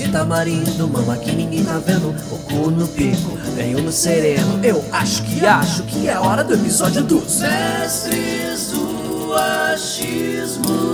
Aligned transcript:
de 0.00 0.10
tamarindo, 0.10 0.88
mama 0.88 1.18
que 1.18 1.30
ninguém 1.32 1.62
tá 1.62 1.78
vendo 1.78 2.08
O 2.32 2.38
cu 2.38 2.70
no 2.70 2.88
pico, 2.88 3.36
veio 3.54 3.82
no 3.82 3.92
sereno 3.92 4.64
Eu 4.64 4.82
acho 4.90 5.22
que 5.24 5.44
acho 5.44 5.82
que 5.82 6.08
é 6.08 6.18
hora 6.18 6.42
do 6.42 6.54
episódio 6.54 7.02
dos 7.04 7.40
Mestres 7.40 8.70
do 8.70 9.34
Achismo 9.34 10.90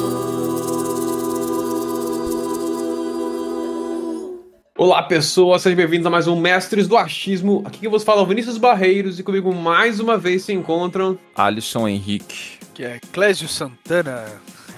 Olá 4.77 5.05
pessoas, 5.05 5.63
sejam 5.63 5.77
bem-vindos 5.77 6.07
a 6.07 6.11
mais 6.11 6.27
um 6.27 6.39
Mestres 6.39 6.87
do 6.87 6.99
Achismo. 6.99 7.63
Aqui 7.65 7.79
que 7.79 7.89
vos 7.89 8.05
fala 8.05 8.21
é 8.21 8.25
o 8.25 8.27
Vinícius 8.27 8.59
Barreiros 8.59 9.19
e 9.19 9.23
comigo 9.23 9.55
mais 9.55 10.01
uma 10.01 10.19
vez 10.19 10.43
se 10.43 10.53
encontram 10.53 11.19
Alisson 11.35 11.89
Henrique. 11.89 12.59
Que 12.75 12.85
é 12.85 13.01
Clésio 13.11 13.49
Santana. 13.49 14.25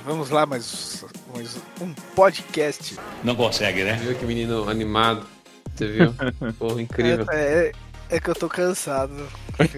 Vamos 0.04 0.30
lá, 0.30 0.46
mais, 0.46 1.04
mais 1.34 1.56
um 1.80 1.92
podcast. 2.14 2.96
Não 3.22 3.34
consegue, 3.34 3.84
né? 3.84 3.94
Viu 3.94 4.14
que 4.14 4.24
menino 4.24 4.68
animado? 4.68 5.26
Você 5.74 5.86
viu? 5.88 6.14
Porra, 6.58 6.80
incrível. 6.82 7.26
É, 7.30 7.68
é, 7.68 8.16
é 8.16 8.20
que 8.20 8.28
eu 8.28 8.34
tô 8.34 8.48
cansado. 8.48 9.28
ai, 9.58 9.68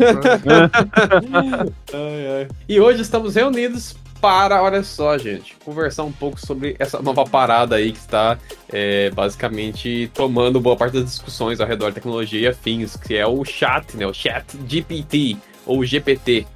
ai. 2.40 2.48
E 2.68 2.80
hoje 2.80 3.02
estamos 3.02 3.34
reunidos 3.34 3.96
para, 4.20 4.62
olha 4.62 4.82
só, 4.82 5.16
gente, 5.16 5.56
conversar 5.64 6.04
um 6.04 6.12
pouco 6.12 6.38
sobre 6.38 6.76
essa 6.78 7.00
nova 7.00 7.24
parada 7.24 7.76
aí 7.76 7.92
que 7.92 7.98
está 7.98 8.38
é, 8.68 9.10
basicamente 9.10 10.10
tomando 10.14 10.60
boa 10.60 10.76
parte 10.76 10.94
das 10.94 11.04
discussões 11.06 11.60
ao 11.60 11.66
redor 11.66 11.86
da 11.86 11.94
tecnologia 11.94 12.40
e 12.40 12.46
afins, 12.46 12.96
que 12.96 13.16
é 13.16 13.26
o 13.26 13.44
chat, 13.44 13.96
né? 13.96 14.06
O 14.06 14.12
chat 14.12 14.44
GPT, 14.68 15.36
ou 15.66 15.84
GPT. 15.84 16.46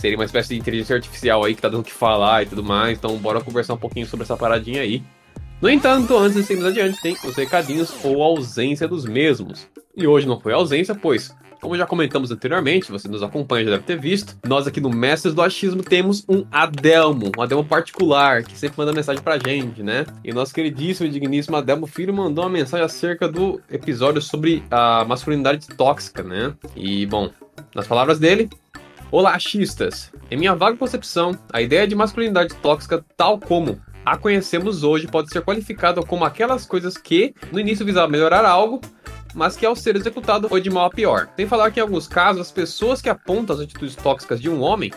Seria 0.00 0.16
uma 0.16 0.24
espécie 0.24 0.50
de 0.50 0.58
inteligência 0.58 0.96
artificial 0.96 1.44
aí 1.44 1.54
que 1.54 1.60
tá 1.60 1.68
dando 1.68 1.82
o 1.82 1.84
que 1.84 1.92
falar 1.92 2.42
e 2.42 2.46
tudo 2.46 2.64
mais. 2.64 2.96
Então, 2.96 3.16
bora 3.18 3.40
conversar 3.40 3.74
um 3.74 3.78
pouquinho 3.78 4.06
sobre 4.06 4.24
essa 4.24 4.36
paradinha 4.36 4.80
aí. 4.80 5.02
No 5.60 5.68
entanto, 5.68 6.16
antes 6.16 6.36
de 6.36 6.42
seguirmos 6.42 6.70
adiante, 6.70 7.00
tem 7.02 7.14
os 7.22 7.36
recadinhos 7.36 7.92
ou 8.02 8.22
ausência 8.22 8.88
dos 8.88 9.04
mesmos. 9.04 9.68
E 9.94 10.06
hoje 10.06 10.26
não 10.26 10.40
foi 10.40 10.54
ausência, 10.54 10.94
pois 10.94 11.34
como 11.60 11.76
já 11.76 11.86
comentamos 11.86 12.30
anteriormente, 12.30 12.90
você 12.90 13.06
nos 13.06 13.22
acompanha, 13.22 13.66
já 13.66 13.70
deve 13.72 13.82
ter 13.82 13.98
visto, 13.98 14.34
nós 14.48 14.66
aqui 14.66 14.80
no 14.80 14.88
Mestres 14.88 15.34
do 15.34 15.42
Achismo 15.42 15.82
temos 15.82 16.24
um 16.26 16.44
Adelmo, 16.50 17.30
um 17.36 17.42
Adelmo 17.42 17.64
particular, 17.64 18.42
que 18.42 18.58
sempre 18.58 18.78
manda 18.78 18.92
mensagem 18.92 19.22
pra 19.22 19.38
gente, 19.38 19.82
né? 19.82 20.06
E 20.24 20.32
nosso 20.32 20.54
queridíssimo 20.54 21.06
e 21.06 21.12
digníssimo 21.12 21.56
Adelmo 21.56 21.86
Filho 21.86 22.14
mandou 22.14 22.44
uma 22.44 22.50
mensagem 22.50 22.84
acerca 22.84 23.28
do 23.28 23.60
episódio 23.70 24.22
sobre 24.22 24.62
a 24.70 25.04
masculinidade 25.04 25.68
tóxica, 25.68 26.22
né? 26.22 26.54
E, 26.74 27.04
bom, 27.04 27.28
nas 27.74 27.86
palavras 27.86 28.18
dele, 28.18 28.48
Olá, 29.12 29.34
achistas! 29.34 30.12
Em 30.30 30.36
minha 30.36 30.54
vaga 30.54 30.76
concepção, 30.76 31.36
a 31.52 31.60
ideia 31.60 31.84
de 31.84 31.96
masculinidade 31.96 32.54
tóxica, 32.54 33.04
tal 33.16 33.40
como 33.40 33.80
a 34.06 34.16
conhecemos 34.16 34.84
hoje, 34.84 35.08
pode 35.08 35.32
ser 35.32 35.42
qualificada 35.42 36.00
como 36.00 36.24
aquelas 36.24 36.64
coisas 36.64 36.96
que, 36.96 37.34
no 37.50 37.58
início, 37.58 37.84
visavam 37.84 38.08
melhorar 38.08 38.44
algo, 38.44 38.80
mas 39.34 39.56
que 39.56 39.66
ao 39.66 39.74
ser 39.74 39.96
executado 39.96 40.48
foi 40.48 40.60
de 40.60 40.70
mal 40.70 40.84
a 40.84 40.90
pior. 40.90 41.28
Sem 41.34 41.44
falar 41.44 41.72
que 41.72 41.80
em 41.80 41.82
alguns 41.82 42.06
casos 42.06 42.42
as 42.42 42.52
pessoas 42.52 43.02
que 43.02 43.08
apontam 43.08 43.56
as 43.56 43.62
atitudes 43.62 43.96
tóxicas 43.96 44.40
de 44.40 44.48
um 44.48 44.60
homem 44.62 44.92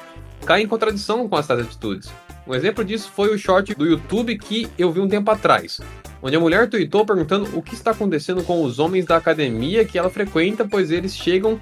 caem 0.46 0.66
em 0.66 0.70
contradição 0.70 1.28
com 1.28 1.40
essas 1.40 1.62
atitudes. 1.62 2.12
Um 2.46 2.54
exemplo 2.54 2.86
disso 2.86 3.10
foi 3.16 3.34
o 3.34 3.38
short 3.38 3.74
do 3.74 3.84
YouTube 3.84 4.38
que 4.38 4.70
eu 4.78 4.92
vi 4.92 5.00
um 5.00 5.08
tempo 5.08 5.32
atrás, 5.32 5.82
onde 6.22 6.36
a 6.36 6.40
mulher 6.40 6.70
tweetou 6.70 7.04
perguntando 7.04 7.50
o 7.58 7.64
que 7.64 7.74
está 7.74 7.92
acontecendo 7.92 8.44
com 8.44 8.64
os 8.64 8.78
homens 8.78 9.06
da 9.06 9.18
academia 9.18 9.84
que 9.86 9.98
ela 9.98 10.10
frequenta, 10.12 10.68
pois 10.70 10.92
eles 10.92 11.16
chegam 11.16 11.60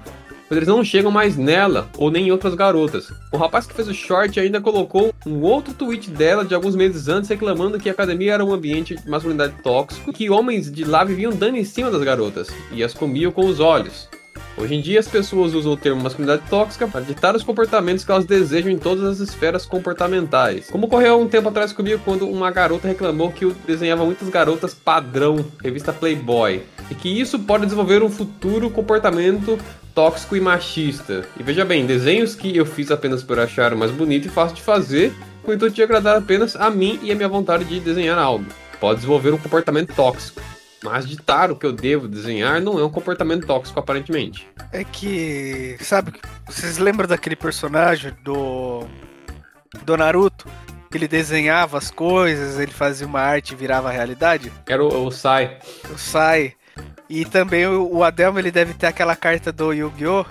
pois 0.52 0.58
eles 0.58 0.68
não 0.68 0.84
chegam 0.84 1.10
mais 1.10 1.34
nela 1.34 1.88
ou 1.96 2.10
nem 2.10 2.26
em 2.26 2.30
outras 2.30 2.54
garotas. 2.54 3.10
O 3.32 3.38
rapaz 3.38 3.66
que 3.66 3.72
fez 3.72 3.88
o 3.88 3.94
short 3.94 4.38
ainda 4.38 4.60
colocou 4.60 5.14
um 5.26 5.40
outro 5.40 5.72
tweet 5.72 6.10
dela 6.10 6.44
de 6.44 6.54
alguns 6.54 6.76
meses 6.76 7.08
antes 7.08 7.30
reclamando 7.30 7.78
que 7.78 7.88
a 7.88 7.92
academia 7.92 8.34
era 8.34 8.44
um 8.44 8.52
ambiente 8.52 8.94
de 8.94 9.08
masculinidade 9.08 9.54
tóxico, 9.62 10.12
que 10.12 10.28
homens 10.28 10.70
de 10.70 10.84
lá 10.84 11.04
viviam 11.04 11.32
dando 11.32 11.56
em 11.56 11.64
cima 11.64 11.90
das 11.90 12.02
garotas 12.02 12.48
e 12.70 12.84
as 12.84 12.92
comiam 12.92 13.32
com 13.32 13.46
os 13.46 13.60
olhos. 13.60 14.10
Hoje 14.56 14.74
em 14.74 14.80
dia, 14.80 15.00
as 15.00 15.08
pessoas 15.08 15.54
usam 15.54 15.72
o 15.72 15.76
termo 15.76 16.02
masculinidade 16.02 16.48
tóxica 16.48 16.86
para 16.86 17.00
ditar 17.00 17.34
os 17.34 17.42
comportamentos 17.42 18.04
que 18.04 18.10
elas 18.10 18.24
desejam 18.24 18.70
em 18.70 18.78
todas 18.78 19.04
as 19.04 19.18
esferas 19.18 19.64
comportamentais. 19.64 20.68
Como 20.68 20.86
ocorreu 20.86 21.20
um 21.20 21.26
tempo 21.26 21.48
atrás 21.48 21.72
comigo 21.72 22.02
quando 22.04 22.28
uma 22.28 22.50
garota 22.50 22.86
reclamou 22.86 23.32
que 23.32 23.44
eu 23.44 23.54
desenhava 23.66 24.04
muitas 24.04 24.28
garotas 24.28 24.74
padrão, 24.74 25.44
revista 25.62 25.92
Playboy, 25.92 26.62
e 26.90 26.94
que 26.94 27.08
isso 27.08 27.38
pode 27.38 27.64
desenvolver 27.64 28.02
um 28.02 28.10
futuro 28.10 28.70
comportamento 28.70 29.58
tóxico 29.94 30.36
e 30.36 30.40
machista. 30.40 31.24
E 31.38 31.42
veja 31.42 31.64
bem, 31.64 31.86
desenhos 31.86 32.34
que 32.34 32.54
eu 32.56 32.66
fiz 32.66 32.90
apenas 32.90 33.22
por 33.22 33.38
achar 33.38 33.74
mais 33.74 33.90
bonito 33.90 34.26
e 34.26 34.30
fácil 34.30 34.56
de 34.56 34.62
fazer, 34.62 35.12
com 35.42 35.50
o 35.50 35.54
intuito 35.54 35.74
de 35.74 35.82
agradar 35.82 36.16
apenas 36.16 36.56
a 36.56 36.70
mim 36.70 37.00
e 37.02 37.10
a 37.10 37.14
minha 37.14 37.28
vontade 37.28 37.64
de 37.64 37.80
desenhar 37.80 38.18
algo. 38.18 38.46
Pode 38.78 38.96
desenvolver 38.96 39.32
um 39.32 39.38
comportamento 39.38 39.94
tóxico. 39.94 40.40
Mas 40.82 41.06
ditar 41.06 41.50
o 41.50 41.56
que 41.56 41.64
eu 41.64 41.72
devo 41.72 42.08
desenhar 42.08 42.60
não 42.60 42.78
é 42.78 42.84
um 42.84 42.90
comportamento 42.90 43.46
tóxico, 43.46 43.78
aparentemente. 43.78 44.48
É 44.72 44.82
que, 44.82 45.76
sabe, 45.80 46.12
vocês 46.46 46.78
lembram 46.78 47.08
daquele 47.08 47.36
personagem 47.36 48.12
do 48.22 48.84
do 49.84 49.96
Naruto? 49.96 50.46
Ele 50.94 51.08
desenhava 51.08 51.78
as 51.78 51.90
coisas, 51.90 52.58
ele 52.58 52.72
fazia 52.72 53.06
uma 53.06 53.20
arte 53.20 53.52
e 53.52 53.56
virava 53.56 53.90
realidade? 53.90 54.52
Era 54.66 54.84
o, 54.84 55.06
o 55.06 55.10
Sai. 55.10 55.58
O 55.90 55.96
Sai. 55.96 56.54
E 57.08 57.24
também 57.24 57.66
o, 57.66 57.96
o 57.96 58.04
Adelmo, 58.04 58.38
ele 58.38 58.50
deve 58.50 58.74
ter 58.74 58.86
aquela 58.86 59.16
carta 59.16 59.50
do 59.50 59.72
Yu-Gi-Oh! 59.72 60.26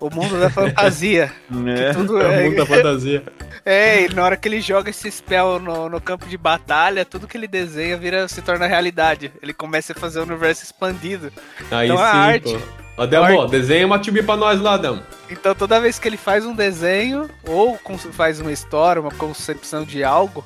O 0.00 0.10
mundo 0.10 0.38
da 0.38 0.50
fantasia. 0.50 1.32
É, 1.66 1.92
tudo 1.92 2.20
é, 2.20 2.40
o 2.40 2.44
mundo 2.44 2.56
da 2.56 2.66
fantasia. 2.66 3.22
É, 3.66 4.04
e 4.04 4.14
na 4.14 4.22
hora 4.22 4.36
que 4.36 4.46
ele 4.46 4.60
joga 4.60 4.90
esse 4.90 5.10
spell 5.10 5.58
no, 5.58 5.88
no 5.88 5.98
campo 5.98 6.26
de 6.26 6.36
batalha, 6.36 7.02
tudo 7.02 7.26
que 7.26 7.34
ele 7.34 7.48
desenha 7.48 7.96
vira, 7.96 8.28
se 8.28 8.42
torna 8.42 8.66
realidade. 8.66 9.32
Ele 9.42 9.54
começa 9.54 9.94
a 9.94 9.96
fazer 9.96 10.20
o 10.20 10.24
universo 10.24 10.64
expandido. 10.64 11.32
Aí 11.70 11.86
então, 11.86 11.96
sim, 11.96 12.02
a 12.02 12.14
arte, 12.14 12.52
pô. 12.52 13.02
Adamo, 13.02 13.40
arte... 13.40 13.50
desenha 13.50 13.86
uma 13.86 13.98
tube 13.98 14.22
pra 14.22 14.36
nós 14.36 14.60
lá, 14.60 14.74
Adamo. 14.74 15.02
Então 15.30 15.54
toda 15.54 15.80
vez 15.80 15.98
que 15.98 16.06
ele 16.06 16.18
faz 16.18 16.44
um 16.44 16.54
desenho, 16.54 17.30
ou 17.48 17.80
faz 18.12 18.38
uma 18.38 18.52
história, 18.52 19.00
uma 19.00 19.10
concepção 19.10 19.82
de 19.82 20.04
algo, 20.04 20.44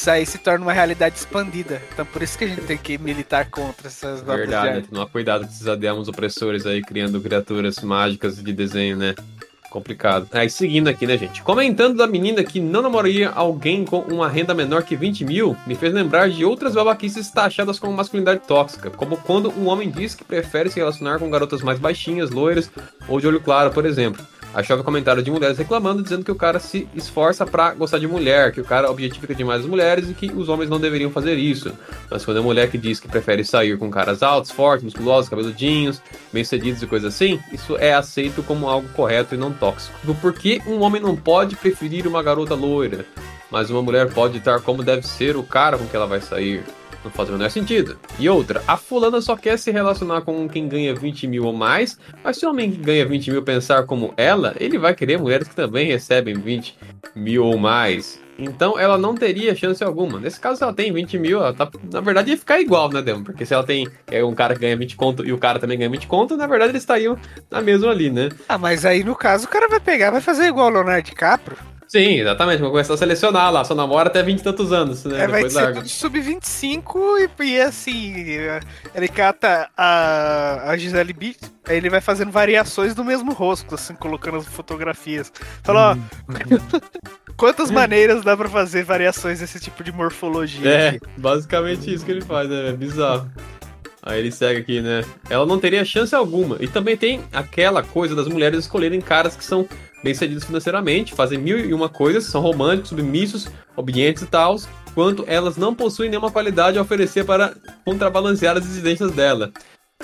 isso 0.00 0.10
aí 0.10 0.24
se 0.24 0.38
torna 0.38 0.64
uma 0.64 0.72
realidade 0.72 1.16
expandida. 1.16 1.82
Então 1.92 2.06
por 2.06 2.22
isso 2.22 2.38
que 2.38 2.44
a 2.44 2.48
gente 2.48 2.62
tem 2.62 2.78
que 2.78 2.96
militar 2.96 3.50
contra 3.50 3.88
essas 3.88 4.22
notas 4.22 4.48
Verdade, 4.48 4.88
tomar 4.88 5.06
cuidado 5.06 5.44
com 5.44 5.52
esses 5.52 5.68
ademos 5.68 6.08
opressores 6.08 6.64
aí, 6.64 6.80
criando 6.80 7.20
criaturas 7.20 7.80
mágicas 7.80 8.42
de 8.42 8.52
desenho, 8.52 8.96
né? 8.96 9.14
Complicado. 9.68 10.26
Aí, 10.32 10.50
seguindo 10.50 10.88
aqui, 10.88 11.06
né, 11.06 11.16
gente? 11.16 11.42
Comentando 11.42 11.96
da 11.96 12.06
menina 12.06 12.42
que 12.42 12.58
não 12.58 12.82
namoraria 12.82 13.28
alguém 13.30 13.84
com 13.84 14.00
uma 14.00 14.28
renda 14.28 14.52
menor 14.52 14.82
que 14.82 14.96
20 14.96 15.24
mil, 15.24 15.56
me 15.64 15.76
fez 15.76 15.94
lembrar 15.94 16.28
de 16.28 16.44
outras 16.44 16.74
babaquices 16.74 17.30
taxadas 17.30 17.78
como 17.78 17.92
masculinidade 17.92 18.40
tóxica, 18.48 18.90
como 18.90 19.16
quando 19.16 19.50
um 19.50 19.68
homem 19.68 19.88
diz 19.88 20.12
que 20.12 20.24
prefere 20.24 20.70
se 20.70 20.80
relacionar 20.80 21.20
com 21.20 21.30
garotas 21.30 21.62
mais 21.62 21.78
baixinhas, 21.78 22.30
loiras 22.30 22.68
ou 23.06 23.20
de 23.20 23.28
olho 23.28 23.40
claro, 23.40 23.70
por 23.70 23.86
exemplo. 23.86 24.26
Achava 24.52 24.82
comentário 24.82 25.22
de 25.22 25.30
mulheres 25.30 25.58
reclamando, 25.58 26.02
dizendo 26.02 26.24
que 26.24 26.32
o 26.32 26.34
cara 26.34 26.58
se 26.58 26.88
esforça 26.94 27.46
para 27.46 27.72
gostar 27.74 27.98
de 27.98 28.08
mulher, 28.08 28.52
que 28.52 28.60
o 28.60 28.64
cara 28.64 28.90
objetifica 28.90 29.34
demais 29.34 29.60
as 29.60 29.66
mulheres 29.66 30.10
e 30.10 30.14
que 30.14 30.32
os 30.32 30.48
homens 30.48 30.68
não 30.68 30.80
deveriam 30.80 31.10
fazer 31.10 31.34
isso. 31.36 31.72
Mas 32.10 32.24
quando 32.24 32.38
é 32.38 32.40
mulher 32.40 32.68
que 32.68 32.76
diz 32.76 32.98
que 32.98 33.06
prefere 33.06 33.44
sair 33.44 33.78
com 33.78 33.90
caras 33.90 34.22
altos, 34.22 34.50
fortes, 34.50 34.84
musculosos, 34.84 35.30
cabeludinhos, 35.30 36.02
bem-sucedidos 36.32 36.82
e 36.82 36.86
coisas 36.86 37.14
assim, 37.14 37.38
isso 37.52 37.76
é 37.76 37.94
aceito 37.94 38.42
como 38.42 38.68
algo 38.68 38.88
correto 38.88 39.34
e 39.34 39.38
não 39.38 39.52
tóxico. 39.52 39.94
Por 40.20 40.32
que 40.32 40.60
um 40.66 40.80
homem 40.80 41.00
não 41.00 41.14
pode 41.14 41.54
preferir 41.54 42.06
uma 42.06 42.22
garota 42.22 42.54
loira, 42.54 43.06
mas 43.50 43.70
uma 43.70 43.82
mulher 43.82 44.12
pode 44.12 44.38
estar 44.38 44.60
como 44.60 44.82
deve 44.82 45.06
ser 45.06 45.36
o 45.36 45.44
cara 45.44 45.78
com 45.78 45.86
que 45.86 45.94
ela 45.94 46.06
vai 46.06 46.20
sair? 46.20 46.64
Não 47.04 47.10
faz 47.10 47.28
o 47.28 47.32
menor 47.32 47.50
sentido. 47.50 47.98
E 48.18 48.28
outra, 48.28 48.62
a 48.66 48.76
fulana 48.76 49.20
só 49.20 49.36
quer 49.36 49.58
se 49.58 49.70
relacionar 49.70 50.20
com 50.22 50.48
quem 50.48 50.68
ganha 50.68 50.94
20 50.94 51.26
mil 51.26 51.44
ou 51.44 51.52
mais, 51.52 51.98
mas 52.22 52.36
se 52.36 52.46
o 52.46 52.50
homem 52.50 52.70
que 52.70 52.78
ganha 52.78 53.06
20 53.06 53.30
mil 53.30 53.42
pensar 53.42 53.84
como 53.84 54.12
ela, 54.16 54.54
ele 54.58 54.78
vai 54.78 54.94
querer 54.94 55.18
mulheres 55.18 55.48
que 55.48 55.56
também 55.56 55.86
recebem 55.86 56.34
20 56.34 56.76
mil 57.14 57.44
ou 57.44 57.56
mais. 57.56 58.20
Então 58.38 58.78
ela 58.78 58.96
não 58.96 59.14
teria 59.14 59.54
chance 59.54 59.84
alguma. 59.84 60.18
Nesse 60.18 60.40
caso, 60.40 60.56
se 60.56 60.62
ela 60.62 60.72
tem 60.72 60.92
20 60.92 61.18
mil, 61.18 61.38
ela 61.38 61.52
tá. 61.52 61.70
Na 61.92 62.00
verdade, 62.00 62.30
ia 62.30 62.38
ficar 62.38 62.58
igual, 62.58 62.90
né, 62.90 63.02
Demo? 63.02 63.22
Porque 63.22 63.44
se 63.44 63.52
ela 63.52 63.62
tem 63.62 63.86
é 64.10 64.24
um 64.24 64.34
cara 64.34 64.54
que 64.54 64.60
ganha 64.60 64.76
20 64.76 64.96
conto 64.96 65.26
e 65.26 65.32
o 65.32 65.38
cara 65.38 65.58
também 65.58 65.78
ganha 65.78 65.90
20 65.90 66.06
conto, 66.06 66.36
na 66.36 66.46
verdade 66.46 66.72
eles 66.72 66.82
estariam 66.82 67.18
na 67.50 67.60
mesma 67.60 67.90
ali, 67.90 68.10
né? 68.10 68.30
Ah, 68.48 68.56
mas 68.56 68.86
aí 68.86 69.04
no 69.04 69.14
caso 69.14 69.44
o 69.44 69.48
cara 69.48 69.68
vai 69.68 69.80
pegar, 69.80 70.10
vai 70.10 70.20
fazer 70.22 70.46
igual 70.46 70.68
o 70.68 70.70
Leonardo 70.70 71.02
DiCaprio. 71.02 71.69
Sim, 71.90 72.20
exatamente. 72.20 72.60
Vou 72.60 72.70
começar 72.70 72.94
a 72.94 72.96
selecionar 72.96 73.52
lá. 73.52 73.64
Só 73.64 73.74
namora 73.74 74.08
até 74.08 74.22
20 74.22 74.38
e 74.38 74.42
tantos 74.44 74.72
anos, 74.72 75.04
né? 75.04 75.24
É, 75.24 75.26
vai 75.26 75.42
Depois 75.42 75.52
ser 75.52 75.74
tudo 75.74 75.88
sub-25 75.88 77.28
e, 77.40 77.44
e 77.44 77.60
assim, 77.60 78.14
ele 78.94 79.08
cata 79.08 79.68
a, 79.76 80.70
a 80.70 80.76
Gisele 80.76 81.12
Bündchen, 81.12 81.50
aí 81.66 81.76
ele 81.76 81.90
vai 81.90 82.00
fazendo 82.00 82.30
variações 82.30 82.94
do 82.94 83.04
mesmo 83.04 83.32
rosto, 83.32 83.74
assim, 83.74 83.96
colocando 83.96 84.36
as 84.36 84.46
fotografias. 84.46 85.32
Fala, 85.64 85.98
ó, 85.98 86.32
quantas 87.36 87.72
maneiras 87.72 88.22
dá 88.22 88.36
pra 88.36 88.48
fazer 88.48 88.84
variações 88.84 89.40
desse 89.40 89.58
tipo 89.58 89.82
de 89.82 89.90
morfologia 89.90 90.70
É, 90.70 90.88
aqui? 90.90 91.00
basicamente 91.16 91.92
isso 91.92 92.04
que 92.04 92.12
ele 92.12 92.20
faz, 92.22 92.48
né? 92.48 92.68
É 92.68 92.72
bizarro. 92.72 93.28
Aí 94.02 94.18
ele 94.20 94.30
segue 94.30 94.60
aqui, 94.60 94.80
né? 94.80 95.04
Ela 95.28 95.44
não 95.44 95.58
teria 95.58 95.84
chance 95.84 96.14
alguma. 96.14 96.56
E 96.60 96.68
também 96.68 96.96
tem 96.96 97.20
aquela 97.32 97.82
coisa 97.82 98.14
das 98.14 98.28
mulheres 98.28 98.60
escolherem 98.60 99.00
caras 99.00 99.36
que 99.36 99.44
são 99.44 99.68
bem-sucedidos 100.02 100.44
financeiramente, 100.44 101.14
fazem 101.14 101.38
mil 101.38 101.58
e 101.58 101.74
uma 101.74 101.88
coisas, 101.88 102.24
são 102.24 102.40
românticos, 102.40 102.90
submissos, 102.90 103.48
obedientes 103.76 104.22
e 104.22 104.26
tal, 104.26 104.56
quanto 104.94 105.24
elas 105.26 105.56
não 105.56 105.74
possuem 105.74 106.10
nenhuma 106.10 106.30
qualidade 106.30 106.78
a 106.78 106.82
oferecer 106.82 107.24
para 107.24 107.54
contrabalancear 107.84 108.56
as 108.56 108.64
exigências 108.64 109.12
dela. 109.12 109.52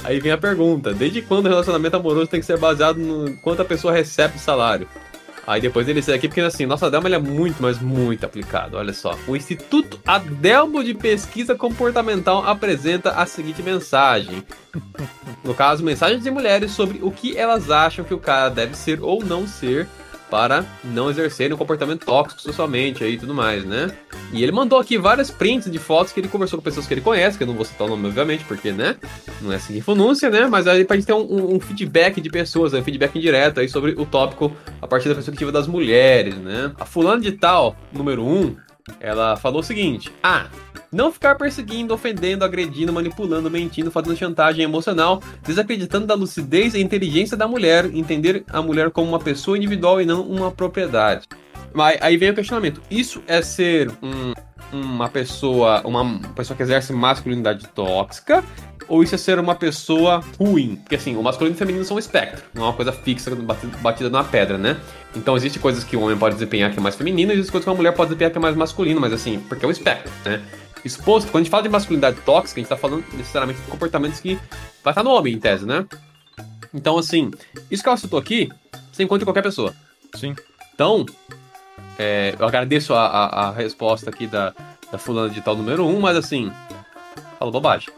Aí 0.05 0.21
vem 0.21 0.33
a 0.33 0.39
pergunta: 0.39 0.93
desde 0.93 1.23
quando 1.23 1.47
o 1.47 1.49
relacionamento 1.49 1.97
amoroso 1.97 2.31
tem 2.31 2.41
que 2.41 2.47
ser 2.47 2.59
baseado 2.59 2.99
no 2.99 3.37
quanto 3.39 3.63
a 3.63 3.65
pessoa 3.65 3.93
recebe 3.93 4.39
salário? 4.39 4.89
Aí 5.47 5.61
depois 5.61 5.89
ele 5.89 6.03
segue 6.03 6.19
aqui, 6.19 6.29
porque 6.29 6.41
assim, 6.41 6.67
nossa 6.67 6.87
Adelmo 6.87 7.07
ele 7.07 7.15
é 7.15 7.21
muito, 7.21 7.63
mas 7.63 7.79
muito 7.79 8.25
aplicado. 8.27 8.77
Olha 8.77 8.93
só. 8.93 9.17
O 9.29 9.37
Instituto 9.37 10.01
Adelmo 10.05 10.83
de 10.83 10.93
Pesquisa 10.93 11.55
Comportamental 11.55 12.45
apresenta 12.45 13.11
a 13.11 13.27
seguinte 13.27 13.63
mensagem. 13.63 14.43
No 15.45 15.55
caso, 15.55 15.85
mensagens 15.85 16.23
de 16.23 16.31
mulheres 16.31 16.73
sobre 16.73 16.99
o 17.01 17.11
que 17.11 17.37
elas 17.37 17.71
acham 17.71 18.05
que 18.05 18.13
o 18.13 18.19
cara 18.19 18.49
deve 18.49 18.77
ser 18.77 19.01
ou 19.01 19.25
não 19.25 19.47
ser 19.47 19.87
para 20.31 20.65
não 20.85 21.09
exercerem 21.11 21.55
um 21.55 21.57
comportamento 21.57 22.05
tóxico 22.05 22.41
socialmente 22.41 23.05
aí 23.05 23.15
e 23.15 23.19
tudo 23.19 23.33
mais, 23.35 23.65
né? 23.65 23.91
E 24.33 24.43
ele 24.43 24.51
mandou 24.53 24.79
aqui 24.79 24.99
vários 24.99 25.31
prints 25.31 25.71
de 25.71 25.79
fotos 25.79 26.13
que 26.13 26.19
ele 26.21 26.29
conversou 26.29 26.59
com 26.59 26.65
pessoas 26.65 26.87
que 26.87 26.95
ele 26.95 27.01
conhece, 27.01 27.37
que 27.39 27.45
eu 27.45 27.47
não 27.47 27.55
vou 27.55 27.65
citar 27.65 27.87
o 27.87 27.91
nome, 27.91 28.07
obviamente, 28.09 28.45
porque, 28.45 28.73
né? 28.73 28.97
Não 29.41 29.53
é 29.53 29.57
assim 29.57 29.81
fonúncia, 29.81 30.29
né? 30.29 30.47
Mas 30.47 30.67
aí 30.67 30.85
pra 30.85 30.97
gente 30.97 31.07
ter 31.07 31.13
um, 31.13 31.21
um- 31.21 31.55
um 31.57 31.61
feedback 31.61 32.21
de 32.21 32.29
pessoas, 32.29 32.75
um 32.75 32.83
feedback 32.83 33.17
indireto 33.17 33.61
aí 33.61 33.69
sobre 33.69 33.93
o 33.93 34.05
tópico 34.05 34.51
a 34.83 34.87
partir 34.87 35.09
da 35.09 35.15
perspectiva 35.15 35.53
das 35.53 35.67
mulheres, 35.67 36.35
né? 36.37 36.73
A 36.79 36.85
fulana 36.85 37.21
de 37.21 37.33
tal, 37.33 37.77
número 37.93 38.25
1, 38.25 38.41
um, 38.41 38.57
ela 39.01 39.37
falou 39.37 39.61
o 39.61 39.65
seguinte: 39.65 40.13
Ah, 40.23 40.47
não 40.93 41.13
ficar 41.13 41.35
perseguindo, 41.35 41.93
ofendendo, 41.93 42.45
agredindo, 42.45 42.93
manipulando, 42.93 43.51
mentindo, 43.51 43.91
fazendo 43.91 44.17
chantagem 44.17 44.63
emocional, 44.65 45.23
desacreditando 45.43 46.07
da 46.07 46.15
lucidez 46.15 46.75
e 46.75 46.81
inteligência 46.81 47.37
da 47.37 47.49
mulher, 47.49 47.87
entender 47.95 48.45
a 48.53 48.63
mulher 48.63 48.91
como 48.91 49.09
uma 49.09 49.19
pessoa 49.19 49.57
individual 49.57 50.01
e 50.01 50.07
não 50.07 50.23
uma 50.23 50.51
propriedade. 50.51 51.27
Mas 51.75 51.99
aí 52.01 52.17
vem 52.17 52.31
o 52.31 52.35
questionamento: 52.35 52.81
isso 52.91 53.23
é 53.27 53.43
ser 53.43 53.91
um- 54.03 54.33
uma 54.73 55.09
pessoa, 55.09 55.83
uma 55.85 56.21
pessoa 56.35 56.57
que 56.57 56.63
exerce 56.63 56.93
masculinidade 56.93 57.67
tóxica? 57.69 58.43
Ou 58.89 59.03
isso 59.03 59.15
é 59.15 59.19
ser 59.19 59.39
uma 59.39 59.55
pessoa 59.55 60.23
ruim? 60.39 60.77
Porque 60.77 60.95
assim, 60.95 61.17
o 61.17 61.23
masculino 61.23 61.55
e 61.55 61.57
o 61.57 61.59
feminino 61.59 61.85
são 61.85 61.97
um 61.97 62.01
espectro, 62.01 62.45
não 62.55 62.63
é 62.63 62.67
uma 62.67 62.73
coisa 62.73 62.93
fixa 62.93 63.35
bati- 63.35 63.67
batida 63.81 64.09
numa 64.09 64.23
pedra, 64.25 64.57
né? 64.57 64.77
Então 65.15 65.37
existe 65.37 65.59
coisas 65.59 65.83
que 65.83 65.97
o 65.97 66.03
homem 66.03 66.17
pode 66.17 66.35
desempenhar 66.37 66.71
que 66.73 66.79
é 66.79 66.81
mais 66.81 66.95
feminino, 66.95 67.33
e 67.33 67.35
existe 67.35 67.51
coisas 67.51 67.65
que 67.65 67.71
uma 67.71 67.77
mulher 67.77 67.93
pode 67.93 68.09
desempenhar 68.11 68.31
que 68.31 68.39
é 68.39 68.41
mais 68.41 68.55
masculino, 68.55 69.01
mas 69.01 69.13
assim, 69.13 69.41
porque 69.49 69.65
é 69.65 69.69
um 69.69 69.73
espectro, 69.73 70.13
né? 70.25 70.41
Exposto, 70.85 71.27
quando 71.33 71.37
a 71.41 71.45
gente 71.45 71.51
fala 71.51 71.65
de 71.65 71.69
masculinidade 71.69 72.21
tóxica, 72.21 72.61
a 72.61 72.63
gente 72.63 72.69
tá 72.69 72.77
falando 72.77 73.05
necessariamente 73.15 73.61
de 73.61 73.67
comportamentos 73.67 74.21
que 74.21 74.39
vai 74.85 74.93
estar 74.93 75.03
no 75.03 75.11
homem, 75.11 75.35
em 75.35 75.41
tese, 75.41 75.67
né? 75.67 75.85
Então, 76.73 76.97
assim, 76.97 77.31
isso 77.71 77.83
que 77.83 77.89
ela 77.89 77.97
citou 77.99 78.19
aqui, 78.21 78.49
você 78.93 79.03
encontra 79.03 79.23
em 79.25 79.27
qualquer 79.27 79.43
pessoa. 79.43 79.75
Sim. 80.15 80.37
Então, 80.75 81.05
é, 81.99 82.37
eu 82.39 82.47
agradeço 82.47 82.95
a, 82.95 83.05
a- 83.07 83.49
a 83.49 83.51
resposta 83.51 84.11
aqui 84.11 84.29
da, 84.29 84.53
da 84.93 84.99
fulana 84.99 85.29
de 85.29 85.41
tal 85.41 85.57
número 85.57 85.85
1, 85.87 85.99
mas 86.01 86.17
assim, 86.17 86.53
fala 87.39 87.51
bobagem. 87.51 87.89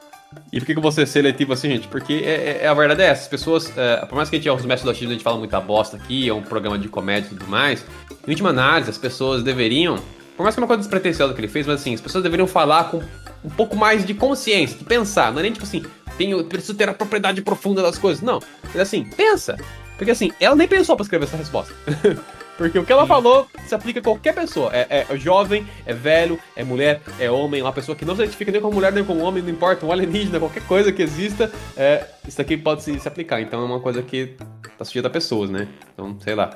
E 0.52 0.58
por 0.60 0.66
que, 0.66 0.75
que 0.75 0.80
você 0.80 1.02
é 1.02 1.06
seletivo 1.06 1.52
assim, 1.52 1.69
gente? 1.70 1.88
Porque 1.88 2.22
é, 2.25 2.28
é- 2.28 2.64
é 2.64 2.69
a 2.69 2.75
verdade 2.75 3.02
é 3.02 3.06
essa. 3.06 3.22
As 3.22 3.28
pessoas, 3.28 3.72
é, 3.76 4.04
por 4.06 4.14
mais 4.16 4.28
que 4.28 4.36
a 4.36 4.38
gente, 4.38 4.50
os 4.50 4.64
mestres 4.64 4.84
do 4.84 4.90
achismo, 4.90 5.10
a 5.10 5.12
gente 5.14 5.25
fala 5.25 5.38
muita 5.38 5.60
bosta 5.60 5.96
aqui, 5.96 6.28
é 6.28 6.34
um 6.34 6.42
programa 6.42 6.78
de 6.78 6.88
comédia 6.88 7.26
e 7.26 7.30
tudo 7.30 7.46
mais, 7.46 7.84
em 8.26 8.30
última 8.30 8.50
análise, 8.50 8.90
as 8.90 8.98
pessoas 8.98 9.42
deveriam, 9.42 9.98
por 10.36 10.42
mais 10.42 10.54
que 10.54 10.60
é 10.60 10.62
uma 10.62 10.66
coisa 10.69 10.82
despretensiosa 10.82 11.32
que 11.34 11.40
ele 11.40 11.48
fez, 11.48 11.66
mas 11.66 11.80
assim, 11.80 11.94
as 11.94 12.00
pessoas 12.00 12.22
deveriam 12.22 12.46
falar 12.46 12.84
com 12.90 13.02
um 13.44 13.50
pouco 13.50 13.75
mais 13.76 14.04
de 14.04 14.12
consciência, 14.14 14.76
de 14.76 14.84
pensar. 14.84 15.32
Não 15.32 15.40
é 15.40 15.42
nem 15.44 15.52
tipo 15.52 15.64
assim, 15.64 15.82
tenho, 16.16 16.42
preciso 16.44 16.75
ter 16.75 16.88
a 16.88 16.94
propriedade 16.94 17.40
profunda 17.40 17.80
das 17.82 17.96
coisas. 17.98 18.22
Não. 18.22 18.40
Mas 18.64 18.76
assim, 18.82 19.04
pensa. 19.16 19.56
Porque 19.96 20.10
assim, 20.10 20.30
ela 20.40 20.54
nem 20.54 20.69
pensou 20.69 20.94
pra 20.96 21.02
escrever 21.04 21.25
essa 21.25 21.36
resposta. 21.36 21.72
Porque 22.58 22.76
o 22.76 22.84
que 22.84 22.93
ela 22.93 23.06
falou 23.06 23.46
se 23.64 23.72
aplica 23.72 24.00
a 24.00 24.02
qualquer 24.02 24.34
pessoa. 24.34 24.70
É, 24.75 25.06
é 25.08 25.16
jovem, 25.16 25.64
é 25.87 25.94
velho, 25.94 26.40
é 26.56 26.64
mulher, 26.64 27.00
é 27.20 27.31
homem, 27.31 27.62
uma 27.62 27.72
pessoa 27.72 27.94
que 27.94 28.05
não 28.05 28.16
se 28.16 28.22
identifica 28.22 28.50
nem 28.50 28.60
como 28.60 28.75
mulher 28.75 28.93
nem 28.93 29.05
como 29.05 29.20
homem, 29.20 29.40
não 29.40 29.50
importa, 29.50 29.87
um 29.87 29.93
alienígena, 29.93 30.40
qualquer 30.40 30.66
coisa 30.66 30.93
que 30.93 31.00
exista, 31.00 31.52
é, 31.76 32.05
isso 32.26 32.43
aqui 32.43 32.56
pode 32.56 32.82
se, 32.82 32.99
se 32.99 33.06
aplicar. 33.06 33.40
Então 33.40 33.62
é 33.62 33.64
uma 33.64 33.78
coisa 33.78 34.02
que 34.02 34.37
tá 34.76 34.84
sujeita 34.84 35.06
a 35.06 35.10
pessoas, 35.10 35.49
né? 35.49 35.69
Então, 35.94 36.19
sei 36.19 36.34
lá. 36.34 36.50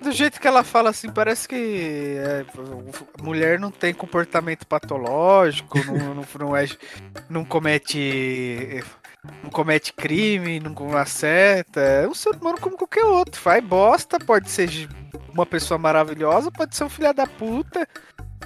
Do 0.00 0.12
jeito 0.12 0.40
que 0.40 0.46
ela 0.46 0.62
fala 0.62 0.90
assim, 0.90 1.10
parece 1.10 1.48
que 1.48 2.14
é, 2.16 2.44
mulher 3.20 3.58
não 3.58 3.72
tem 3.72 3.92
comportamento 3.92 4.64
patológico, 4.66 5.84
não, 5.84 6.14
não, 6.14 6.24
não, 6.38 6.56
é, 6.56 6.68
não 7.28 7.44
comete. 7.44 8.82
Não 9.42 9.50
comete 9.50 9.92
crime, 9.92 10.60
não 10.60 10.96
acerta. 10.96 11.78
É 11.78 12.08
um 12.08 12.14
ser 12.14 12.30
humano 12.30 12.58
como 12.58 12.74
qualquer 12.74 13.04
outro. 13.04 13.38
Faz 13.38 13.62
bosta, 13.62 14.18
pode 14.18 14.48
ser 14.48 14.66
uma 15.32 15.46
pessoa 15.46 15.78
maravilhosa, 15.78 16.50
pode 16.50 16.76
ser 16.76 16.84
um 16.84 16.88
filho 16.88 17.12
da 17.12 17.26
puta. 17.26 17.86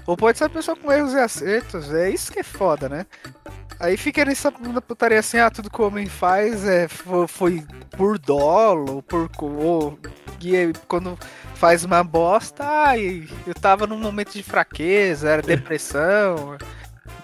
Ou 0.06 0.16
pode 0.16 0.36
ser 0.36 0.44
uma 0.44 0.50
pessoa 0.50 0.76
com 0.76 0.92
erros 0.92 1.14
e 1.14 1.18
acertos. 1.18 1.92
É 1.92 2.10
isso 2.10 2.32
que 2.32 2.40
é 2.40 2.42
foda, 2.42 2.88
né? 2.88 3.06
Aí 3.80 3.96
fica 3.96 4.24
nessa 4.24 4.52
putaria 4.52 5.18
assim, 5.18 5.38
ah, 5.38 5.50
tudo 5.50 5.70
que 5.70 5.80
o 5.80 5.86
homem 5.86 6.06
faz 6.06 6.64
é, 6.64 6.86
foi, 6.88 7.64
por 7.96 8.18
dolo, 8.18 9.02
por. 9.02 9.28
Ou, 9.40 9.98
e 10.40 10.72
quando 10.86 11.18
faz 11.54 11.84
uma 11.84 12.04
bosta, 12.04 12.64
ai, 12.64 13.28
eu 13.46 13.54
tava 13.54 13.86
num 13.86 13.98
momento 13.98 14.32
de 14.32 14.42
fraqueza, 14.42 15.28
era 15.28 15.42
depressão. 15.42 16.56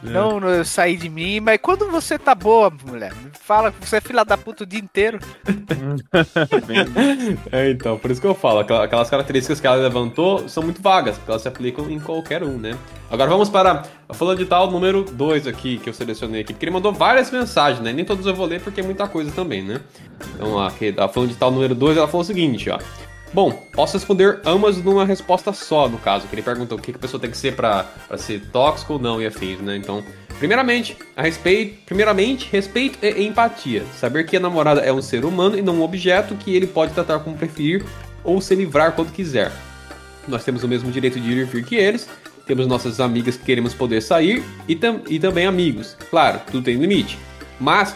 Não, 0.03 0.41
não, 0.41 0.49
eu 0.49 0.65
saí 0.65 0.97
de 0.97 1.11
mim, 1.11 1.41
mas 1.41 1.59
quando 1.61 1.91
você 1.91 2.19
tá 2.19 2.35
boa, 2.35 2.73
mulher, 2.87 3.13
fala 3.43 3.71
que 3.71 3.87
você 3.87 3.97
é 3.97 4.01
filha 4.01 4.25
da 4.25 4.37
puta 4.37 4.65
o 4.65 4.67
dia 4.67 4.81
inteiro. 4.81 5.19
É, 7.53 7.71
então, 7.71 7.99
por 7.99 8.11
isso 8.11 8.21
que 8.21 8.27
eu 8.27 8.35
falo, 8.35 8.61
aquela- 8.61 8.85
aquelas 8.85 9.11
características 9.11 9.61
que 9.61 9.67
ela 9.67 9.77
levantou 9.77 10.49
são 10.49 10.63
muito 10.63 10.81
vagas, 10.81 11.17
porque 11.17 11.31
elas 11.31 11.43
se 11.43 11.49
aplicam 11.49 11.91
em 11.91 11.99
qualquer 11.99 12.43
um, 12.43 12.57
né? 12.57 12.77
Agora 13.11 13.29
vamos 13.31 13.49
para 13.49 13.83
a 14.09 14.15
fulana 14.15 14.39
de 14.39 14.47
tal 14.47 14.71
número 14.71 15.05
2 15.05 15.47
aqui, 15.47 15.79
que 15.79 15.89
eu 15.89 15.95
selecionei 15.95 16.43
aqui, 16.43 16.53
porque 16.53 16.65
ele 16.65 16.73
mandou 16.73 16.93
várias 16.93 17.31
mensagens, 17.31 17.81
né? 17.83 17.93
Nem 17.93 18.05
todas 18.05 18.27
eu 18.27 18.35
vou 18.35 18.47
ler 18.47 18.61
porque 18.61 18.81
é 18.81 18.85
muita 18.85 19.07
coisa 19.09 19.31
também, 19.33 19.63
né? 19.63 19.81
Então, 20.35 20.63
a, 20.63 20.71
que- 20.71 20.95
a 20.97 21.09
fulana 21.09 21.33
de 21.33 21.39
tal 21.39 21.51
número 21.51 21.75
2, 21.75 21.97
ela 21.97 22.07
falou 22.07 22.23
o 22.23 22.27
seguinte, 22.27 22.71
ó. 22.71 22.79
Bom, 23.33 23.53
posso 23.73 23.97
responder 23.97 24.41
ambas 24.45 24.77
numa 24.79 25.05
resposta 25.05 25.53
só, 25.53 25.89
no 25.89 25.99
caso, 25.99 26.27
que 26.27 26.35
ele 26.35 26.43
perguntou 26.43 26.77
o 26.77 26.81
que 26.81 26.91
que 26.91 26.99
a 26.99 27.01
pessoa 27.01 27.21
tem 27.21 27.31
que 27.31 27.37
ser 27.37 27.55
pra 27.55 27.87
ser 28.19 28.41
tóxico 28.53 28.95
ou 28.95 28.99
não 28.99 29.23
e 29.23 29.27
afins, 29.27 29.61
né? 29.61 29.77
Então, 29.77 30.03
primeiramente, 30.41 30.97
a 31.17 31.23
respeito, 31.23 31.79
primeiramente, 31.87 32.49
respeito 32.51 32.99
e 33.05 33.25
empatia. 33.25 33.85
Saber 33.97 34.27
que 34.27 34.37
a 34.37 34.41
namorada 34.41 34.81
é 34.81 34.93
um 34.93 35.01
ser 35.01 35.25
humano 35.25 35.57
e 35.57 35.63
não 35.63 35.77
um 35.77 35.83
objeto 35.83 36.35
que 36.35 36.57
ele 36.57 36.67
pode 36.67 36.93
tratar 36.93 37.21
como 37.21 37.37
preferir 37.37 37.85
ou 38.25 38.41
se 38.41 38.53
livrar 38.57 38.93
quando 38.93 39.13
quiser. 39.13 39.53
Nós 40.27 40.43
temos 40.43 40.65
o 40.65 40.69
mesmo 40.69 40.91
direito 40.91 41.21
de 41.21 41.31
ir 41.31 41.39
e 41.39 41.45
vir 41.45 41.65
que 41.65 41.77
eles, 41.77 42.09
temos 42.47 42.67
nossas 42.67 42.99
amigas 42.99 43.37
que 43.37 43.45
queremos 43.45 43.73
poder 43.73 44.03
sair 44.03 44.43
e, 44.67 44.75
tam 44.75 45.03
e 45.09 45.21
também 45.21 45.47
amigos. 45.47 45.97
Claro, 46.11 46.41
tudo 46.51 46.65
tem 46.65 46.77
limite. 46.77 47.17
Mas 47.61 47.95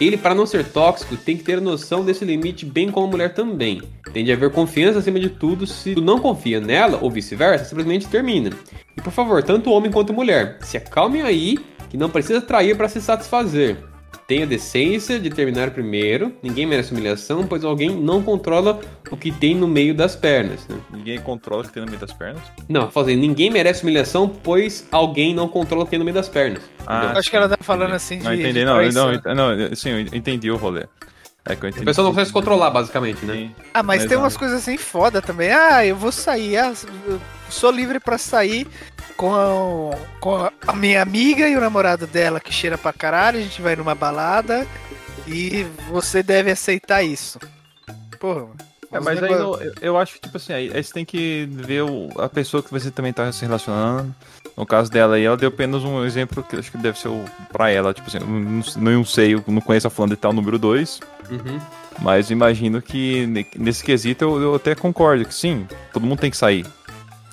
ele, 0.00 0.16
para 0.16 0.34
não 0.34 0.46
ser 0.46 0.64
tóxico, 0.64 1.16
tem 1.16 1.36
que 1.36 1.44
ter 1.44 1.60
noção 1.60 2.04
desse 2.04 2.24
limite, 2.24 2.66
bem 2.66 2.90
como 2.90 3.06
a 3.06 3.10
mulher 3.10 3.34
também. 3.34 3.82
Tem 4.12 4.24
de 4.24 4.32
haver 4.32 4.50
confiança 4.50 4.98
acima 4.98 5.18
de 5.18 5.30
tudo. 5.30 5.66
Se 5.66 5.94
tu 5.94 6.02
não 6.02 6.18
confia 6.18 6.60
nela 6.60 6.98
ou 7.00 7.10
vice-versa, 7.10 7.64
simplesmente 7.64 8.06
termina. 8.06 8.50
E 8.96 9.00
por 9.00 9.12
favor, 9.12 9.42
tanto 9.42 9.70
homem 9.70 9.90
quanto 9.90 10.12
mulher, 10.12 10.58
se 10.60 10.76
acalmem 10.76 11.22
aí, 11.22 11.58
que 11.88 11.96
não 11.96 12.10
precisa 12.10 12.40
trair 12.40 12.76
para 12.76 12.88
se 12.88 13.00
satisfazer. 13.00 13.78
Tenha 14.26 14.44
decência 14.44 15.20
de 15.20 15.30
terminar 15.30 15.70
primeiro. 15.70 16.32
Ninguém 16.42 16.66
merece 16.66 16.90
humilhação, 16.90 17.46
pois 17.46 17.64
alguém 17.64 17.90
não 17.90 18.20
controla 18.20 18.80
o 19.08 19.16
que 19.16 19.30
tem 19.30 19.54
no 19.54 19.68
meio 19.68 19.94
das 19.94 20.16
pernas. 20.16 20.66
né? 20.68 20.76
Ninguém 20.92 21.20
controla 21.20 21.62
o 21.62 21.66
que 21.66 21.72
tem 21.72 21.82
no 21.84 21.88
meio 21.88 22.00
das 22.00 22.12
pernas. 22.12 22.42
Não, 22.68 22.90
fazendo 22.90 23.20
ninguém 23.20 23.50
merece 23.50 23.84
humilhação, 23.84 24.28
pois 24.28 24.84
alguém 24.90 25.32
não 25.32 25.46
controla 25.46 25.84
o 25.84 25.86
que 25.86 25.90
tem 25.90 25.98
no 26.00 26.04
meio 26.04 26.14
das 26.14 26.28
pernas. 26.28 26.60
Ah, 26.84 27.12
Acho 27.16 27.30
que 27.30 27.36
ela 27.36 27.48
tá 27.48 27.56
falando 27.60 27.94
assim 27.94 28.18
de. 28.18 28.24
Não 28.24 28.34
entendi, 28.34 28.52
de 28.60 28.64
não, 28.64 28.76
não, 29.34 29.56
não, 29.56 29.76
sim, 29.76 29.90
eu 29.90 30.00
entendi 30.00 30.50
o 30.50 30.56
rolê. 30.56 30.86
É 31.48 31.54
que 31.54 31.64
eu 31.66 31.70
A 31.70 31.84
pessoa 31.84 32.04
não 32.04 32.10
consegue 32.12 32.26
se 32.26 32.32
controlar, 32.32 32.70
basicamente, 32.70 33.24
né? 33.24 33.34
Sim. 33.34 33.54
Ah, 33.72 33.82
mas 33.82 33.98
tem 33.98 34.06
Exato. 34.06 34.20
umas 34.22 34.36
coisas 34.36 34.58
assim 34.60 34.76
foda 34.76 35.22
também. 35.22 35.52
Ah, 35.52 35.86
eu 35.86 35.94
vou 35.96 36.10
sair, 36.10 36.56
ah, 36.56 36.72
eu 37.06 37.20
sou 37.48 37.70
livre 37.70 38.00
pra 38.00 38.18
sair 38.18 38.66
com 39.16 39.32
a, 39.34 39.96
com 40.18 40.50
a 40.66 40.72
minha 40.74 41.00
amiga 41.00 41.48
e 41.48 41.56
o 41.56 41.60
namorado 41.60 42.06
dela 42.06 42.40
que 42.40 42.52
cheira 42.52 42.76
pra 42.76 42.92
caralho. 42.92 43.38
A 43.38 43.42
gente 43.42 43.62
vai 43.62 43.76
numa 43.76 43.94
balada 43.94 44.66
e 45.26 45.64
você 45.88 46.22
deve 46.22 46.50
aceitar 46.50 47.02
isso. 47.02 47.38
Porra, 48.18 48.40
mano. 48.40 48.56
É, 48.92 49.00
mas 49.00 49.22
aí 49.22 49.32
eu, 49.32 49.72
eu 49.80 49.98
acho 49.98 50.14
que, 50.14 50.20
tipo 50.20 50.36
assim, 50.36 50.52
aí, 50.52 50.70
aí 50.72 50.82
você 50.82 50.92
tem 50.92 51.04
que 51.04 51.46
ver 51.50 51.82
o- 51.82 52.08
a 52.18 52.28
pessoa 52.28 52.62
que 52.62 52.70
você 52.70 52.90
também 52.90 53.12
tá 53.12 53.30
se 53.32 53.44
relacionando. 53.44 54.14
No 54.56 54.64
caso 54.64 54.90
dela 54.90 55.16
aí, 55.16 55.24
ela 55.24 55.36
deu 55.36 55.48
apenas 55.48 55.84
um 55.84 56.02
exemplo 56.04 56.42
que 56.42 56.56
acho 56.56 56.70
que 56.72 56.78
deve 56.78 56.98
ser 56.98 57.08
o, 57.08 57.22
pra 57.52 57.68
ela, 57.70 57.92
tipo 57.92 58.08
assim, 58.08 58.18
não, 58.18 58.62
não 58.94 59.04
sei, 59.04 59.34
eu 59.34 59.44
não 59.46 59.60
conheço 59.60 59.86
a 59.86 59.90
fulana 59.90 60.14
de 60.14 60.20
tal 60.20 60.32
número 60.32 60.58
2, 60.58 61.00
Uhum. 61.30 61.58
mas 62.00 62.30
imagino 62.30 62.80
que 62.80 63.26
ne- 63.26 63.46
nesse 63.58 63.84
quesito 63.84 64.24
eu, 64.24 64.40
eu 64.40 64.54
até 64.54 64.74
concordo 64.74 65.24
que 65.26 65.34
sim, 65.34 65.66
todo 65.92 66.06
mundo 66.06 66.20
tem 66.20 66.30
que 66.30 66.36
sair. 66.36 66.64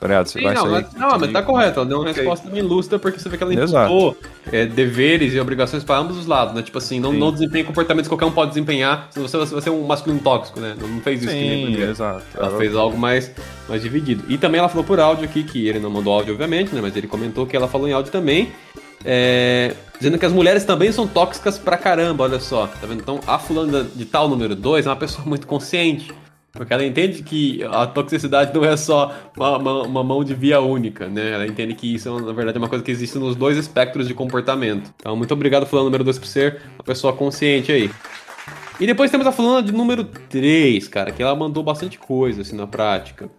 Tá 0.04 0.08
ligado? 0.10 0.28
Você 0.28 0.40
Sim, 0.40 0.44
vai 0.44 0.54
não, 0.54 0.64
sair. 0.64 0.72
mas, 0.72 0.94
não, 0.96 1.18
mas 1.18 1.32
tá 1.32 1.42
correto. 1.42 1.80
Ela 1.80 1.88
deu 1.88 1.98
uma 2.00 2.10
Ok. 2.10 2.14
resposta 2.22 2.50
bem 2.50 2.62
lúcida 2.62 3.00
porque 3.00 3.18
você 3.18 3.30
vê 3.30 3.38
que 3.38 3.44
ela 3.44 3.54
imputou 3.54 4.18
é, 4.52 4.66
deveres 4.66 5.34
e 5.34 5.40
obrigações 5.40 5.82
para 5.82 5.98
ambos 5.98 6.18
os 6.18 6.26
lados, 6.26 6.54
né? 6.54 6.62
Tipo 6.62 6.78
assim, 6.78 7.00
não, 7.00 7.12
Sim. 7.12 7.20
não 7.20 7.32
desempenha 7.32 7.64
comportamentos 7.64 8.10
que 8.10 8.14
qualquer 8.14 8.26
um 8.26 8.36
pode 8.36 8.50
desempenhar. 8.50 9.08
Se 9.12 9.20
você, 9.22 9.38
você 9.38 9.70
é 9.70 9.72
um 9.72 9.86
masculino 9.86 10.20
tóxico, 10.22 10.60
né? 10.60 10.76
Não 10.78 11.00
fez 11.00 11.22
isso 11.24 11.32
que 11.32 11.40
nem 11.40 11.76
Sim, 11.78 11.82
exato. 11.84 12.22
Ela 12.36 12.58
fez 12.58 12.76
algo 12.76 12.98
mais, 12.98 13.32
mais 13.70 13.82
dividido. 13.82 14.26
E 14.28 14.38
também 14.38 14.60
ela 14.60 14.68
falou 14.68 14.84
por 14.84 15.00
áudio 15.00 15.24
aqui, 15.24 15.42
que 15.42 15.70
ele 15.70 15.80
não 15.80 15.90
mandou 15.90 16.12
áudio, 16.12 16.34
obviamente, 16.34 16.76
né? 16.76 16.82
Mas 16.82 16.98
ele 16.98 17.08
comentou 17.08 17.46
que 17.48 17.56
ela 17.56 17.70
falou 17.70 17.88
em 17.88 17.94
áudio 17.94 18.12
também. 18.12 18.52
é, 19.06 19.74
dizendo 20.00 20.18
que 20.18 20.26
as 20.26 20.32
mulheres 20.34 20.66
também 20.66 20.92
são 20.92 21.08
tóxicas 21.08 21.58
pra 21.58 21.78
caramba, 21.78 22.26
olha 22.26 22.40
só. 22.42 22.68
Tá 22.68 22.86
vendo? 22.88 23.00
Então, 23.02 23.22
a 23.26 23.40
fulana 23.40 23.86
de 23.96 24.04
tal 24.06 24.28
número 24.28 24.54
2 24.56 24.86
é 24.86 24.90
uma 24.90 24.96
pessoa 24.98 25.26
muito 25.26 25.48
consciente. 25.48 26.12
Porque 26.54 26.72
ela 26.72 26.86
entende 26.86 27.24
que 27.24 27.64
a 27.64 27.88
toxicidade 27.88 28.54
não 28.54 28.64
é 28.64 28.78
só 28.78 29.12
uma, 29.36 29.58
uma- 29.58 29.82
uma 29.84 30.04
mão 30.04 30.24
de 30.24 30.36
via 30.36 30.62
única, 30.62 31.08
né? 31.08 31.32
Ela 31.32 31.48
entende 31.48 31.74
que 31.74 31.96
isso, 31.96 32.14
na 32.20 32.32
verdade, 32.32 32.58
é 32.58 32.62
uma 32.62 32.70
coisa 32.70 32.84
que 32.86 32.92
existe 32.92 33.18
nos 33.18 33.36
dois 33.36 33.58
espectros 33.58 34.08
de 34.08 34.14
comportamento. 34.14 34.94
Então, 35.00 35.16
muito 35.16 35.34
obrigado, 35.34 35.66
fulano 35.66 35.86
número 35.88 36.04
2, 36.04 36.20
por 36.20 36.28
ser 36.28 36.62
uma 36.76 36.84
pessoa 36.84 37.12
consciente 37.12 37.72
aí. 37.72 37.90
E 38.80 38.86
depois 38.86 39.10
temos 39.10 39.26
a 39.26 39.32
fulana 39.32 39.64
de 39.64 39.72
número 39.72 40.04
3, 40.04 40.88
cara, 40.88 41.12
que 41.12 41.24
ela 41.24 41.36
mandou 41.36 41.64
bastante 41.64 41.98
coisa, 41.98 42.42
assim, 42.44 42.56
na 42.56 42.68
prática. 42.68 43.30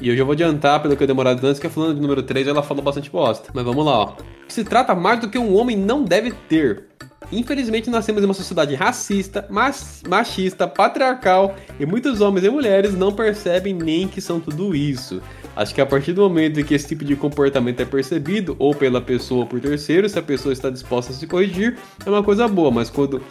E 0.00 0.08
eu 0.08 0.16
já 0.16 0.24
vou 0.24 0.32
adiantar, 0.32 0.80
pelo 0.82 0.96
que 0.96 1.02
eu 1.02 1.06
demorado 1.06 1.42
antes, 1.46 1.58
que 1.60 1.66
a 1.66 1.70
fulana 1.70 1.94
de 1.94 2.00
número 2.00 2.22
3, 2.22 2.46
ela 2.46 2.62
falou 2.62 2.82
bastante 2.82 3.10
bosta. 3.10 3.50
Mas 3.54 3.64
vamos 3.64 3.84
lá, 3.84 3.98
ó. 4.00 4.12
Se 4.48 4.64
trata 4.64 4.94
mais 4.94 5.20
do 5.20 5.28
que 5.28 5.38
um 5.38 5.54
homem 5.56 5.76
não 5.76 6.02
deve 6.02 6.30
ter. 6.48 6.84
Infelizmente, 7.32 7.88
nascemos 7.88 8.22
em 8.22 8.24
uma 8.24 8.34
sociedade 8.34 8.74
racista, 8.74 9.46
machista, 10.08 10.66
patriarcal, 10.66 11.54
e 11.78 11.86
muitos 11.86 12.20
homens 12.20 12.44
e 12.44 12.50
mulheres 12.50 12.94
não 12.94 13.12
percebem 13.12 13.72
nem 13.72 14.08
que 14.08 14.20
são 14.20 14.40
tudo 14.40 14.74
isso. 14.74 15.22
Acho 15.54 15.74
que 15.74 15.80
a 15.80 15.86
partir 15.86 16.12
do 16.12 16.22
momento 16.22 16.58
em 16.58 16.64
que 16.64 16.74
esse 16.74 16.88
tipo 16.88 17.04
de 17.04 17.14
comportamento 17.14 17.80
é 17.80 17.84
percebido, 17.84 18.56
ou 18.58 18.74
pela 18.74 19.00
pessoa 19.00 19.42
ou 19.42 19.46
por 19.46 19.60
terceiros, 19.60 20.12
se 20.12 20.18
a 20.18 20.22
pessoa 20.22 20.52
está 20.52 20.70
disposta 20.70 21.12
a 21.12 21.14
se 21.14 21.26
corrigir, 21.26 21.76
é 22.04 22.10
uma 22.10 22.22
coisa 22.22 22.48
boa, 22.48 22.70
mas 22.70 22.90
quando 22.90 23.22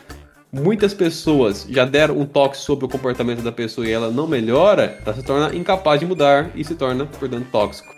muitas 0.51 0.93
pessoas 0.93 1.67
já 1.69 1.85
deram 1.85 2.19
um 2.19 2.25
toque 2.25 2.57
sobre 2.57 2.85
o 2.85 2.89
comportamento 2.89 3.41
da 3.41 3.51
pessoa 3.51 3.87
e 3.87 3.91
ela 3.91 4.09
não 4.09 4.27
melhora, 4.27 4.97
ela 5.05 5.15
se 5.15 5.23
torna 5.23 5.55
incapaz 5.55 5.99
de 5.99 6.05
mudar 6.05 6.51
e 6.55 6.63
se 6.63 6.75
torna, 6.75 7.05
portanto, 7.05 7.47
tóxico. 7.51 7.93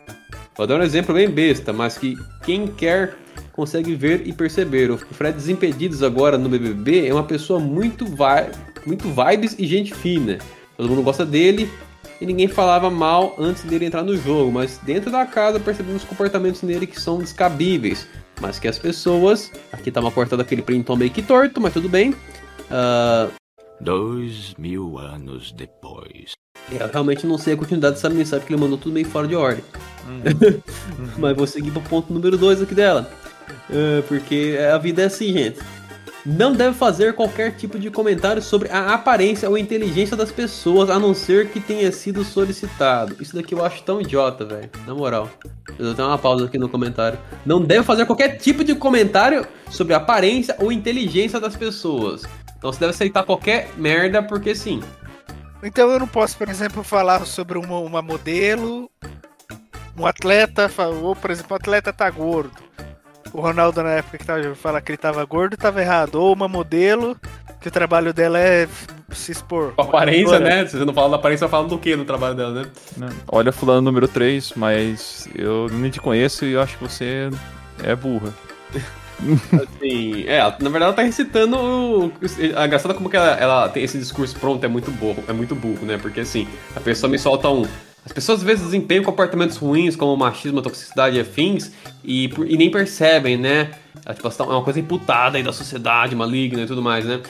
Vou 0.56 0.68
dar 0.68 0.80
um 0.80 0.84
exemplo 0.84 1.16
bem 1.16 1.30
besta, 1.30 1.72
mas 1.72 1.98
que 1.98 2.16
quem 2.44 2.68
quer 2.68 3.18
consegue 3.54 3.96
ver 3.96 4.26
e 4.26 4.34
perceber. 4.34 4.92
O 4.92 4.98
Fred 4.98 5.36
Desimpedidos 5.36 6.04
agora 6.04 6.38
no 6.38 6.50
BBB 6.50 7.08
é 7.08 7.14
uma 7.14 7.24
pessoa 7.24 7.60
muito, 7.60 8.06
vi 8.06 8.16
muito 8.86 9.08
vibes 9.10 9.56
e 9.60 9.66
gente 9.68 9.94
fina. 9.94 10.38
Todo 10.78 10.90
mundo 10.90 11.04
gosta 11.04 11.26
dele 11.26 11.70
e 12.20 12.26
ninguém 12.26 12.48
falava 12.48 12.90
mal 12.90 13.36
antes 13.38 13.64
dele 13.64 13.86
entrar 13.86 14.04
no 14.04 14.16
jogo, 14.18 14.52
mas 14.52 14.80
dentro 14.84 15.12
da 15.12 15.26
casa 15.26 15.60
percebemos 15.60 16.04
comportamentos 16.04 16.62
nele 16.62 16.88
que 16.88 17.00
são 17.00 17.20
descabíveis. 17.20 18.08
Mas 18.40 18.58
que 18.58 18.68
as 18.68 18.80
pessoas. 18.80 19.52
Aqui 19.72 19.92
tá 19.92 20.00
uma 20.00 20.12
cortada 20.12 20.44
daquele 20.44 20.62
printão 20.64 20.96
meio 20.96 21.12
que 21.12 21.22
torto, 21.22 21.62
mas 21.62 21.74
tudo 21.74 21.88
bem. 21.88 22.16
Ah, 22.70 23.28
Dois 23.80 24.54
mil 24.60 25.00
anos 25.00 25.52
depois. 25.52 26.34
eu 26.72 26.88
realmente 26.88 27.26
não 27.26 27.38
sei 27.38 27.56
a 27.56 27.58
continuidade 27.58 27.96
dessa 27.96 28.10
mensagem, 28.12 28.40
porque 28.42 28.54
ele 28.54 28.62
mandou 28.62 28.78
tudo 28.78 28.94
meio 28.94 29.08
fora 29.08 29.28
de 29.28 29.36
ordem. 29.36 29.64
Mas 31.18 31.36
vou 31.36 31.48
seguir 31.48 31.72
pro 31.72 31.82
ponto 31.82 32.14
número 32.14 32.38
2 32.38 32.62
aqui 32.62 32.76
dela. 32.76 33.10
É, 33.70 34.02
porque 34.08 34.58
a 34.74 34.78
vida 34.78 35.02
é 35.02 35.06
assim, 35.06 35.32
gente. 35.34 35.60
Não 36.24 36.54
deve 36.54 36.76
fazer 36.76 37.14
qualquer 37.14 37.56
tipo 37.56 37.80
de 37.80 37.90
comentário 37.90 38.42
sobre 38.44 38.70
a 38.70 38.94
aparência 38.94 39.50
ou 39.50 39.58
inteligência 39.58 40.16
das 40.16 40.32
pessoas, 40.32 40.90
a 40.90 41.00
não 41.00 41.16
ser 41.16 41.50
que 41.50 41.60
tenha 41.60 41.92
sido 41.92 42.24
solicitado. 42.24 43.16
Isso 43.20 43.36
daqui 43.36 43.56
eu 43.56 43.66
acho 43.66 43.82
tão 43.82 44.00
idiota, 44.00 44.46
velho. 44.46 44.70
Na 44.86 44.94
moral. 44.94 45.28
Eu 45.80 45.86
vou 45.86 45.94
dar 45.96 46.08
uma 46.08 46.20
pausa 46.20 46.46
aqui 46.46 46.60
no 46.60 46.70
comentário. 46.70 47.18
Não 47.44 47.60
deve 47.60 47.84
fazer 47.84 48.06
qualquer 48.06 48.38
tipo 48.38 48.64
de 48.64 48.76
comentário 48.76 49.48
sobre 49.72 49.96
a 49.96 49.98
aparência 49.98 50.56
ou 50.60 50.72
inteligência 50.72 51.40
das 51.40 51.56
pessoas. 51.56 52.24
Então 52.56 52.72
você 52.72 52.80
deve 52.80 52.92
aceitar 52.92 53.24
qualquer 53.24 53.72
merda, 53.76 54.22
porque 54.22 54.54
sim. 54.54 54.80
Então 55.64 55.90
eu 55.90 56.00
não 56.00 56.08
posso, 56.08 56.38
por 56.38 56.50
exemplo, 56.50 56.84
falar 56.84 57.26
sobre 57.26 57.58
uma, 57.58 57.80
uma 57.80 58.02
modelo, 58.04 58.92
um 59.98 60.06
atleta, 60.06 60.70
ou 61.02 61.16
por 61.16 61.32
exemplo, 61.32 61.54
o 61.54 61.56
atleta 61.56 61.92
tá 61.92 62.08
gordo. 62.12 62.71
O 63.34 63.40
Ronaldo 63.42 63.82
na 63.82 63.92
época 63.92 64.18
que 64.18 64.26
tava 64.26 64.56
fala 64.56 64.82
que 64.82 64.92
ele 64.92 64.98
tava 64.98 65.24
gordo, 65.26 65.56
tava 65.58 65.82
errado. 65.82 66.16
Ou 66.16 66.34
uma 66.34 66.48
modelo, 66.48 67.16
que 67.62 67.68
o 67.68 67.72
trabalho 67.72 68.14
dela 68.14 68.38
é 68.40 68.68
se 69.12 69.32
expor. 69.32 69.74
Com 69.76 69.82
aparência, 69.84 70.40
né? 70.40 70.66
Se 70.66 70.78
você 70.78 70.86
não 70.86 70.94
fala 70.94 71.12
da 71.12 71.16
aparência, 71.18 71.48
fala 71.48 71.68
do 71.68 71.78
que 71.78 71.96
no 71.96 72.04
trabalho 72.06 72.36
dela, 72.36 72.52
né? 72.64 72.66
Né? 72.98 73.10
Olha 73.28 73.52
fulano 73.52 73.82
número 73.82 74.08
3, 74.08 74.54
mas 74.56 75.30
eu 75.36 75.68
nem 75.72 75.90
te 75.92 76.00
conheço 76.02 76.46
e 76.46 76.54
eu 76.54 76.62
acho 76.62 76.78
que 76.78 76.84
você 76.84 77.30
é 77.84 77.96
burra. 77.96 78.34
Assim, 79.54 80.24
é, 80.28 80.40
na 80.40 80.50
verdade 80.70 80.84
ela 80.84 80.94
tá 80.94 81.02
recitando. 81.04 81.56
o- 81.58 82.12
É 82.40 82.66
engraçado 82.66 82.94
como 82.96 83.10
que 83.10 83.16
ela, 83.18 83.32
ela 83.36 83.70
tem 83.70 83.84
esse 83.84 83.98
discurso 83.98 84.36
pronto, 84.40 84.64
é 84.66 84.68
muito 84.68 84.90
burro, 84.92 85.24
é 85.28 85.34
muito 85.34 85.54
burro, 85.56 85.86
né? 85.86 85.98
Porque 86.02 86.22
assim, 86.22 86.48
a 86.76 86.80
pessoa 86.80 87.10
me 87.10 87.20
solta 87.20 87.48
um. 87.50 87.66
As 88.06 88.12
pessoas 88.12 88.40
às 88.40 88.44
vezes 88.44 88.66
desempenham 88.66 89.04
comportamentos 89.04 89.58
ruins, 89.58 89.96
como 89.96 90.18
machismo, 90.18 90.62
toxicidade 90.62 91.18
e 91.18 91.20
afins, 91.20 91.72
e, 92.04 92.26
e 92.48 92.58
nem 92.58 92.72
percebem, 92.72 93.38
né? 93.38 93.72
É, 94.06 94.14
tipo, 94.14 94.28
é 94.28 94.44
uma 94.44 94.64
coisa 94.64 94.80
imputada 94.80 95.38
aí 95.38 95.44
da 95.44 95.54
sociedade 95.54 96.16
maligna 96.16 96.64
e 96.64 96.68
tudo 96.68 96.82
mais, 96.82 97.06
né? 97.06 97.22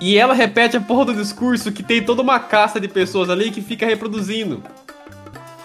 E 0.00 0.18
ela 0.18 0.34
repete 0.34 0.76
a 0.76 0.80
porra 0.80 1.06
do 1.06 1.14
discurso 1.14 1.72
que 1.72 1.82
tem 1.82 2.02
toda 2.02 2.20
uma 2.20 2.38
casta 2.38 2.80
de 2.80 2.88
pessoas 2.88 3.30
ali 3.30 3.50
que 3.50 3.62
fica 3.62 3.86
reproduzindo. 3.86 4.62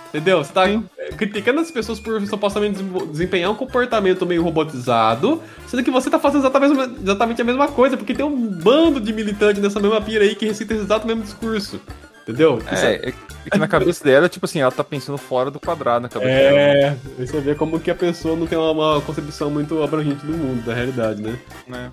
Entendeu? 0.10 0.44
Você 0.44 0.52
tá 0.52 0.70
é, 0.70 0.80
criticando 1.18 1.62
as 1.62 1.72
pessoas 1.72 2.00
por 2.00 2.22
supostamente 2.28 2.84
desempenhar 3.12 3.50
um 3.50 3.56
comportamento 3.56 4.26
meio 4.26 4.44
robotizado, 4.44 5.42
sendo 5.68 5.84
que 5.84 5.90
você 5.90 6.10
tá 6.10 6.20
fazendo 6.20 6.42
exatamente, 6.42 7.02
exatamente 7.02 7.42
a 7.42 7.46
mesma 7.46 7.68
coisa, 7.70 7.96
porque 7.96 8.14
tem 8.14 8.26
um 8.26 8.36
bando 8.36 9.00
de 9.00 9.14
militantes 9.14 9.62
nessa 9.62 9.80
mesma 9.80 10.02
pira 10.02 10.26
aí 10.26 10.36
que 10.36 10.46
recita 10.46 10.74
esse 10.74 10.84
exato 10.84 11.08
mesmo 11.08 11.24
discurso. 11.24 11.80
Entendeu? 12.24 12.60
Isso 12.72 12.86
É, 12.86 12.96
é 12.96 13.12
que 13.50 13.58
na 13.58 13.68
cabeça 13.68 14.04
dela, 14.04 14.30
tipo 14.30 14.46
assim, 14.46 14.60
ela 14.60 14.72
tá 14.72 14.84
pensando 14.84 15.18
fora 15.18 15.50
do 15.50 15.60
quadrado 15.60 16.04
na 16.04 16.10
cabeça 16.10 16.32
dela. 16.32 16.58
É, 16.58 16.96
você 17.18 17.40
vê 17.40 17.56
como 17.56 17.80
que 17.80 17.90
a 17.90 17.96
pessoa 17.96 18.36
não 18.36 18.46
tem 18.46 18.58
uma, 18.58 19.02
concepção 19.02 19.50
muito 19.50 19.82
abrangente 19.82 20.26
do 20.26 20.34
mundo, 20.34 20.64
da 20.64 20.74
realidade, 20.74 21.22
né? 21.22 21.38
Né? 21.68 21.92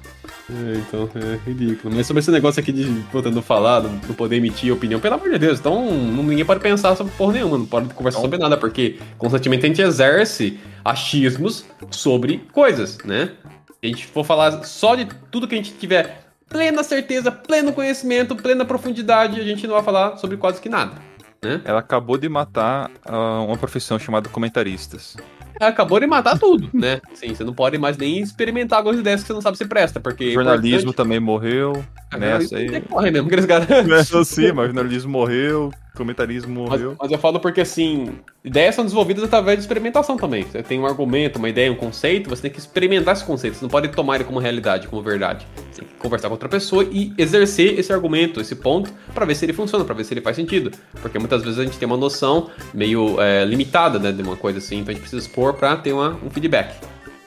É, 0.51 0.79
então 0.79 1.09
é 1.15 1.39
ridículo. 1.49 1.95
Mas 1.95 2.07
sobre 2.07 2.21
esse 2.21 2.31
negócio 2.31 2.61
aqui 2.61 2.73
de 2.73 2.85
puta, 3.11 3.31
não 3.31 3.43
falar, 3.43 3.83
não 3.83 3.99
poder 4.15 4.37
emitir 4.37 4.73
opinião, 4.73 5.01
pelo 5.01 5.15
amor 5.15 5.31
de 5.31 5.39
Deus, 5.39 5.59
então 5.59 5.91
ninguém 5.91 6.45
pode 6.45 6.61
pensar 6.61 6.95
sobre 6.97 7.13
porra 7.17 7.35
nenhuma, 7.35 7.59
não 7.59 7.67
pode 7.67 7.89
conversar 7.95 8.21
sobre 8.21 8.39
nada, 8.39 8.57
porque 8.57 8.99
constantemente 9.17 9.65
a 9.65 9.69
gente 9.69 9.83
exerce 9.83 10.59
achismos 10.85 11.65
sobre 11.91 12.39
coisas, 12.53 12.99
né? 13.05 13.33
Se 13.67 13.79
a 13.85 13.87
gente 13.87 14.07
for 14.07 14.25
falar 14.25 14.65
só 14.65 14.95
de 14.95 15.07
tudo 15.31 15.47
que 15.47 15.55
a 15.55 15.59
gente 15.59 15.73
tiver 15.73 16.28
plena 16.49 16.83
certeza, 16.83 17.31
pleno 17.31 17.73
conhecimento, 17.73 18.35
plena 18.35 18.65
profundidade, 18.65 19.41
a 19.41 19.45
gente 19.45 19.67
não 19.67 19.75
vai 19.75 19.83
falar 19.83 20.17
sobre 20.17 20.37
quase 20.37 20.61
que 20.61 20.69
nada, 20.69 20.95
né? 21.43 21.61
Ela 21.65 21.81
acabou 21.81 22.17
de 22.17 22.29
matar 22.29 22.91
ah, 23.05 23.41
uma 23.41 23.57
profissão 23.57 23.99
chamada 23.99 24.29
comentaristas. 24.29 25.17
Acabou 25.61 25.99
de 25.99 26.07
matar 26.07 26.39
tudo, 26.39 26.71
né? 26.75 27.01
Sim, 27.15 27.35
você 27.35 27.43
não 27.45 27.53
pode 27.53 27.79
mais 27.79 27.97
nem 27.97 28.21
experimentar 28.21 28.79
algumas 28.79 28.99
ideias 28.99 29.23
que 29.23 29.27
você 29.27 29.33
não 29.33 29.41
sabe 29.41 29.59
se 29.59 29.67
presta, 29.67 29.99
porque... 30.01 30.33
jornalismo 30.33 30.93
também 30.93 31.19
morreu. 31.19 31.73
Nessa 32.13 32.39
Nessa 32.39 32.57
aí. 32.57 32.71
Tem 32.71 32.81
que 32.83 32.91
morrer 32.91 33.11
mesmo, 33.11 33.27
aqueles 33.27 33.47
caras... 33.47 33.69
Nessa 33.87 34.25
sim, 34.25 34.53
mas 34.53 34.67
jornalismo 34.67 35.11
morreu, 35.11 35.73
comentarismo 35.99 36.63
Mas, 36.63 36.81
morreu. 36.81 36.97
mas 36.99 37.11
eu 37.11 37.19
falo 37.19 37.39
porque, 37.41 37.61
assim, 37.61 38.15
ideias 38.45 38.75
são 38.75 38.85
desenvolvidas 38.85 39.25
através 39.25 39.59
de 39.59 39.65
experimentação 39.65 40.17
também. 40.17 40.45
Você 40.45 40.63
tem 40.63 40.79
um 40.79 40.87
argumento, 40.87 41.39
uma 41.39 41.49
ideia, 41.49 41.71
um 41.71 41.75
conceito, 41.75 42.31
você 42.31 42.43
tem 42.43 42.51
que 42.51 42.59
experimentar 42.59 43.15
esse 43.15 43.25
conceito. 43.25 43.57
Você 43.57 43.65
não 43.65 43.69
pode 43.69 43.89
tomar 43.89 44.17
ele 44.17 44.25
como 44.25 44.39
realidade, 44.39 44.89
como 44.89 45.03
verdade. 45.03 45.47
Você 45.71 45.83
tem 45.83 45.89
que 45.89 45.95
conversar 45.97 46.29
com 46.29 46.35
outra 46.35 46.49
pessoa 46.49 46.85
e 46.85 47.13
exercer 47.19 47.79
esse 47.79 47.93
argumento, 47.93 48.41
esse 48.41 48.55
ponto, 48.55 48.93
pra 49.13 49.27
ver 49.27 49.35
se 49.35 49.45
ele 49.45 49.53
funciona, 49.53 49.85
pra 49.85 49.95
ver 49.95 50.05
se 50.05 50.15
ele 50.15 50.21
faz 50.21 50.37
sentido. 50.37 50.71
Porque 51.03 51.19
muitas 51.19 51.43
vezes 51.43 51.59
a 51.59 51.65
gente 51.65 51.77
tem 51.77 51.87
uma 51.87 51.97
noção 51.97 52.51
meio 52.73 53.21
é, 53.21 53.45
limitada, 53.45 53.99
né, 53.99 54.13
de 54.13 54.23
uma 54.23 54.37
coisa 54.37 54.59
assim, 54.59 54.79
então 54.79 54.91
a 54.91 54.95
gente 54.95 55.03
precisa 55.03 55.27
expor 55.27 55.55
pra 55.55 55.77
ter 55.77 55.93
uma, 55.93 56.19
um 56.25 56.31
feedback. 56.31 56.75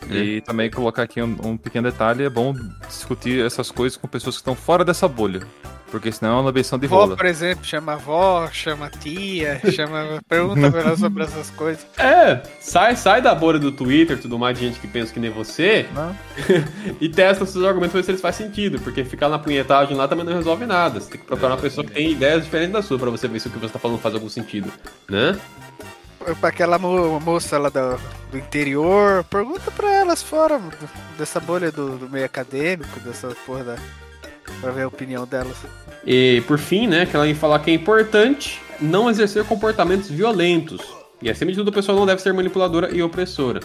E 0.09 0.41
também 0.41 0.69
colocar 0.69 1.03
aqui 1.03 1.21
um, 1.21 1.37
um 1.43 1.57
pequeno 1.57 1.89
detalhe, 1.89 2.23
é 2.23 2.29
bom 2.29 2.53
discutir 2.87 3.45
essas 3.45 3.71
coisas 3.71 3.97
com 3.97 4.07
pessoas 4.07 4.35
que 4.35 4.41
estão 4.41 4.55
fora 4.55 4.83
dessa 4.83 5.07
bolha. 5.07 5.41
Porque 5.91 6.09
senão 6.11 6.31
é 6.31 6.35
uma 6.35 6.41
lambeção 6.43 6.79
de 6.79 6.87
Vó, 6.87 7.01
rola. 7.01 7.17
por 7.17 7.25
exemplo, 7.25 7.65
chama 7.65 7.93
avó, 7.93 8.49
chama 8.51 8.89
tia, 8.89 9.59
chama. 9.75 10.21
Pergunta 10.27 10.71
pra 10.71 10.79
ela 10.81 10.95
sobre 10.97 11.23
essas 11.23 11.49
coisas. 11.49 11.85
É, 11.97 12.41
sai, 12.61 12.95
sai 12.95 13.21
da 13.21 13.35
bolha 13.35 13.59
do 13.59 13.73
Twitter 13.73 14.17
e 14.17 14.21
tudo 14.21 14.39
mais 14.39 14.57
de 14.57 14.65
gente 14.67 14.79
que 14.79 14.87
pensa 14.87 15.13
que 15.13 15.19
nem 15.19 15.29
você 15.29 15.85
Não. 15.93 16.15
e 17.01 17.09
testa 17.09 17.45
seus 17.45 17.65
argumentos 17.65 17.91
pra 17.91 17.99
ver 17.99 18.05
se 18.05 18.11
eles 18.11 18.21
fazem 18.21 18.47
sentido. 18.47 18.79
Porque 18.79 19.03
ficar 19.03 19.27
na 19.27 19.37
punhetagem 19.37 19.95
lá 19.97 20.07
também 20.07 20.23
não 20.25 20.33
resolve 20.33 20.65
nada. 20.65 20.99
Você 21.01 21.11
tem 21.11 21.19
que 21.21 21.27
procurar 21.27 21.49
uma 21.51 21.57
pessoa 21.57 21.85
que 21.85 21.91
tem 21.91 22.11
ideias 22.11 22.43
diferentes 22.45 22.71
da 22.73 22.81
sua 22.81 22.97
pra 22.97 23.09
você 23.09 23.27
ver 23.27 23.39
se 23.41 23.49
o 23.49 23.51
que 23.51 23.59
você 23.59 23.73
tá 23.73 23.77
falando 23.79 23.99
faz 23.99 24.15
algum 24.15 24.29
sentido, 24.29 24.71
né? 25.09 25.37
Pra 26.39 26.49
aquela 26.49 26.77
mo- 26.77 27.19
moça 27.19 27.57
lá 27.57 27.67
do, 27.69 27.99
do 28.31 28.37
interior, 28.37 29.23
pergunta 29.25 29.71
pra 29.71 29.91
elas 29.91 30.21
fora 30.23 30.57
do- 30.57 30.71
dessa 31.17 31.39
bolha 31.39 31.71
do, 31.71 31.97
do 31.97 32.07
meio 32.09 32.25
acadêmico, 32.25 32.99
dessa 33.01 33.27
porra 33.45 33.63
da. 33.65 33.75
Pra 34.59 34.69
ver 34.71 34.83
a 34.83 34.87
opinião 34.87 35.25
delas. 35.25 35.55
E 36.05 36.41
por 36.47 36.57
fim, 36.57 36.87
né, 36.87 37.05
que 37.05 37.15
ela 37.15 37.27
ia 37.27 37.35
falar 37.35 37.59
que 37.59 37.71
é 37.71 37.73
importante 37.73 38.61
não 38.79 39.09
exercer 39.09 39.43
comportamentos 39.45 40.09
violentos. 40.09 40.81
E 41.21 41.29
acima 41.29 41.51
de 41.51 41.57
tudo, 41.57 41.69
a 41.69 41.73
pessoa 41.73 41.97
não 41.97 42.05
deve 42.05 42.21
ser 42.21 42.33
manipuladora 42.33 42.89
e 42.91 43.03
opressora. 43.03 43.59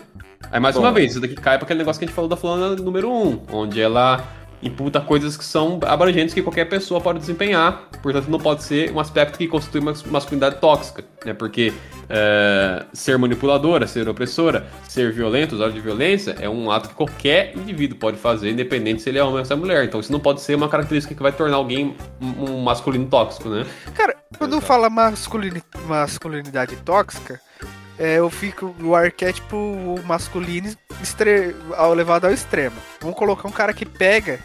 Aí, 0.50 0.60
mais 0.60 0.74
Bom. 0.74 0.82
uma 0.82 0.92
vez, 0.92 1.12
isso 1.12 1.20
daqui 1.20 1.34
cai 1.34 1.56
para 1.56 1.64
aquele 1.64 1.78
negócio 1.78 1.98
que 1.98 2.04
a 2.04 2.08
gente 2.08 2.14
falou 2.14 2.28
da 2.28 2.36
fulana 2.36 2.76
número 2.76 3.10
1, 3.10 3.26
um, 3.26 3.40
onde 3.50 3.80
ela 3.80 4.22
imputa 4.62 5.00
coisas 5.00 5.36
que 5.36 5.44
são 5.44 5.78
abrangentes 5.84 6.34
que 6.34 6.42
qualquer 6.42 6.64
pessoa 6.66 7.00
pode 7.00 7.18
desempenhar, 7.18 7.88
portanto 8.02 8.28
não 8.28 8.38
pode 8.38 8.62
ser 8.62 8.90
um 8.92 8.98
aspecto 8.98 9.38
que 9.38 9.46
constitui 9.46 9.80
uma 9.80 9.94
masculinidade 10.06 10.60
tóxica, 10.60 11.04
né? 11.24 11.34
Porque 11.34 11.72
é, 12.08 12.84
ser 12.92 13.18
manipuladora, 13.18 13.86
ser 13.86 14.08
opressora, 14.08 14.66
ser 14.88 15.12
violento, 15.12 15.54
usar 15.54 15.70
de 15.70 15.80
violência 15.80 16.36
é 16.40 16.48
um 16.48 16.70
ato 16.70 16.88
que 16.88 16.94
qualquer 16.94 17.56
indivíduo 17.56 17.98
pode 17.98 18.16
fazer, 18.16 18.50
independente 18.50 19.02
se 19.02 19.08
ele 19.08 19.18
é 19.18 19.24
homem 19.24 19.38
ou 19.38 19.44
se 19.44 19.52
é 19.52 19.56
mulher. 19.56 19.84
Então 19.84 20.00
isso 20.00 20.12
não 20.12 20.20
pode 20.20 20.40
ser 20.40 20.54
uma 20.54 20.68
característica 20.68 21.14
que 21.14 21.22
vai 21.22 21.32
tornar 21.32 21.56
alguém 21.56 21.94
um, 22.20 22.62
masculino 22.62 23.06
tóxico, 23.06 23.48
né? 23.48 23.66
Cara, 23.94 24.16
quando 24.38 24.60
fala 24.60 24.88
masculini- 24.88 25.62
masculinidade 25.86 26.76
tóxica, 26.76 27.40
é, 27.98 28.14
eu 28.18 28.28
fico 28.30 28.74
o 28.80 28.94
arquétipo 28.94 29.98
masculino 30.04 30.74
estre- 31.02 31.54
ao 31.76 31.94
levado 31.94 32.26
ao 32.26 32.32
extremo. 32.32 32.76
Vamos 33.00 33.16
colocar 33.16 33.48
um 33.48 33.52
cara 33.52 33.72
que 33.72 33.86
pega 33.86 34.38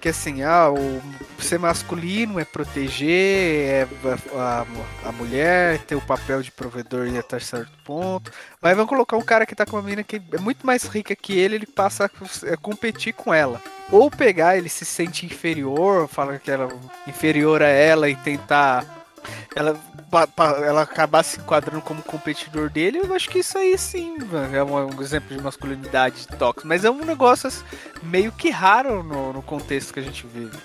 que 0.00 0.08
assim, 0.08 0.42
ah, 0.42 0.70
o 0.70 1.02
ser 1.42 1.58
masculino 1.58 2.40
é 2.40 2.44
proteger 2.44 3.68
é 3.68 3.88
a, 4.34 4.62
a- 5.04 5.08
a 5.10 5.12
mulher, 5.12 5.78
ter 5.80 5.94
o 5.94 6.00
papel 6.00 6.40
de 6.42 6.50
provedor 6.50 7.06
e 7.06 7.18
até 7.18 7.38
certo 7.38 7.70
ponto. 7.84 8.32
Mas 8.62 8.74
vamos 8.74 8.88
colocar 8.88 9.18
um 9.18 9.22
cara 9.22 9.44
que 9.44 9.54
tá 9.54 9.66
com 9.66 9.76
uma 9.76 9.82
menina 9.82 10.02
que 10.02 10.16
é 10.32 10.38
muito 10.38 10.66
mais 10.66 10.84
rica 10.84 11.14
que 11.14 11.38
ele, 11.38 11.56
ele 11.56 11.66
passa 11.66 12.06
a, 12.06 12.52
a 12.54 12.56
competir 12.56 13.12
com 13.12 13.32
ela. 13.34 13.60
Ou 13.92 14.10
pegar, 14.10 14.56
ele 14.56 14.70
se 14.70 14.86
sente 14.86 15.26
inferior, 15.26 16.08
fala 16.08 16.38
que 16.38 16.50
ela 16.50 16.68
inferior 17.06 17.62
a 17.62 17.68
ela 17.68 18.08
e 18.08 18.16
tentar 18.16 18.99
ela, 19.54 19.78
pa- 20.10 20.26
pa- 20.26 20.58
ela 20.62 20.82
acabar 20.82 21.22
se 21.22 21.38
enquadrando 21.40 21.82
como 21.82 22.02
competidor 22.02 22.70
dele, 22.70 22.98
eu 22.98 23.14
acho 23.14 23.28
que 23.28 23.38
isso 23.40 23.56
aí 23.58 23.76
sim 23.78 24.16
mano, 24.30 24.56
é 24.56 24.62
um, 24.64 24.96
um 24.96 25.02
exemplo 25.02 25.36
de 25.36 25.42
masculinidade 25.42 26.26
tóxica. 26.38 26.66
Mas 26.66 26.84
é 26.84 26.90
um 26.90 27.04
negócio 27.04 27.48
assim, 27.48 27.64
meio 28.02 28.32
que 28.32 28.50
raro 28.50 29.02
no, 29.02 29.32
no 29.32 29.42
contexto 29.42 29.92
que 29.92 30.00
a 30.00 30.02
gente 30.02 30.26
vive. 30.26 30.56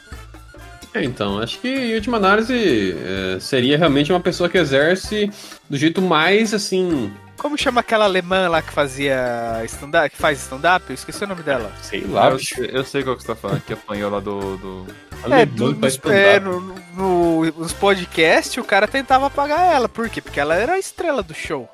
É, 0.93 1.03
então, 1.03 1.39
acho 1.39 1.59
que 1.59 1.67
em 1.67 1.93
última 1.95 2.15
análise 2.17 2.95
é, 2.97 3.37
seria 3.39 3.77
realmente 3.77 4.13
uma 4.13 4.19
pessoa 4.21 4.47
que 4.49 4.57
exerce 4.57 5.29
do 5.69 5.75
jeito 5.75 6.01
mais 6.01 6.53
assim, 6.53 7.11
Como 7.37 7.57
chama 7.57 7.81
aquela 7.81 8.05
alemã 8.05 8.47
lá 8.47 8.61
que 8.61 8.71
fazia 8.71 9.61
stand-up, 9.65 10.09
que 10.09 10.17
faz 10.17 10.39
stand-up? 10.39 10.85
Eu 10.87 10.93
esqueci 10.95 11.21
o 11.23 11.27
nome 11.27 11.43
dela. 11.43 11.69
sei 11.81 12.01
lá, 12.07 12.29
eu, 12.29 12.39
sei- 12.39 12.69
eu 12.71 12.83
sei 12.85 13.03
qual 13.03 13.17
que 13.17 13.23
você 13.23 13.27
tá 13.27 13.35
falando, 13.35 13.61
que 13.61 13.73
apanhou 13.73 14.09
lá 14.09 14.21
do. 14.21 14.55
do... 14.57 14.87
É, 15.33 15.45
do, 15.45 15.73
nos, 15.73 15.99
é, 16.05 16.39
no, 16.39 16.59
no- 16.95 17.45
nos 17.45 17.73
podcasts 17.73 18.57
o 18.57 18.63
cara 18.63 18.87
tentava 18.87 19.27
apagar 19.27 19.73
ela. 19.73 19.87
Por 19.89 20.09
quê? 20.09 20.21
Porque 20.21 20.39
ela 20.39 20.55
era 20.55 20.73
a 20.73 20.79
estrela 20.79 21.21
do 21.23 21.33
show. 21.33 21.69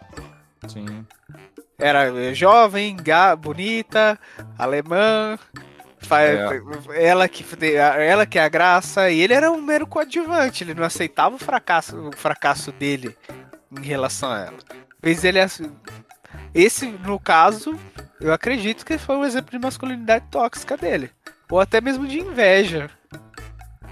Sim. 0.67 1.05
Era 1.77 2.03
é, 2.17 2.33
jovem, 2.33 2.95
ga, 2.95 3.35
bonita, 3.35 4.17
alemã. 4.57 5.37
É. 6.09 7.09
Ela, 7.09 7.27
que, 7.27 7.45
ela 7.75 8.25
que 8.25 8.39
é 8.39 8.43
a 8.43 8.49
graça. 8.49 9.09
E 9.11 9.19
ele 9.21 9.33
era 9.33 9.51
um 9.51 9.61
mero 9.61 9.85
coadjuvante. 9.87 10.63
Ele 10.63 10.73
não 10.73 10.83
aceitava 10.83 11.35
o 11.35 11.39
fracasso, 11.39 12.09
o 12.09 12.11
fracasso 12.15 12.71
dele 12.71 13.15
em 13.71 13.83
relação 13.85 14.31
a 14.31 14.39
ela. 14.39 14.57
Fez 15.01 15.23
ele. 15.23 15.39
ass- 15.39 15.61
Esse, 16.53 16.87
no 16.87 17.19
caso, 17.19 17.79
eu 18.19 18.33
acredito 18.33 18.85
que 18.85 18.97
foi 18.97 19.15
um 19.15 19.23
exemplo 19.25 19.51
de 19.51 19.59
masculinidade 19.59 20.25
tóxica 20.31 20.75
dele. 20.75 21.11
Ou 21.49 21.59
até 21.59 21.79
mesmo 21.81 22.07
de 22.07 22.19
inveja. 22.19 22.89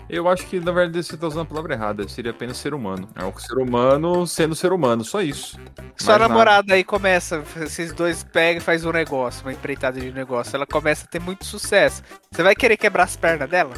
Eu 0.09 0.27
acho 0.27 0.47
que, 0.47 0.59
na 0.59 0.71
verdade, 0.71 1.03
você 1.03 1.15
tá 1.15 1.27
usando 1.27 1.43
a 1.43 1.45
palavra 1.45 1.73
errada. 1.75 2.07
Seria 2.09 2.31
apenas 2.31 2.57
ser 2.57 2.73
humano. 2.73 3.07
É 3.15 3.23
o 3.23 3.39
ser 3.39 3.57
humano 3.59 4.25
sendo 4.25 4.55
ser 4.55 4.73
humano, 4.73 5.03
só 5.03 5.21
isso. 5.21 5.59
Sua 5.95 6.17
Mais 6.17 6.29
namorada 6.29 6.73
aí 6.73 6.83
começa, 6.83 7.43
esses 7.61 7.93
dois 7.93 8.23
pegam 8.23 8.57
e 8.57 8.63
faz 8.63 8.83
um 8.83 8.91
negócio, 8.91 9.45
uma 9.45 9.53
empreitada 9.53 9.99
de 9.99 10.11
negócio. 10.11 10.55
Ela 10.55 10.65
começa 10.65 11.05
a 11.05 11.07
ter 11.07 11.19
muito 11.19 11.45
sucesso. 11.45 12.01
Você 12.31 12.41
vai 12.41 12.55
querer 12.55 12.77
quebrar 12.77 13.03
as 13.03 13.15
pernas 13.15 13.49
dela? 13.49 13.73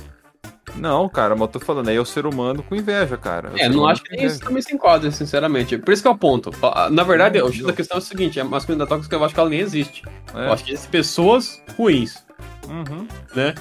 Não, 0.75 1.09
cara, 1.09 1.35
mas 1.35 1.41
eu 1.41 1.47
tô 1.49 1.59
falando, 1.59 1.89
aí 1.89 1.97
é 1.97 1.99
o 1.99 2.05
ser 2.05 2.25
humano 2.25 2.63
com 2.63 2.75
inveja, 2.75 3.17
cara. 3.17 3.51
É, 3.55 3.63
ser 3.63 3.69
não 3.69 3.85
acho 3.85 4.03
que 4.03 4.15
isso 4.15 4.39
também 4.39 4.61
se 4.61 4.73
enquadra, 4.73 5.11
sinceramente. 5.11 5.77
Por 5.77 5.91
isso 5.91 6.01
que 6.01 6.07
é 6.07 6.11
o 6.11 6.17
ponto. 6.17 6.49
Na 6.91 7.03
verdade, 7.03 7.39
Não, 7.39 7.47
o 7.47 7.51
X 7.51 7.65
da 7.65 7.73
questão 7.73 7.97
é 7.97 7.99
o 7.99 8.03
seguinte: 8.03 8.39
a 8.39 8.45
masculinidade 8.45 8.89
tóxica 8.89 9.15
eu 9.15 9.25
acho 9.25 9.33
que 9.33 9.39
ela 9.39 9.49
nem 9.49 9.59
existe. 9.59 10.03
É. 10.33 10.47
Eu 10.47 10.53
acho 10.53 10.63
que 10.63 10.71
existem 10.71 10.91
pessoas 10.91 11.61
ruins, 11.77 12.23
Uhum. 12.67 13.07
né? 13.35 13.53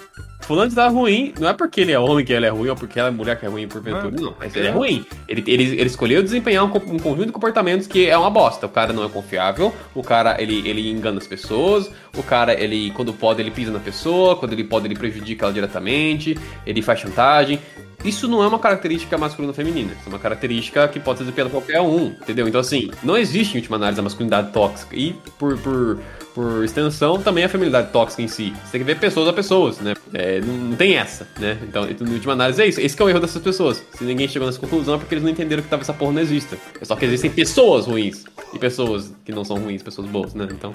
Fulano 0.42 0.74
tá 0.74 0.88
ruim, 0.88 1.32
não 1.38 1.48
é 1.48 1.52
porque 1.52 1.80
ele 1.80 1.92
é 1.92 1.98
homem 1.98 2.24
que 2.24 2.32
ele 2.32 2.46
é 2.46 2.48
ruim, 2.48 2.68
ou 2.70 2.74
porque 2.76 2.98
ela 2.98 3.08
é 3.08 3.12
mulher 3.12 3.38
que 3.38 3.46
é 3.46 3.48
ruim 3.48 3.68
porventura, 3.68 4.08
É. 4.08 4.20
não. 4.20 4.34
Mas 4.38 4.56
ele 4.56 4.66
é 4.66 4.70
ruim. 4.70 5.04
Ele, 5.28 5.44
ele, 5.46 5.62
ele 5.62 5.86
escolheu 5.86 6.22
desempenhar 6.22 6.64
um, 6.64 6.68
um 6.68 6.98
conjunto 6.98 7.26
de 7.26 7.32
comportamentos 7.32 7.86
que 7.86 8.08
é 8.08 8.16
uma 8.18 8.30
bosta. 8.30 8.66
O 8.66 8.68
cara 8.68 8.92
não 8.92 9.04
é 9.04 9.08
confiável, 9.08 9.72
o 9.94 10.02
cara 10.02 10.40
ele, 10.42 10.66
ele 10.68 10.90
engana 10.90 11.18
as 11.18 11.26
pessoas, 11.26 11.90
o 12.16 12.22
cara 12.22 12.52
ele, 12.60 12.90
quando 12.92 13.12
pode, 13.12 13.40
ele 13.40 13.50
pisa 13.50 13.70
na 13.70 13.78
pessoa, 13.78 14.34
quando 14.36 14.52
ele 14.52 14.64
pode, 14.64 14.86
ele 14.86 14.96
prejudica 14.96 15.44
ela 15.44 15.52
diretamente, 15.52 16.36
ele 16.66 16.82
faz 16.82 16.98
chantagem. 17.00 17.60
Isso 18.04 18.26
não 18.26 18.42
é 18.42 18.46
uma 18.48 18.58
característica 18.58 19.16
masculina 19.18 19.50
ou 19.50 19.54
feminina. 19.54 19.92
Isso 19.92 20.04
é 20.06 20.08
uma 20.08 20.18
característica 20.18 20.88
que 20.88 20.98
pode 20.98 21.18
ser 21.18 21.24
desempenhada 21.24 21.50
por 21.50 21.60
qualquer 21.60 21.82
um, 21.82 22.06
entendeu? 22.06 22.48
Então, 22.48 22.60
assim, 22.60 22.90
não 23.02 23.16
existe, 23.16 23.54
em 23.54 23.60
última 23.60 23.76
análise, 23.76 24.00
a 24.00 24.02
masculinidade 24.02 24.52
tóxica. 24.52 24.96
E, 24.96 25.12
por, 25.38 25.58
por, 25.58 25.98
por 26.34 26.64
extensão, 26.64 27.20
também 27.20 27.44
a 27.44 27.48
feminilidade 27.48 27.90
tóxica 27.90 28.22
em 28.22 28.28
si. 28.28 28.52
Você 28.64 28.72
tem 28.72 28.80
que 28.80 28.84
ver 28.84 28.98
pessoas 28.98 29.28
a 29.28 29.32
pessoas, 29.32 29.78
né? 29.78 29.94
É, 30.12 30.40
não, 30.40 30.54
não 30.54 30.76
tem 30.76 30.96
essa, 30.96 31.26
né? 31.38 31.58
Então, 31.62 31.88
em 31.88 32.12
última 32.14 32.32
análise, 32.32 32.62
é 32.62 32.66
isso. 32.66 32.80
Esse 32.80 32.96
que 32.96 33.02
é 33.02 33.04
o 33.04 33.08
erro 33.08 33.20
dessas 33.20 33.42
pessoas. 33.42 33.82
Se 33.94 34.04
ninguém 34.04 34.28
chegou 34.28 34.46
nessa 34.46 34.60
conclusão, 34.60 34.94
é 34.94 34.98
porque 34.98 35.14
eles 35.14 35.24
não 35.24 35.30
entenderam 35.30 35.62
que 35.62 35.68
talvez 35.68 35.88
essa 35.88 35.96
porra 35.96 36.12
não 36.12 36.22
exista. 36.22 36.56
É 36.80 36.84
só 36.84 36.96
que 36.96 37.04
existem 37.04 37.30
pessoas 37.30 37.86
ruins. 37.86 38.24
E 38.52 38.58
pessoas 38.58 39.12
que 39.24 39.32
não 39.32 39.44
são 39.44 39.58
ruins, 39.58 39.82
pessoas 39.82 40.08
boas, 40.08 40.34
né? 40.34 40.48
Então... 40.50 40.72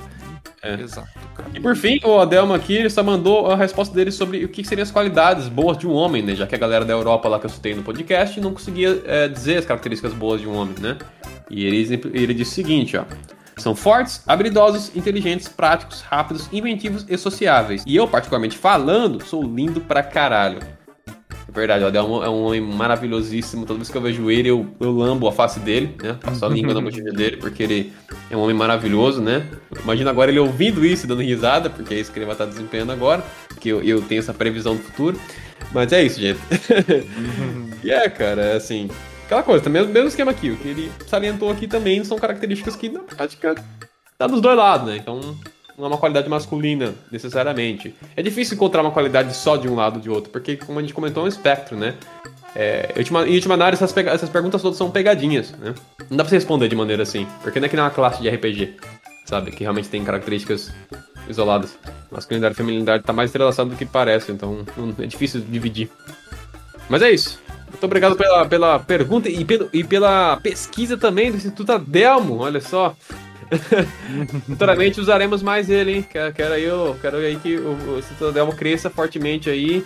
É. 0.61 0.81
Exato, 0.81 1.07
cara. 1.35 1.49
E 1.53 1.59
por 1.59 1.75
fim, 1.75 1.99
o 2.03 2.19
Adelmo 2.19 2.51
aqui 2.51 2.73
ele 2.73 2.89
só 2.89 3.03
mandou 3.03 3.51
a 3.51 3.55
resposta 3.55 3.93
dele 3.93 4.11
sobre 4.11 4.43
o 4.43 4.49
que 4.49 4.63
seriam 4.63 4.81
as 4.81 4.89
qualidades 4.89 5.47
boas 5.47 5.77
de 5.77 5.85
um 5.85 5.91
homem, 5.91 6.23
né? 6.23 6.33
Já 6.33 6.47
que 6.47 6.55
a 6.55 6.57
galera 6.57 6.83
da 6.83 6.91
Europa 6.91 7.29
lá 7.29 7.39
que 7.39 7.45
eu 7.45 7.49
citei 7.51 7.75
no 7.75 7.83
podcast 7.83 8.41
não 8.41 8.51
conseguia 8.51 8.99
é, 9.05 9.27
dizer 9.27 9.57
as 9.57 9.65
características 9.65 10.11
boas 10.11 10.41
de 10.41 10.47
um 10.47 10.55
homem, 10.55 10.73
né? 10.81 10.97
E 11.51 11.65
ele, 11.65 12.01
ele 12.13 12.33
disse 12.33 12.51
o 12.51 12.55
seguinte, 12.55 12.97
ó. 12.97 13.03
São 13.57 13.75
fortes, 13.75 14.21
habilidosos, 14.27 14.91
inteligentes, 14.95 15.47
práticos, 15.47 16.01
rápidos, 16.01 16.49
inventivos 16.51 17.05
e 17.07 17.17
sociáveis. 17.17 17.83
E 17.85 17.95
eu, 17.95 18.07
particularmente 18.07 18.57
falando, 18.57 19.23
sou 19.23 19.43
lindo 19.43 19.79
pra 19.81 20.03
caralho. 20.03 20.59
É 21.47 21.51
verdade, 21.51 21.83
o 21.83 21.87
Adelmo 21.87 22.23
é 22.23 22.29
um 22.29 22.43
homem 22.43 22.59
maravilhosíssimo. 22.59 23.65
Toda 23.65 23.77
vez 23.77 23.89
que 23.89 23.95
eu 23.95 24.01
vejo 24.01 24.29
ele, 24.29 24.49
eu, 24.49 24.67
eu 24.79 24.91
lambo 24.91 25.27
a 25.27 25.31
face 25.31 25.59
dele, 25.59 25.95
né? 26.03 26.17
Passo 26.21 26.45
a 26.45 26.49
língua 26.49 26.73
na 26.73 26.81
bochecha 26.81 27.11
dele, 27.11 27.37
porque 27.37 27.63
ele 27.63 27.93
é 28.29 28.35
um 28.35 28.41
homem 28.41 28.55
maravilhoso, 28.55 29.21
né? 29.21 29.45
Imagina 29.83 30.09
agora 30.09 30.31
ele 30.31 30.39
ouvindo 30.39 30.85
isso 30.85 31.05
e 31.05 31.07
dando 31.07 31.21
risada, 31.21 31.69
porque 31.69 31.93
é 31.93 31.99
isso 31.99 32.11
que 32.11 32.19
ele 32.19 32.25
vai 32.25 32.33
estar 32.33 32.45
desempenhando 32.45 32.91
agora, 32.91 33.23
porque 33.47 33.69
eu, 33.69 33.81
eu 33.81 34.01
tenho 34.01 34.19
essa 34.19 34.33
previsão 34.33 34.75
do 34.75 34.83
futuro. 34.83 35.17
Mas 35.71 35.93
é 35.93 36.03
isso, 36.03 36.19
gente. 36.19 36.39
e 37.83 37.91
é, 37.91 38.09
cara, 38.09 38.41
é 38.41 38.55
assim. 38.57 38.89
Aquela 39.25 39.43
coisa, 39.43 39.63
também 39.63 39.81
o 39.81 39.87
mesmo 39.87 40.07
esquema 40.07 40.31
aqui. 40.31 40.51
O 40.51 40.57
que 40.57 40.67
ele 40.67 40.91
salientou 41.07 41.49
aqui 41.51 41.67
também 41.67 42.03
são 42.03 42.17
características 42.17 42.75
que 42.75 42.89
na 42.89 42.99
prática 42.99 43.55
tá 44.17 44.27
dos 44.27 44.39
dois 44.39 44.55
lados, 44.55 44.87
né? 44.87 44.97
Então 44.97 45.19
não 45.77 45.85
é 45.85 45.87
uma 45.87 45.97
qualidade 45.97 46.29
masculina 46.29 46.93
necessariamente. 47.11 47.93
É 48.15 48.21
difícil 48.21 48.55
encontrar 48.55 48.81
uma 48.81 48.91
qualidade 48.91 49.35
só 49.35 49.57
de 49.57 49.67
um 49.67 49.75
lado 49.75 49.95
ou 49.95 50.01
de 50.01 50.09
outro, 50.09 50.29
porque, 50.31 50.55
como 50.57 50.79
a 50.79 50.81
gente 50.81 50.93
comentou, 50.93 51.23
é 51.23 51.25
um 51.25 51.29
espectro, 51.29 51.75
né? 51.75 51.95
É, 52.55 52.93
em, 52.95 52.99
última, 52.99 53.27
em 53.27 53.35
última 53.35 53.55
análise, 53.55 53.83
essas, 53.83 53.91
pega- 53.91 54.11
essas 54.11 54.29
perguntas 54.29 54.61
todas 54.61 54.77
são 54.77 54.89
pegadinhas, 54.89 55.51
né? 55.53 55.73
Não 56.09 56.15
dá 56.17 56.23
pra 56.23 56.29
você 56.29 56.35
responder 56.35 56.69
de 56.69 56.75
maneira 56.75 57.03
assim, 57.03 57.27
porque 57.41 57.59
não 57.59 57.65
é 57.65 57.69
que 57.69 57.75
nem 57.75 57.83
uma 57.83 57.91
classe 57.91 58.21
de 58.21 58.29
RPG, 58.29 58.75
sabe? 59.25 59.51
Que 59.51 59.63
realmente 59.63 59.89
tem 59.89 60.01
características 60.05 60.71
isoladas. 61.27 61.77
Masculinidade 62.11 62.53
e 62.53 62.57
feminilidade 62.57 63.03
tá 63.03 63.11
mais 63.11 63.29
entrelaçado 63.31 63.71
do 63.71 63.75
que 63.75 63.85
parece, 63.85 64.31
então 64.31 64.63
não- 64.77 64.95
é 65.03 65.07
difícil 65.07 65.41
dividir. 65.41 65.89
Mas 66.87 67.01
é 67.01 67.11
isso. 67.11 67.43
Muito 67.75 67.83
obrigado 67.83 68.15
pela, 68.15 68.45
pela 68.45 68.79
pergunta 68.79 69.29
e, 69.29 69.43
pelo, 69.43 69.69
e 69.73 69.83
pela 69.83 70.37
pesquisa 70.37 70.97
também 70.97 71.29
do 71.29 71.37
Instituto 71.37 71.73
Adelmo, 71.73 72.39
olha 72.39 72.61
só. 72.61 72.95
Futuramente 74.47 74.99
usaremos 74.99 75.43
mais 75.43 75.69
ele, 75.69 75.97
hein? 75.97 76.05
Quero, 76.09 76.33
quero 76.33 76.53
aí, 76.53 76.63
eu, 76.63 76.97
quero 77.01 77.17
aí 77.17 77.35
que 77.35 77.57
o, 77.57 77.97
o 77.97 78.01
Citadel 78.01 78.47
cresça 78.47 78.89
fortemente 78.89 79.49
aí 79.49 79.85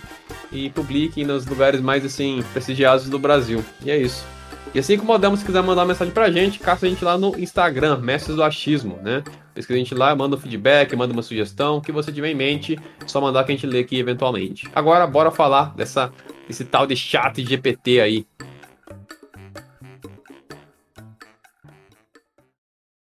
e 0.52 0.70
publique 0.70 1.24
nos 1.24 1.44
lugares 1.44 1.80
mais 1.80 2.04
assim 2.04 2.44
prestigiados 2.52 3.08
do 3.08 3.18
Brasil. 3.18 3.62
E 3.84 3.90
é 3.90 3.98
isso. 3.98 4.24
E 4.72 4.78
assim 4.78 4.96
como 4.96 5.10
o 5.10 5.14
Adamo, 5.16 5.36
se 5.36 5.44
quiser 5.44 5.62
mandar 5.64 5.82
uma 5.82 5.88
mensagem 5.88 6.14
pra 6.14 6.30
gente, 6.30 6.60
caça 6.60 6.86
a 6.86 6.88
gente 6.88 7.04
lá 7.04 7.18
no 7.18 7.36
Instagram, 7.36 7.98
Mestres 7.98 8.36
do 8.36 8.42
Achismo, 8.44 9.00
né? 9.02 9.24
Pesquisa 9.52 9.76
a 9.76 9.82
gente 9.82 9.94
lá, 9.96 10.14
manda 10.14 10.36
um 10.36 10.38
feedback, 10.38 10.94
manda 10.94 11.12
uma 11.12 11.22
sugestão, 11.22 11.78
o 11.78 11.80
que 11.80 11.90
você 11.90 12.12
tiver 12.12 12.30
em 12.30 12.36
mente, 12.36 12.78
só 13.04 13.20
mandar 13.20 13.42
que 13.42 13.50
a 13.50 13.54
gente 13.56 13.66
lê 13.66 13.80
aqui 13.80 13.98
eventualmente. 13.98 14.68
Agora, 14.72 15.08
bora 15.08 15.32
falar 15.32 15.74
dessa, 15.74 16.12
desse 16.50 16.64
tal 16.64 16.86
de 16.86 16.96
chat 16.96 17.44
GPT 17.44 18.00
aí. 18.00 18.26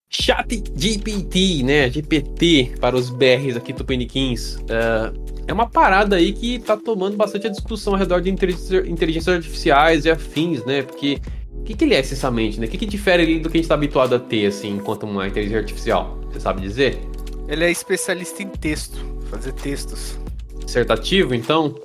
Chat 0.10 0.64
GPT, 0.76 1.64
né? 1.64 1.90
GPT 1.90 2.76
para 2.80 2.96
os 2.96 3.10
BRs 3.10 3.56
aqui 3.56 3.74
tupiniquins. 3.74 4.56
Uh, 4.56 5.32
é 5.48 5.54
uma 5.54 5.68
parada 5.68 6.18
aí 6.18 6.32
que 6.34 6.60
tá 6.60 6.78
tomando 6.78 7.18
bastante 7.18 7.48
a 7.48 7.50
discussão 7.50 7.94
ao 7.94 8.00
redor 8.00 8.22
de 8.22 8.30
inteligências 8.30 8.88
inteligência 8.88 9.34
artificiais 9.34 10.06
e 10.06 10.12
afins, 10.12 10.64
né? 10.66 10.84
Porque 10.84 11.20
o 11.54 11.64
que, 11.64 11.74
que 11.76 11.86
ele 11.86 11.96
é 11.96 12.00
essencialmente, 12.00 12.60
né? 12.60 12.68
O 12.68 12.70
que, 12.70 12.78
que 12.78 12.86
difere 12.86 13.24
ele 13.24 13.40
do 13.40 13.50
que 13.50 13.58
a 13.58 13.60
gente 13.60 13.66
está 13.66 13.76
habituado 13.76 14.16
a 14.16 14.20
ter, 14.20 14.46
assim, 14.46 14.76
enquanto 14.76 15.04
uma 15.04 15.28
inteligência 15.28 15.60
artificial? 15.60 16.20
Você 16.32 16.40
sabe 16.40 16.62
dizer? 16.62 17.00
Ele 17.48 17.64
é 17.64 17.72
especialista 17.72 18.44
em 18.44 18.48
texto, 18.48 18.98
fazer 19.30 19.54
textos. 19.54 20.20
Dissertativo, 20.64 21.34
então? 21.34 21.76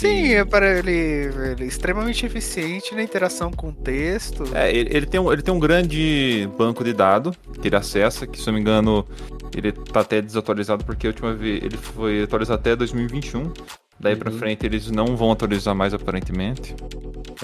Sim, 0.00 0.32
é 0.32 0.44
para 0.46 0.78
ele, 0.78 0.90
ele 0.90 1.64
é 1.64 1.66
extremamente 1.66 2.24
eficiente 2.24 2.94
na 2.94 3.02
interação 3.02 3.50
com 3.50 3.68
o 3.68 3.72
texto. 3.72 4.44
É, 4.54 4.74
ele, 4.74 4.96
ele, 4.96 5.06
tem 5.06 5.20
um, 5.20 5.30
ele 5.30 5.42
tem 5.42 5.52
um 5.52 5.58
grande 5.58 6.48
banco 6.56 6.82
de 6.82 6.94
dados 6.94 7.36
que 7.60 7.68
ele 7.68 7.76
acessa, 7.76 8.26
que 8.26 8.40
se 8.40 8.46
não 8.46 8.54
me 8.54 8.60
engano, 8.60 9.06
ele 9.54 9.72
tá 9.72 10.00
até 10.00 10.22
desatualizado 10.22 10.86
porque 10.86 11.06
a 11.06 11.10
última 11.10 11.34
vez 11.34 11.62
ele 11.62 11.76
foi 11.76 12.22
atualizado 12.22 12.60
até 12.60 12.74
2021. 12.74 13.52
Daí 14.00 14.14
uhum. 14.14 14.18
pra 14.18 14.30
frente 14.30 14.64
eles 14.64 14.90
não 14.90 15.14
vão 15.14 15.32
atualizar 15.32 15.74
mais 15.74 15.92
aparentemente. 15.92 16.74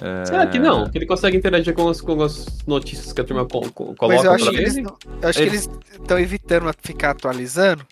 É... 0.00 0.24
Será 0.24 0.46
que 0.46 0.58
não? 0.58 0.88
Que 0.88 0.96
ele 0.96 1.06
consegue 1.06 1.36
interagir 1.36 1.74
com 1.74 1.86
as, 1.90 2.00
com 2.00 2.22
as 2.22 2.46
notícias 2.66 3.12
que 3.12 3.20
a 3.20 3.24
turma 3.24 3.44
co 3.44 3.70
coloca 3.70 4.06
Mas 4.08 4.24
eu 4.24 4.32
acho 4.32 4.50
que 4.50 4.56
eles, 4.56 4.76
eu 4.78 4.96
acho 5.22 5.40
ele... 5.40 5.50
que 5.50 5.56
eles 5.56 5.70
estão 5.92 6.18
evitando 6.18 6.74
ficar 6.82 7.10
atualizando 7.10 7.86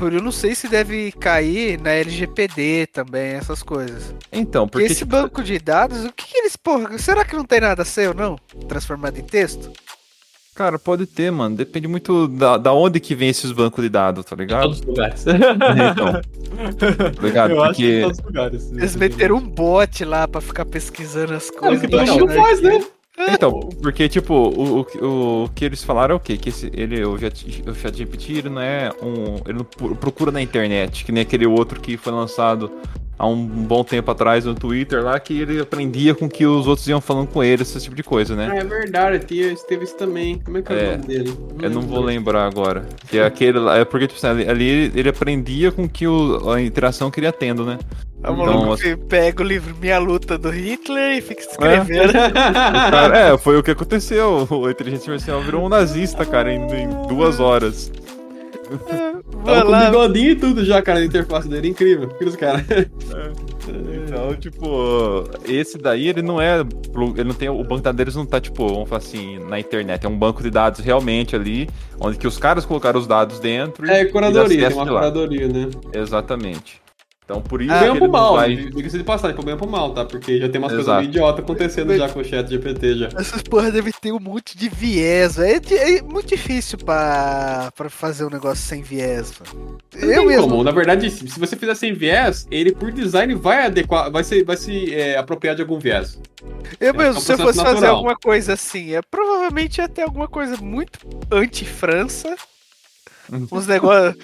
eu 0.00 0.22
não 0.22 0.32
sei 0.32 0.54
se 0.54 0.68
deve 0.68 1.12
cair 1.12 1.80
na 1.80 1.90
LGPD 1.90 2.88
também, 2.92 3.32
essas 3.34 3.62
coisas. 3.62 4.14
Então, 4.32 4.68
porque. 4.68 4.86
esse 4.86 5.00
tipo... 5.00 5.12
banco 5.12 5.42
de 5.42 5.58
dados, 5.58 6.04
o 6.04 6.12
que, 6.12 6.26
que, 6.26 6.38
eles. 6.38 6.56
Porra, 6.56 6.98
será 6.98 7.24
que 7.24 7.36
não 7.36 7.44
tem 7.44 7.60
nada 7.60 7.84
seu, 7.84 8.12
não? 8.12 8.36
Transformado 8.68 9.18
em 9.18 9.24
texto? 9.24 9.72
Cara, 10.54 10.78
pode 10.78 11.04
ter, 11.06 11.32
mano. 11.32 11.56
Depende 11.56 11.88
muito 11.88 12.28
da, 12.28 12.56
da 12.56 12.72
onde 12.72 13.00
que 13.00 13.14
vem 13.14 13.28
esses 13.28 13.50
bancos 13.50 13.82
de 13.82 13.90
dados, 13.90 14.24
tá 14.24 14.36
ligado? 14.36 14.62
todos 14.62 14.78
os 14.80 14.86
lugares. 14.86 15.24
então. 15.26 16.12
Tá 17.10 17.22
ligado? 17.22 17.50
Eu 17.50 17.56
porque... 17.56 17.70
acho 17.70 17.80
que 17.80 18.00
todos 18.02 18.18
os 18.18 18.24
lugares. 18.24 18.72
Eles 18.72 18.96
meteram 18.96 19.36
um 19.36 19.48
bot 19.48 20.04
lá 20.04 20.28
pra 20.28 20.40
ficar 20.40 20.64
pesquisando 20.64 21.34
as 21.34 21.50
coisas. 21.50 21.82
É, 21.82 21.86
o 21.86 21.88
que 21.88 21.88
todo 21.88 22.06
mundo 22.06 22.32
faz, 22.34 22.60
né? 22.60 22.84
Então, 23.16 23.60
porque, 23.80 24.08
tipo, 24.08 24.34
o, 24.34 24.80
o, 24.80 25.44
o 25.44 25.48
que 25.50 25.64
eles 25.64 25.84
falaram 25.84 26.14
é 26.14 26.16
o 26.16 26.20
quê? 26.20 26.36
Que 26.36 26.48
esse, 26.48 26.70
ele, 26.74 27.04
o, 27.04 27.14
o 27.14 27.74
ChatGPT, 27.74 28.32
ele 28.32 28.48
não 28.48 28.60
é 28.60 28.90
um. 29.00 29.36
Ele 29.46 29.58
não 29.58 29.64
procura 29.94 30.32
na 30.32 30.42
internet, 30.42 31.04
que 31.04 31.12
nem 31.12 31.22
aquele 31.22 31.46
outro 31.46 31.80
que 31.80 31.96
foi 31.96 32.12
lançado 32.12 32.70
há 33.18 33.26
um 33.26 33.46
bom 33.46 33.84
tempo 33.84 34.10
atrás 34.10 34.44
no 34.44 34.54
Twitter 34.54 35.02
lá, 35.02 35.18
que 35.18 35.40
ele 35.40 35.60
aprendia 35.60 36.14
com 36.14 36.28
que 36.28 36.44
os 36.46 36.66
outros 36.66 36.86
iam 36.88 37.00
falando 37.00 37.28
com 37.28 37.42
ele, 37.42 37.62
esse 37.62 37.80
tipo 37.80 37.94
de 37.94 38.02
coisa, 38.02 38.34
né? 38.34 38.48
Ah, 38.50 38.56
é 38.56 38.64
verdade, 38.64 39.24
teve 39.26 39.84
isso 39.84 39.96
também. 39.96 40.38
Como 40.38 40.58
é 40.58 40.62
que 40.62 40.72
é, 40.72 40.76
é 40.76 40.88
o 40.88 40.90
nome 40.92 41.06
dele? 41.06 41.38
Não 41.54 41.64
eu 41.64 41.70
não 41.70 41.82
vou 41.82 42.00
lembrar 42.00 42.46
agora. 42.46 42.86
Que 43.08 43.18
é 43.18 43.24
aquele 43.24 43.58
lá, 43.58 43.78
é 43.78 43.84
porque, 43.84 44.06
tipo 44.06 44.18
assim, 44.18 44.40
ali, 44.40 44.48
ali 44.48 44.92
ele 44.94 45.08
aprendia 45.08 45.70
com 45.70 45.88
que 45.88 46.06
o, 46.06 46.50
a 46.50 46.60
interação 46.60 47.10
que 47.10 47.20
ele 47.20 47.26
ia 47.26 47.32
tendo, 47.32 47.64
né? 47.64 47.78
É 48.22 48.30
o 48.30 48.34
então, 48.40 48.72
assim... 48.72 48.96
pega 48.96 49.42
o 49.42 49.46
livro 49.46 49.76
Minha 49.78 49.98
Luta 49.98 50.38
do 50.38 50.48
Hitler 50.48 51.18
e 51.18 51.20
fica 51.20 51.42
escrevendo. 51.42 52.14
É, 52.24 52.90
cara, 52.90 53.18
é 53.18 53.38
foi 53.38 53.58
o 53.58 53.62
que 53.62 53.70
aconteceu. 53.70 54.46
O 54.50 54.70
inteligência 54.70 55.12
artificial 55.12 55.42
virou 55.42 55.66
um 55.66 55.68
nazista, 55.68 56.24
cara, 56.24 56.52
em, 56.52 56.62
em 56.72 56.88
duas 57.06 57.38
horas. 57.38 57.92
Tava 59.44 59.64
com 59.66 59.78
bigodinho 59.78 60.30
e 60.30 60.36
tudo 60.36 60.64
já, 60.64 60.80
cara, 60.82 61.00
na 61.00 61.06
interface 61.06 61.48
dele. 61.48 61.68
Incrível. 61.68 62.04
Incrível, 62.04 62.38
cara. 62.38 62.64
Então, 64.06 64.34
tipo, 64.36 65.24
esse 65.46 65.78
daí, 65.78 66.08
ele 66.08 66.22
não 66.22 66.40
é. 66.40 66.60
Ele 66.60 67.24
não 67.24 67.34
tem. 67.34 67.48
O 67.48 67.62
banco 67.62 67.76
de 67.76 67.82
dados 67.82 67.96
deles 67.96 68.16
não 68.16 68.26
tá, 68.26 68.40
tipo, 68.40 68.66
vamos 68.68 68.88
falar 68.88 68.98
assim, 68.98 69.38
na 69.38 69.58
internet. 69.58 70.04
É 70.04 70.08
um 70.08 70.18
banco 70.18 70.42
de 70.42 70.50
dados 70.50 70.80
realmente 70.80 71.34
ali, 71.34 71.68
onde 71.98 72.18
que 72.18 72.26
os 72.26 72.38
caras 72.38 72.64
colocaram 72.64 72.98
os 72.98 73.06
dados 73.06 73.40
dentro. 73.40 73.86
É, 73.90 74.04
curadoria, 74.04 74.68
tem 74.68 74.76
uma 74.76 74.86
curadoria, 74.86 75.48
né? 75.48 75.68
Exatamente. 75.92 76.83
Então, 77.24 77.40
por 77.40 77.62
isso. 77.62 77.72
Ah, 77.72 77.80
bem 77.80 77.96
pro 77.96 78.10
mal, 78.10 78.34
vai... 78.34 78.54
diga-se 78.54 78.98
de 78.98 79.04
passagem, 79.04 79.34
pro 79.34 79.44
bem 79.44 79.56
pro 79.56 79.66
mal, 79.66 79.94
tá? 79.94 80.04
Porque 80.04 80.38
já 80.38 80.48
tem 80.48 80.60
umas 80.60 80.72
Exato. 80.72 80.84
coisas 80.84 80.96
meio 81.00 81.08
idiota 81.08 81.40
acontecendo 81.40 81.96
já 81.96 82.06
com 82.10 82.20
o 82.20 82.24
chat 82.24 82.46
GPT 82.50 82.96
já. 82.96 83.08
Essas 83.16 83.42
porra 83.42 83.70
devem 83.70 83.92
ter 83.98 84.12
um 84.12 84.20
monte 84.20 84.58
de 84.58 84.68
viés, 84.68 85.38
é, 85.38 85.56
é 85.56 86.02
muito 86.02 86.28
difícil 86.28 86.76
pra, 86.76 87.72
pra 87.74 87.88
fazer 87.88 88.26
um 88.26 88.30
negócio 88.30 88.62
sem 88.62 88.82
viés, 88.82 89.32
mano. 89.40 89.78
Eu 89.94 90.26
mesmo. 90.26 90.48
Como. 90.48 90.62
Na 90.62 90.70
verdade, 90.70 91.10
se 91.10 91.40
você 91.40 91.56
fizer 91.56 91.74
sem 91.74 91.94
viés, 91.94 92.46
ele 92.50 92.72
por 92.72 92.92
design 92.92 93.34
vai 93.34 93.66
adequar, 93.66 94.10
vai 94.10 94.22
se, 94.22 94.44
vai 94.44 94.58
se 94.58 94.94
é, 94.94 95.16
apropriar 95.16 95.56
de 95.56 95.62
algum 95.62 95.78
viés. 95.78 96.20
Eu 96.78 96.90
é, 96.90 96.92
mesmo, 96.92 97.14
é 97.14 97.18
um 97.18 97.20
se 97.20 97.32
eu 97.32 97.38
fosse 97.38 97.56
natural. 97.56 97.74
fazer 97.74 97.86
alguma 97.86 98.16
coisa 98.16 98.52
assim, 98.52 98.94
é, 98.94 99.00
provavelmente 99.00 99.78
ia 99.78 99.88
ter 99.88 100.02
alguma 100.02 100.28
coisa 100.28 100.58
muito 100.58 100.98
anti-França 101.30 102.36
uns 103.50 103.66
negócios 103.66 104.16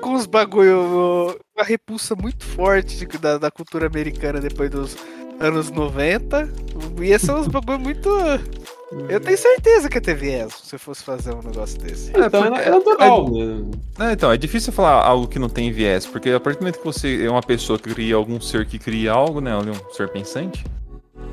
com 0.00 0.10
uns 0.10 0.26
bagulho, 0.26 1.38
uma 1.56 1.64
repulsa 1.64 2.14
muito 2.16 2.44
forte 2.44 3.06
da, 3.18 3.38
da 3.38 3.50
cultura 3.50 3.86
americana 3.86 4.40
depois 4.40 4.70
dos 4.70 4.96
anos 5.38 5.70
90. 5.70 6.50
Ia 7.00 7.18
ser 7.18 7.32
uns 7.32 7.46
bagulho 7.46 7.78
muito. 7.78 8.08
Eu 9.08 9.20
tenho 9.20 9.38
certeza 9.38 9.88
que 9.88 9.96
ia 9.96 10.00
ter 10.00 10.14
viés 10.14 10.52
se 10.52 10.66
você 10.66 10.78
fosse 10.78 11.02
fazer 11.02 11.32
um 11.32 11.42
negócio 11.42 11.78
desse. 11.80 12.14
É, 12.16 12.26
então, 12.26 12.44
é, 12.56 12.66
é 12.66 12.70
natural. 12.70 13.28
É, 13.98 14.12
então, 14.12 14.32
é 14.32 14.36
difícil 14.36 14.72
falar 14.72 15.04
algo 15.04 15.26
que 15.26 15.38
não 15.38 15.48
tem 15.48 15.72
viés, 15.72 16.06
porque 16.06 16.30
a 16.30 16.40
partir 16.40 16.58
do 16.58 16.62
momento 16.62 16.78
que 16.78 16.84
você 16.84 17.24
é 17.24 17.30
uma 17.30 17.42
pessoa 17.42 17.78
que 17.78 17.92
cria 17.92 18.14
algum 18.14 18.40
ser 18.40 18.66
que 18.66 18.78
cria 18.78 19.12
algo, 19.12 19.40
né? 19.40 19.56
Um 19.56 19.92
ser 19.92 20.08
pensante, 20.08 20.64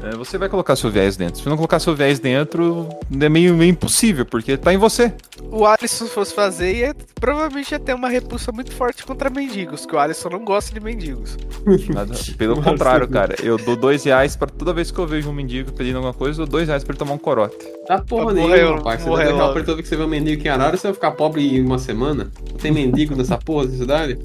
é, 0.03 0.15
você 0.15 0.37
vai 0.37 0.49
colocar 0.49 0.75
seu 0.75 0.89
viés 0.89 1.15
dentro. 1.15 1.41
Se 1.41 1.47
não 1.47 1.55
colocar 1.55 1.79
seu 1.79 1.95
viés 1.95 2.19
dentro, 2.19 2.89
é 3.19 3.29
meio, 3.29 3.55
meio 3.55 3.69
impossível, 3.69 4.25
porque 4.25 4.57
tá 4.57 4.73
em 4.73 4.77
você. 4.77 5.13
O 5.51 5.65
Alisson 5.65 6.07
fosse 6.07 6.33
fazer, 6.33 6.75
ia, 6.75 6.95
provavelmente 7.19 7.71
ia 7.71 7.79
ter 7.79 7.93
uma 7.93 8.09
repulsa 8.09 8.51
muito 8.51 8.71
forte 8.71 9.05
contra 9.05 9.29
mendigos, 9.29 9.85
que 9.85 9.95
o 9.95 9.99
Alisson 9.99 10.29
não 10.29 10.43
gosta 10.43 10.73
de 10.73 10.79
mendigos. 10.79 11.37
Nada, 11.93 12.15
pelo 12.37 12.55
Nossa, 12.55 12.69
contrário, 12.69 13.07
cara. 13.07 13.35
Eu 13.43 13.57
dou 13.57 13.75
dois 13.75 14.03
reais 14.03 14.35
pra 14.35 14.47
toda 14.47 14.73
vez 14.73 14.89
que 14.89 14.97
eu 14.97 15.05
vejo 15.05 15.29
um 15.29 15.33
mendigo 15.33 15.71
pedindo 15.71 15.97
alguma 15.97 16.13
coisa, 16.13 16.41
eu 16.41 16.45
dou 16.45 16.53
dois 16.53 16.67
reais 16.67 16.83
pra 16.83 16.93
ele 16.93 16.99
tomar 16.99 17.13
um 17.13 17.19
corote. 17.19 17.57
Tá 17.85 17.99
porra 17.99 18.33
nenhuma, 18.33 18.77
rapaz. 18.77 19.01
Você 19.01 19.09
vai 19.09 19.25
deixar 19.25 19.53
pra 19.53 19.63
toda 19.63 19.75
vez 19.75 19.81
que 19.83 19.89
você 19.89 19.97
vê 19.97 20.03
um 20.03 20.07
mendigo 20.07 20.39
aqui 20.39 20.47
em 20.47 20.51
Arara, 20.51 20.77
você 20.77 20.87
vai 20.87 20.93
ficar 20.93 21.11
pobre 21.11 21.57
em 21.57 21.63
uma 21.63 21.77
semana? 21.77 22.31
Tem 22.59 22.71
mendigo 22.71 23.15
nessa 23.15 23.37
porra 23.37 23.67
da 23.67 23.77
cidade? 23.77 24.17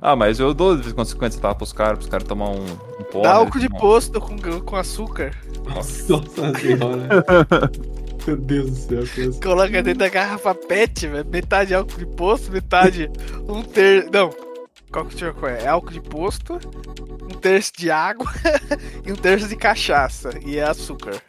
Ah, 0.00 0.16
mas 0.16 0.40
eu 0.40 0.52
dou 0.52 0.76
de 0.76 0.82
vez 0.82 0.92
em 0.92 0.94
quando 0.94 1.08
50 1.08 1.34
centavos 1.34 1.56
pros 1.56 1.72
caras, 1.72 1.98
pros 1.98 2.08
caras 2.08 2.26
tomar 2.26 2.50
um 2.50 2.64
pó. 3.14 3.22
Dá 3.22 3.28
né, 3.30 3.34
álcool 3.36 3.60
de 3.60 3.68
posto 3.68 4.20
com, 4.20 4.36
com 4.60 4.76
açúcar. 4.76 5.30
Nossa, 5.64 6.12
Nossa 6.12 6.58
senhora. 6.58 7.08
Meu 8.26 8.36
Deus 8.36 8.86
do 8.86 9.06
céu. 9.06 9.32
Coloca 9.42 9.82
dentro 9.82 9.98
da 9.98 10.08
garrafa 10.08 10.54
PET, 10.54 11.06
velho. 11.06 11.26
Metade 11.28 11.74
álcool 11.74 11.98
de 11.98 12.06
posto, 12.06 12.50
metade 12.50 13.10
um 13.48 13.62
terço. 13.62 14.10
Não. 14.12 14.30
Qual 14.90 15.06
que 15.06 15.24
é? 15.24 15.64
É 15.64 15.68
álcool 15.68 15.92
de 15.92 16.00
posto, 16.00 16.58
um 17.22 17.38
terço 17.38 17.72
de 17.76 17.90
água 17.90 18.26
e 19.04 19.12
um 19.12 19.16
terço 19.16 19.48
de 19.48 19.56
cachaça. 19.56 20.30
E 20.44 20.58
é 20.58 20.64
açúcar. 20.64 21.20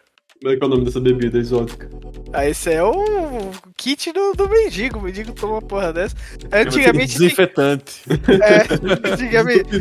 Como 0.41 0.53
é 0.53 0.57
que 0.57 0.63
é 0.63 0.67
o 0.67 0.69
nome 0.69 0.85
dessa 0.85 0.99
bebida 0.99 1.37
exótica? 1.37 1.89
Ah, 2.31 2.47
esse 2.47 2.71
é 2.71 2.83
o 2.83 3.51
kit 3.75 4.11
do, 4.11 4.33
do 4.33 4.47
mendigo. 4.47 4.99
O 4.99 5.01
mendigo 5.01 5.33
toma 5.33 5.53
uma 5.53 5.61
porra 5.61 5.91
dessa. 5.91 6.15
Antigamente. 6.51 7.17
Desinfetante. 7.17 8.03
É, 8.09 9.09
antigamente. 9.11 9.79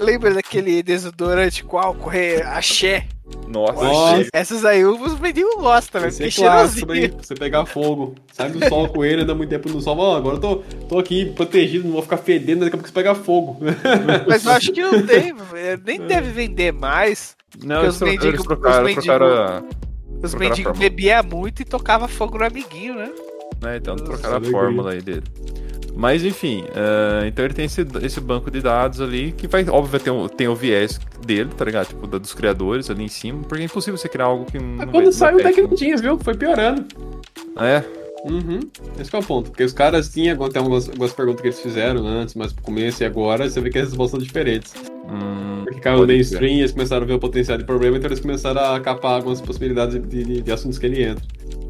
Lembra 0.00 0.34
daquele 0.34 0.82
desodorante 0.82 1.64
com 1.64 1.78
álcool 1.78 2.10
axé? 2.44 3.06
Nossa, 3.46 3.72
Nossa. 3.72 4.28
Essas 4.32 4.64
aí 4.64 4.84
os 4.84 5.18
mendigos 5.18 5.54
gostam, 5.56 6.00
velho. 6.00 6.12
Porque 6.12 6.26
é 6.26 6.30
cheirosinho. 6.30 7.16
Você 7.20 7.34
pegar 7.34 7.66
fogo, 7.66 8.14
sai 8.32 8.50
do 8.50 8.66
sol 8.68 8.88
com 8.88 9.04
ele, 9.04 9.22
anda 9.22 9.34
muito 9.34 9.50
tempo 9.50 9.68
no 9.68 9.80
sol. 9.80 10.16
agora 10.16 10.36
eu 10.36 10.40
tô, 10.40 10.56
tô 10.88 10.98
aqui 10.98 11.26
protegido, 11.26 11.84
não 11.84 11.92
vou 11.92 12.02
ficar 12.02 12.18
fedendo, 12.18 12.60
daqui 12.60 12.74
a 12.74 12.78
pouco 12.78 12.88
você 12.88 12.94
pegar 12.94 13.14
fogo. 13.14 13.58
Mas 14.26 14.44
eu 14.44 14.52
acho 14.52 14.72
que 14.72 14.80
não 14.80 15.04
tem, 15.06 15.34
nem 15.84 16.00
deve 16.00 16.30
vender 16.30 16.72
mais. 16.72 17.36
Não, 17.62 17.86
os 17.86 18.00
mendigos, 18.00 18.44
trocaram, 18.44 18.78
os 18.78 18.84
mendigos, 18.84 19.04
trocaram, 19.04 19.68
os 20.22 20.34
mendigos 20.34 20.78
bebiam 20.78 21.24
muito 21.24 21.62
e 21.62 21.64
tocava 21.64 22.06
fogo 22.06 22.38
no 22.38 22.44
amiguinho, 22.44 22.94
né? 22.94 23.10
É, 23.66 23.76
então 23.76 23.96
trocaram 23.96 24.36
a 24.36 24.40
fórmula 24.40 24.92
aí 24.92 25.00
dele. 25.00 25.24
Mas 25.98 26.24
enfim, 26.24 26.62
uh, 26.62 27.26
então 27.26 27.44
ele 27.44 27.52
tem 27.54 27.64
esse, 27.64 27.84
esse 28.02 28.20
banco 28.20 28.52
de 28.52 28.60
dados 28.60 29.00
ali 29.00 29.32
que 29.32 29.48
vai, 29.48 29.68
óbvio, 29.68 29.98
ter, 29.98 30.12
um, 30.12 30.28
tem 30.28 30.46
o 30.46 30.54
viés 30.54 31.00
dele, 31.26 31.50
tá 31.56 31.64
ligado? 31.64 31.88
Tipo, 31.88 32.06
dos 32.06 32.32
criadores 32.32 32.88
ali 32.88 33.02
em 33.02 33.08
cima, 33.08 33.40
porque 33.42 33.62
é 33.62 33.66
impossível 33.66 33.98
você 33.98 34.08
criar 34.08 34.26
algo 34.26 34.44
que 34.44 34.60
não. 34.60 34.76
Mas 34.76 34.90
quando 34.92 35.10
saiu 35.10 35.38
que 35.38 35.60
não 35.60 35.74
tinha, 35.74 35.96
viu? 35.96 36.16
Foi 36.16 36.34
piorando. 36.36 36.84
É. 37.56 37.82
Uhum. 38.24 38.60
Esse 39.00 39.10
que 39.10 39.16
é 39.16 39.18
o 39.18 39.22
ponto. 39.24 39.50
Porque 39.50 39.64
os 39.64 39.72
caras 39.72 40.08
tinham 40.08 40.40
até 40.44 40.60
algumas, 40.60 40.88
algumas 40.88 41.12
perguntas 41.12 41.40
que 41.40 41.48
eles 41.48 41.60
fizeram 41.60 42.06
antes, 42.06 42.36
mas 42.36 42.52
pro 42.52 42.62
começo 42.62 43.02
e 43.02 43.06
agora, 43.06 43.50
você 43.50 43.60
vê 43.60 43.68
que 43.68 43.78
as 43.78 43.88
respostas 43.88 44.20
são 44.20 44.24
diferentes. 44.24 44.74
Hum, 45.10 45.62
Porque 45.64 45.80
caiu 45.80 45.98
pode 45.98 46.12
mainstream 46.12 46.58
eles 46.58 46.70
começaram 46.70 47.02
a 47.02 47.06
ver 47.06 47.14
o 47.14 47.18
potencial 47.18 47.58
de 47.58 47.64
problema, 47.64 47.96
então 47.96 48.08
eles 48.08 48.20
começaram 48.20 48.60
a 48.74 48.78
capar 48.78 49.14
algumas 49.16 49.40
possibilidades 49.40 50.00
de, 50.00 50.22
de- 50.24 50.42
de 50.42 50.52
assuntos 50.52 50.78
que 50.78 50.86
ele 50.86 51.02
entra. 51.02 51.24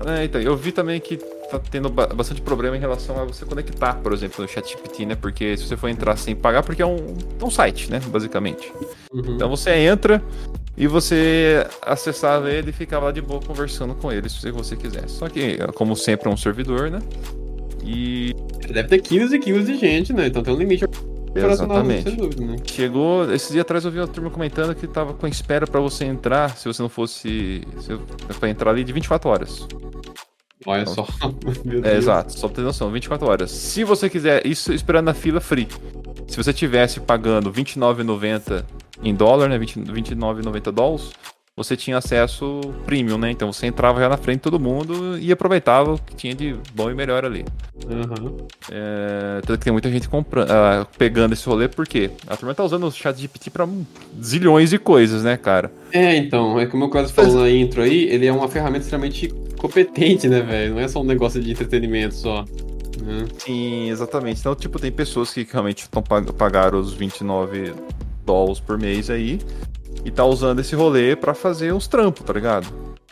É, 0.06 0.24
então, 0.24 0.38
eu 0.40 0.54
vi 0.54 0.70
também 0.70 1.00
que 1.00 1.18
tá 1.50 1.58
tendo 1.58 1.88
ba- 1.88 2.06
bastante 2.06 2.40
problema 2.40 2.76
em 2.76 2.80
relação 2.80 3.20
a 3.20 3.24
você 3.24 3.44
conectar, 3.44 3.94
por 3.94 4.12
exemplo, 4.12 4.42
no 4.42 4.48
ChatGPT, 4.48 5.06
né? 5.06 5.14
Porque 5.14 5.56
se 5.56 5.66
você 5.66 5.76
for 5.76 5.88
entrar 5.88 6.16
sem 6.16 6.34
pagar, 6.37 6.62
porque 6.62 6.82
é 6.82 6.87
um, 6.87 7.16
é 7.40 7.44
um 7.44 7.50
site, 7.50 7.90
né? 7.90 8.00
Basicamente. 8.08 8.72
Uhum. 9.12 9.34
Então 9.34 9.48
você 9.48 9.70
entra 9.74 10.22
e 10.76 10.87
você 10.87 11.66
acessava 11.82 12.50
ele 12.50 12.70
e 12.70 12.72
ficava 12.72 13.06
lá 13.06 13.12
de 13.12 13.20
boa 13.20 13.40
conversando 13.40 13.94
com 13.94 14.12
ele, 14.12 14.28
se 14.28 14.50
você 14.50 14.76
quiser. 14.76 15.08
Só 15.08 15.28
que, 15.28 15.58
como 15.74 15.96
sempre, 15.96 16.28
é 16.28 16.32
um 16.32 16.37
servidor, 16.37 16.90
né? 16.90 17.00
E 17.84 18.34
Deve 18.68 18.88
ter 18.88 19.00
quilos 19.00 19.32
e 19.32 19.38
quilos 19.38 19.66
de 19.66 19.76
gente, 19.78 20.12
né? 20.12 20.26
Então 20.26 20.42
tem 20.42 20.52
um 20.52 20.58
limite 20.58 20.84
Exatamente. 21.34 22.11
dúvida, 22.11 22.44
né? 22.44 22.56
Chegou, 22.64 23.32
esses 23.32 23.50
dias 23.50 23.62
atrás 23.62 23.84
eu 23.84 23.90
vi 23.90 23.98
uma 23.98 24.06
turma 24.08 24.30
comentando 24.30 24.74
que 24.74 24.87
tava 24.87 25.14
com 25.14 25.26
espera 25.26 25.66
pra 25.66 25.80
você 25.80 26.04
entrar, 26.04 26.56
se 26.56 26.66
você 26.66 26.82
não 26.82 26.88
fosse. 26.88 27.62
Se, 27.80 27.98
pra 28.38 28.48
entrar 28.48 28.70
ali 28.70 28.84
de 28.84 28.92
24 28.92 29.28
horas. 29.30 29.66
Olha 30.66 30.86
só. 30.86 31.06
Meu 31.64 31.84
É, 31.84 31.96
exato, 31.96 32.32
só 32.32 32.48
pra 32.48 32.56
ter 32.56 32.62
noção, 32.62 32.90
24 32.90 33.26
horas. 33.26 33.50
Se 33.50 33.84
você 33.84 34.08
quiser, 34.10 34.46
isso 34.46 34.72
esperando 34.72 35.06
na 35.06 35.14
fila 35.14 35.40
free. 35.40 35.68
Se 36.26 36.36
você 36.36 36.52
tivesse 36.52 37.00
pagando 37.00 37.50
R$29,90 37.50 38.64
em 39.02 39.14
dólar, 39.14 39.48
né? 39.48 39.58
20 39.58 39.80
29,90 39.80 40.72
dólares, 40.72 41.10
você 41.58 41.76
tinha 41.76 41.98
acesso 41.98 42.60
premium, 42.86 43.18
né? 43.18 43.32
Então 43.32 43.52
você 43.52 43.66
entrava 43.66 43.98
já 43.98 44.08
na 44.08 44.16
frente 44.16 44.36
de 44.36 44.42
todo 44.42 44.60
mundo 44.60 45.18
e 45.18 45.32
aproveitava 45.32 45.94
o 45.94 45.98
que 45.98 46.14
tinha 46.14 46.34
de 46.34 46.54
bom 46.72 46.88
e 46.90 46.94
melhor 46.94 47.24
ali. 47.24 47.44
Aham. 47.90 48.34
É, 48.70 49.40
tanto 49.44 49.58
que 49.58 49.64
tem 49.64 49.72
muita 49.72 49.90
gente 49.90 50.08
comprando, 50.08 50.50
ah, 50.50 50.86
pegando 50.96 51.32
esse 51.32 51.44
rolê, 51.46 51.66
porque 51.66 52.10
a 52.28 52.36
turma 52.36 52.54
tá 52.54 52.62
usando 52.62 52.86
o 52.86 52.92
chat 52.92 53.18
GPT 53.18 53.50
pra 53.50 53.66
zilhões 54.22 54.70
de 54.70 54.78
coisas, 54.78 55.24
né, 55.24 55.36
cara? 55.36 55.72
É, 55.92 56.16
então, 56.16 56.60
é 56.60 56.66
como 56.66 56.84
o 56.84 56.90
Cláudio 56.90 57.12
falou 57.12 57.40
na 57.40 57.50
intro 57.50 57.82
aí, 57.82 58.04
ele 58.04 58.26
é 58.26 58.32
uma 58.32 58.48
ferramenta 58.48 58.84
extremamente 58.84 59.34
competente, 59.58 60.28
né, 60.28 60.40
velho? 60.40 60.74
Não 60.74 60.80
é 60.80 60.88
só 60.88 61.00
um 61.00 61.04
negócio 61.04 61.40
de 61.40 61.50
entretenimento 61.50 62.14
só. 62.14 62.44
né? 63.02 63.26
Sim, 63.38 63.90
exatamente. 63.90 64.40
Então, 64.40 64.54
tipo, 64.54 64.78
tem 64.78 64.90
pessoas 64.90 65.32
que 65.32 65.46
realmente 65.50 65.82
estão 65.82 66.02
pag 66.02 66.32
pagaram 66.32 66.78
os 66.80 66.92
29 66.94 67.74
dólares 68.24 68.60
por 68.60 68.78
mês 68.78 69.10
aí 69.10 69.38
e 70.04 70.10
tá 70.10 70.24
usando 70.24 70.60
esse 70.60 70.74
rolê 70.74 71.16
pra 71.16 71.34
fazer 71.34 71.72
uns 71.72 71.88
trampos, 71.88 72.24
tá 72.24 72.32
ligado? 72.32 72.66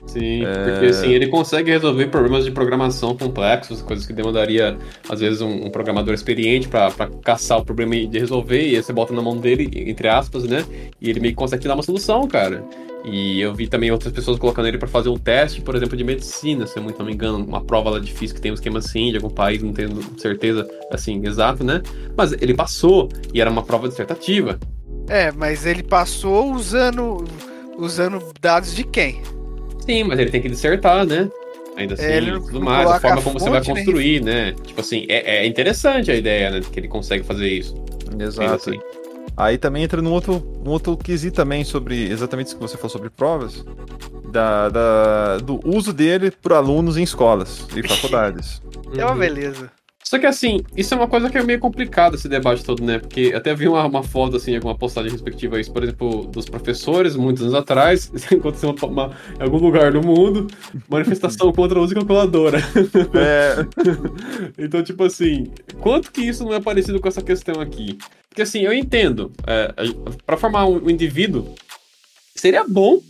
Sim, 0.07 0.45
É. 0.45 0.65
porque 0.71 0.87
assim, 0.87 1.09
ele 1.13 1.27
consegue 1.27 1.71
resolver 1.71 2.07
problemas 2.07 2.45
de 2.45 2.51
programação 2.51 3.17
complexos, 3.17 3.83
coisas 3.83 4.07
que 4.07 4.13
demandaria, 4.13 4.77
às 5.09 5.21
vezes, 5.21 5.41
um, 5.41 5.67
um 5.67 5.71
programador 5.71 6.15
experiente 6.15 6.69
pra 6.69 6.91
pra 6.91 7.09
caçar 7.23 7.59
o 7.59 7.65
problema 7.65 7.97
e 7.97 8.07
de 8.07 8.19
resolver, 8.19 8.63
e 8.63 8.77
aí 8.77 8.83
você 8.83 8.93
bota 8.93 9.13
na 9.13 9.21
mão 9.21 9.37
dele, 9.37 9.69
entre 9.91 10.09
aspas, 10.09 10.45
né? 10.45 10.65
E 11.01 11.11
ele 11.11 11.21
meio 11.21 11.33
que 11.33 11.37
consegue 11.37 11.67
dar 11.67 11.75
uma 11.75 11.83
solução, 11.83 12.27
cara. 12.29 12.65
E 13.05 13.41
eu 13.41 13.55
vi 13.55 13.69
também 13.69 13.91
outras 13.93 14.13
pessoas 14.13 14.37
colocando 14.39 14.67
ele 14.67 14.79
pra 14.79 14.89
fazer 14.89 15.09
um 15.09 15.17
teste, 15.17 15.61
por 15.61 15.77
exemplo, 15.77 15.97
de 15.97 16.03
medicina, 16.03 16.67
se 16.67 16.77
eu 16.77 16.83
muito 16.83 16.99
não 16.99 17.07
me 17.07 17.13
engano, 17.13 17.39
uma 17.45 17.61
prova 17.65 17.91
lá 17.91 17.99
difícil 18.01 18.35
que 18.35 18.43
tem 18.43 18.51
um 18.51 18.55
esquema 18.55 18.79
assim, 18.79 19.11
de 19.11 19.17
algum 19.17 19.31
país, 19.31 19.63
não 19.63 19.73
tenho 19.73 19.91
certeza, 20.19 20.69
assim, 20.91 21.25
exato, 21.25 21.63
né? 21.63 21.83
Mas 22.17 22.33
ele 22.33 22.53
passou, 22.55 23.09
e 23.33 23.41
era 23.41 23.49
uma 23.51 23.63
prova 23.63 23.89
dissertativa. 23.89 24.59
É, 25.09 25.31
mas 25.31 25.65
ele 25.67 25.85
passou 25.85 26.53
usando 26.53 27.25
usando 27.79 28.21
dados 28.41 28.75
de 28.75 28.83
quem? 28.83 29.21
Sim, 29.87 30.05
mas 30.05 30.19
ele 30.19 30.31
tem 30.31 30.43
que 30.43 30.49
dissertar, 30.49 31.07
né? 31.07 31.31
Ainda 31.77 31.95
assim, 31.95 32.05
É, 32.05 32.17
ele 32.17 32.41
tudo 32.41 32.61
mais, 32.61 32.91
a 32.91 32.99
forma 33.01 33.21
a 33.21 33.23
como 33.23 33.39
você 33.39 33.51
vai 33.51 33.61
né? 33.61 33.65
construir, 33.67 34.23
né? 34.23 34.55
Tipo 34.65 34.81
assim, 34.81 35.07
é, 35.09 35.39
é 35.39 35.47
interessante 35.47 36.11
a 36.11 36.15
ideia, 36.15 36.51
né? 36.51 36.61
Que 36.73 36.81
ele 36.81 36.89
consegue 36.89 37.23
fazer 37.25 37.49
isso. 37.49 37.75
Exato. 38.19 38.71
assim. 38.71 38.81
Aí 39.37 39.59
também 39.59 39.83
entra 39.83 40.01
num 40.01 40.13
outro, 40.13 40.43
um 40.65 40.71
outro 40.71 40.97
quesito 40.97 41.37
também 41.37 41.63
sobre 41.63 42.11
exatamente 42.11 42.47
isso 42.47 42.57
que 42.57 42.63
você 42.63 42.77
falou 42.77 42.89
sobre 42.91 43.11
provas, 43.11 43.63
da, 44.31 44.71
da- 44.71 45.37
do 45.39 45.61
uso 45.69 45.93
dele 45.93 46.31
por 46.31 46.55
alunos 46.55 46.97
em 46.97 47.03
escolas 47.03 47.67
e 47.77 47.83
faculdades. 47.87 48.63
É 48.97 49.05
uma 49.05 49.15
beleza. 49.15 49.71
Só 50.09 50.21
que 50.21 50.27
assim, 50.27 50.61
isso 50.77 50.95
é 50.95 50.97
uma 50.97 51.09
coisa 51.09 51.29
que 51.29 51.37
é 51.37 51.43
meio 51.43 51.59
complicada 51.59 52.15
esse 52.15 52.29
debate 52.29 52.65
todo, 52.65 52.81
né? 52.81 53.01
Porque 53.01 53.33
até 53.35 53.53
vi 53.57 53.67
uma, 53.67 53.85
uma 53.85 54.05
foto, 54.05 54.37
assim, 54.37 54.55
alguma 54.55 54.79
postagem 54.79 55.11
respectiva 55.11 55.57
a 55.57 55.61
isso, 55.61 55.73
por 55.73 55.83
exemplo, 55.83 56.29
dos 56.29 56.49
professores, 56.49 57.17
muitos 57.17 57.43
anos 57.43 57.55
atrás, 57.55 58.09
aconteceu 58.33 58.71
uma, 58.71 58.87
uma- 58.87 59.17
em 59.37 59.43
algum 59.43 59.59
lugar 59.59 59.91
do 59.91 60.01
mundo, 60.01 60.47
manifestação 60.89 61.53
contra 61.53 61.81
o 61.81 61.83
uso 61.83 61.89
de 61.89 61.97
calculadora. 61.97 62.61
É, 63.15 63.67
Então, 64.57 64.81
tipo 64.85 65.03
assim, 65.03 65.51
quanto 65.81 66.13
que 66.13 66.21
isso 66.21 66.45
não 66.45 66.55
é 66.55 66.61
parecido 66.61 67.01
com 67.01 67.09
essa 67.09 67.21
questão 67.21 67.61
aqui? 67.61 67.99
Porque 68.29 68.43
assim, 68.43 68.61
eu 68.61 68.73
entendo, 68.73 69.33
é, 69.45 69.75
para 70.25 70.37
formar 70.37 70.67
um, 70.67 70.85
um 70.85 70.91
indivíduo, 70.91 71.53
seria 72.37 72.63
bom 72.63 73.01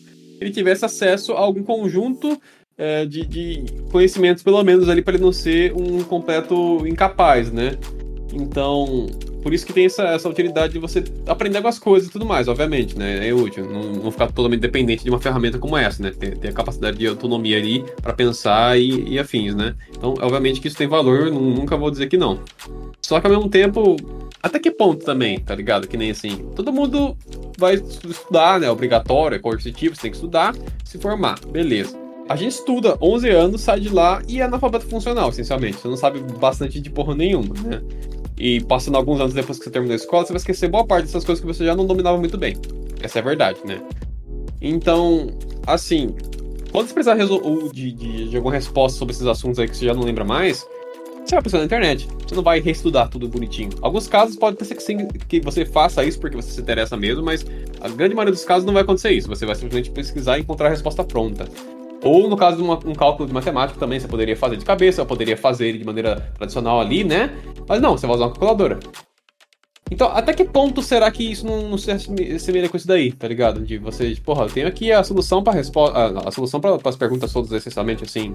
ele 0.41 0.51
tivesse 0.51 0.85
acesso 0.85 1.33
a 1.33 1.41
algum 1.41 1.63
conjunto 1.63 2.41
é, 2.79 3.07
de, 3.07 3.27
de 3.27 3.65
conhecimentos, 3.91 4.43
pelo 4.43 4.63
menos 4.63 4.89
ali, 4.89 5.03
para 5.03 5.15
ele 5.15 5.23
não 5.23 5.33
ser 5.33 5.73
um 5.75 6.03
completo 6.05 6.87
incapaz, 6.87 7.51
né? 7.51 7.77
Então, 8.33 9.07
por 9.43 9.55
isso 9.55 9.65
que 9.65 9.73
tem 9.73 9.87
essa, 9.87 10.03
essa 10.09 10.29
utilidade 10.29 10.73
de 10.73 10.79
você 10.79 11.05
aprender 11.27 11.59
algumas 11.59 11.79
coisas 11.79 12.09
e 12.09 12.13
tudo 12.13 12.27
mais, 12.27 12.49
obviamente, 12.49 12.99
né? 12.99 13.27
É 13.29 13.33
útil, 13.33 13.65
não, 13.65 13.93
não 13.93 14.11
ficar 14.11 14.27
totalmente 14.27 14.61
dependente 14.61 15.05
de 15.05 15.11
uma 15.11 15.21
ferramenta 15.21 15.59
como 15.59 15.77
essa, 15.77 16.03
né? 16.03 16.11
Ter, 16.11 16.37
ter 16.37 16.49
a 16.49 16.53
capacidade 16.53 16.99
de 16.99 17.07
autonomia 17.07 17.57
ali 17.57 17.85
para 18.03 18.13
pensar 18.13 18.79
e, 18.79 19.09
e 19.09 19.19
afins, 19.19 19.55
né? 19.55 19.75
Então, 19.97 20.15
obviamente 20.21 20.61
que 20.61 20.69
isso 20.69 20.77
tem 20.77 20.89
valor, 20.89 21.31
nu- 21.31 21.55
nunca 21.55 21.77
vou 21.77 21.91
dizer 21.91 22.09
que 22.09 22.17
não. 22.17 22.41
Só 23.01 23.21
que 23.21 23.27
ao 23.27 23.33
mesmo 23.33 23.49
tempo, 23.49 23.97
até 24.43 24.59
que 24.59 24.71
ponto 24.71 25.05
também, 25.05 25.39
tá 25.39 25.55
ligado? 25.55 25.87
Que 25.87 25.97
nem 25.97 26.11
assim, 26.11 26.45
todo 26.57 26.73
mundo 26.73 27.17
vai 27.57 27.75
estudar, 27.77 28.59
né? 28.59 28.69
Obrigatório, 28.69 29.37
é 29.37 29.39
coercitivo, 29.39 29.95
você 29.95 30.03
tem 30.03 30.11
que 30.11 30.17
estudar, 30.17 30.55
se 30.85 30.99
formar, 30.99 31.39
beleza. 31.47 32.06
A 32.29 32.35
gente 32.35 32.53
estuda 32.53 32.99
11 33.01 33.29
anos, 33.31 33.61
sai 33.61 33.79
de 33.79 33.89
lá 33.89 34.21
e 34.27 34.41
é 34.41 34.45
analfabeto 34.45 34.87
funcional, 34.87 35.29
essencialmente. 35.29 35.79
Você 35.79 35.89
não 35.89 35.97
sabe 35.97 36.21
bastante 36.39 36.81
de 36.81 36.91
porra 36.91 37.15
nenhuma, 37.15 37.55
né? 37.63 37.81
E 38.37 38.61
passando 38.63 38.97
alguns 38.97 39.21
anos 39.21 39.33
depois 39.33 39.59
que 39.59 39.65
você 39.65 39.71
terminou 39.71 39.93
a 39.93 39.97
escola, 39.97 40.27
você 40.27 40.33
vai 40.33 40.39
esquecer 40.39 40.69
boa 40.69 40.85
parte 40.85 41.07
dessas 41.07 41.25
coisas 41.25 41.41
que 41.41 41.47
você 41.47 41.65
já 41.65 41.75
não 41.75 41.87
dominava 41.87 42.19
muito 42.19 42.37
bem. 42.37 42.57
Essa 43.01 43.21
é 43.21 43.23
a 43.23 43.25
verdade, 43.25 43.61
né? 43.65 43.81
Então, 44.61 45.29
assim, 45.67 46.15
quando 46.73 46.89
você 46.89 46.95
precisar 46.95 47.17
de, 47.73 47.93
de, 47.93 48.29
de 48.29 48.37
alguma 48.37 48.55
resposta 48.55 48.99
sobre 48.99 49.15
esses 49.15 49.27
assuntos 49.27 49.59
aí 49.59 49.69
que 49.69 49.77
você 49.77 49.87
já 49.87 49.95
não 49.95 50.03
lembra 50.03 50.25
mais, 50.25 50.67
você 51.25 51.37
vai 51.37 51.43
pesquisar 51.43 51.59
na 51.59 51.65
internet. 51.65 52.09
Você 52.27 52.35
não 52.35 52.43
vai 52.43 52.61
reestudar 52.61 53.09
tudo 53.09 53.29
bonitinho. 53.29 53.71
Alguns 53.81 54.09
casos 54.09 54.37
pode 54.37 54.63
ser 54.65 54.75
que, 54.75 54.83
sim, 54.83 55.07
que 55.29 55.41
você 55.41 55.65
faça 55.65 56.05
isso 56.05 56.19
porque 56.19 56.37
você 56.37 56.51
se 56.51 56.61
interessa 56.61 56.97
mesmo, 56.97 57.23
mas 57.23 57.47
a 57.81 57.89
grande 57.89 58.15
maioria 58.15 58.33
dos 58.33 58.45
casos 58.45 58.67
não 58.67 58.75
vai 58.75 58.83
acontecer 58.83 59.13
isso. 59.13 59.29
Você 59.29 59.47
vai 59.47 59.55
simplesmente 59.55 59.91
pesquisar 59.91 60.39
e 60.39 60.43
encontrar 60.43 60.67
a 60.67 60.71
resposta 60.71 61.05
pronta. 61.05 61.49
Ou 62.07 62.29
no 62.29 62.37
caso 62.37 62.57
de 62.57 62.63
uma- 62.63 62.79
um 62.85 62.95
cálculo 62.95 63.27
de 63.27 63.35
matemática 63.35 63.79
também, 63.79 63.99
você 63.99 64.09
poderia 64.09 64.37
fazer 64.37 64.57
de 64.57 64.65
cabeça, 64.65 65.05
poderia 65.05 65.37
fazer 65.37 65.69
ele 65.69 65.79
de 65.79 65.85
maneira 65.85 66.17
tradicional 66.37 66.81
ali, 66.81 67.05
né? 67.05 67.35
Mas 67.69 67.81
não, 67.81 67.97
você 67.97 68.07
vai 68.07 68.17
usar 68.17 68.27
uma 68.27 68.31
calculadora. 68.33 68.79
Então, 69.91 70.09
até 70.09 70.33
que 70.33 70.45
ponto 70.45 70.83
será 70.83 71.09
que 71.13 71.23
isso 71.23 71.47
não, 71.47 71.69
não 71.69 71.79
se 71.79 71.91
assemelha 71.93 72.69
com 72.69 72.77
isso 72.77 72.89
daí, 72.89 73.13
tá 73.13 73.29
ligado? 73.29 73.61
De 73.61 73.79
você, 73.79 74.13
de, 74.13 74.21
porra, 74.21 74.45
eu 74.45 74.51
tenho 74.51 74.67
aqui 74.67 74.91
a 74.91 75.05
solução 75.05 75.45
pra 75.45 75.53
resposta. 75.53 75.97
A, 75.97 76.29
a 76.29 76.31
solução 76.33 76.61
para 76.61 76.77
as 76.85 76.97
perguntas 76.97 77.33
todas, 77.33 77.53
essencialmente, 77.53 78.03
assim. 78.03 78.35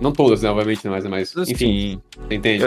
Não 0.00 0.10
todas, 0.12 0.42
né, 0.42 0.50
obviamente, 0.50 0.86
mas, 0.88 1.04
mas 1.06 1.34
enfim, 1.36 1.52
enfim, 1.52 2.02
você 2.16 2.34
entende? 2.34 2.64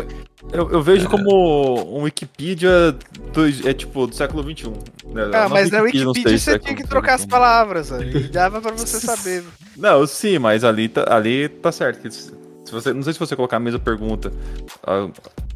eu, 0.52 0.70
eu 0.72 0.82
vejo 0.82 1.08
como 1.10 1.98
um 1.98 2.04
Wikipedia 2.04 2.96
do, 3.34 3.68
é 3.68 3.74
tipo 3.74 4.08
do 4.08 4.16
século 4.16 4.44
XXI. 4.44 4.70
né? 5.14 5.30
Ah, 5.34 5.48
mas 5.48 5.70
na 5.70 5.82
Wikipedia, 5.82 6.06
não 6.06 6.14
sei 6.14 6.24
Wikipedia 6.24 6.40
você 6.40 6.52
é 6.52 6.60
tinha 6.60 6.76
que 6.76 6.88
trocar 6.88 7.16
as 7.16 7.26
palavras, 7.26 7.92
e 7.92 8.28
dava 8.30 8.62
pra 8.62 8.72
você 8.72 9.00
saber. 9.06 9.44
Não, 9.78 10.06
sim, 10.08 10.40
mas 10.40 10.64
ali 10.64 10.90
tá, 10.90 11.06
ali 11.14 11.48
tá 11.48 11.72
certo. 11.72 12.02
que 12.02 12.12
Se 12.12 12.32
você, 12.72 12.94
não 12.94 13.04
sei 13.04 13.14
se 13.14 13.20
você 13.20 13.36
colocar 13.36 13.58
a 13.58 13.60
mesma 13.62 13.80
pergunta 13.80 14.32
ah, 14.86 15.08
é, 15.08 15.51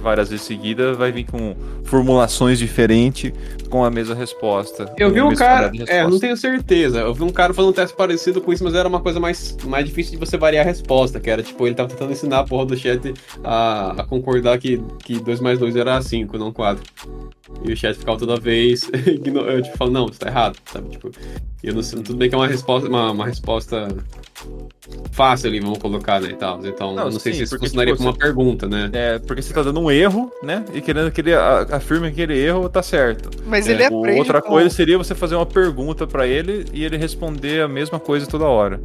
várias 0.00 0.30
vezes 0.30 0.46
seguidas, 0.46 0.96
vai 0.96 1.12
vir 1.12 1.24
com 1.24 1.54
formulações 1.84 2.58
diferentes 2.58 3.32
com 3.68 3.84
a 3.84 3.90
mesma 3.90 4.14
resposta. 4.14 4.92
Eu 4.96 5.12
vi 5.12 5.20
um 5.20 5.34
cara. 5.34 5.70
É, 5.88 6.04
não 6.04 6.18
tenho 6.18 6.36
certeza. 6.36 7.00
Eu 7.00 7.12
vi 7.12 7.22
um 7.22 7.30
cara 7.30 7.52
fazendo 7.52 7.70
um 7.70 7.74
teste 7.74 7.96
parecido 7.96 8.40
com 8.40 8.52
isso, 8.52 8.62
mas 8.62 8.74
era 8.74 8.88
uma 8.88 9.00
coisa 9.00 9.18
mais, 9.18 9.56
mais 9.64 9.84
difícil 9.84 10.12
de 10.12 10.18
você 10.18 10.36
variar 10.36 10.64
a 10.64 10.68
resposta. 10.68 11.18
Que 11.18 11.28
era 11.28 11.42
tipo, 11.42 11.66
ele 11.66 11.74
tava 11.74 11.88
tentando 11.88 12.12
ensinar 12.12 12.40
a 12.40 12.44
porra 12.44 12.66
do 12.66 12.76
chat 12.76 13.12
a, 13.42 13.90
a 13.98 14.04
concordar 14.04 14.58
que, 14.58 14.80
que 15.04 15.18
2 15.18 15.40
mais 15.40 15.58
2 15.58 15.76
era 15.76 16.00
5, 16.00 16.38
não 16.38 16.52
4. 16.52 16.82
E 17.64 17.72
o 17.72 17.76
chat 17.76 17.96
ficava 17.96 18.18
toda 18.18 18.38
vez. 18.38 18.88
eu 18.94 19.62
tipo, 19.62 19.76
falo, 19.76 19.90
não, 19.90 20.06
isso 20.06 20.20
tá 20.20 20.28
errado, 20.28 20.56
sabe? 20.72 20.90
Tipo, 20.90 21.10
e 21.62 21.68
eu 21.68 21.74
não 21.74 21.82
sei. 21.82 22.00
Tudo 22.02 22.16
bem 22.16 22.28
que 22.28 22.34
é 22.34 22.38
uma 22.38 22.46
resposta, 22.46 22.88
uma, 22.88 23.10
uma 23.10 23.26
resposta 23.26 23.88
fácil 25.12 25.48
ali, 25.48 25.60
vamos 25.60 25.78
colocar, 25.78 26.20
né, 26.20 26.30
e 26.30 26.34
tal. 26.34 26.64
Então, 26.64 26.94
Não, 26.94 27.04
eu 27.04 27.10
não 27.12 27.20
sei 27.20 27.32
sim, 27.32 27.38
se 27.38 27.44
isso 27.44 27.50
porque, 27.50 27.66
funcionaria 27.66 27.94
tipo, 27.94 28.04
como 28.04 28.10
uma 28.10 28.18
pergunta, 28.18 28.68
né? 28.68 28.90
É, 28.92 29.18
porque 29.18 29.33
você 29.42 29.52
tá 29.52 29.62
dando 29.62 29.80
um 29.80 29.90
erro, 29.90 30.30
né? 30.42 30.64
E 30.72 30.80
querendo 30.80 31.10
que 31.10 31.20
ele 31.20 31.34
a- 31.34 31.66
afirme 31.72 32.08
que 32.12 32.22
aquele 32.22 32.38
erro 32.38 32.68
tá 32.68 32.82
certo. 32.82 33.30
Mas 33.46 33.66
É, 33.66 33.72
ele 33.72 33.84
aprende. 33.84 34.18
outra 34.18 34.40
com- 34.42 34.48
coisa 34.48 34.70
seria 34.70 34.96
você 34.98 35.14
fazer 35.14 35.34
uma 35.36 35.46
pergunta 35.46 36.06
pra 36.06 36.26
ele 36.26 36.64
e 36.72 36.84
ele 36.84 36.96
responder 36.96 37.62
a 37.62 37.68
mesma 37.68 37.98
coisa 38.00 38.26
toda 38.26 38.44
hora. 38.46 38.80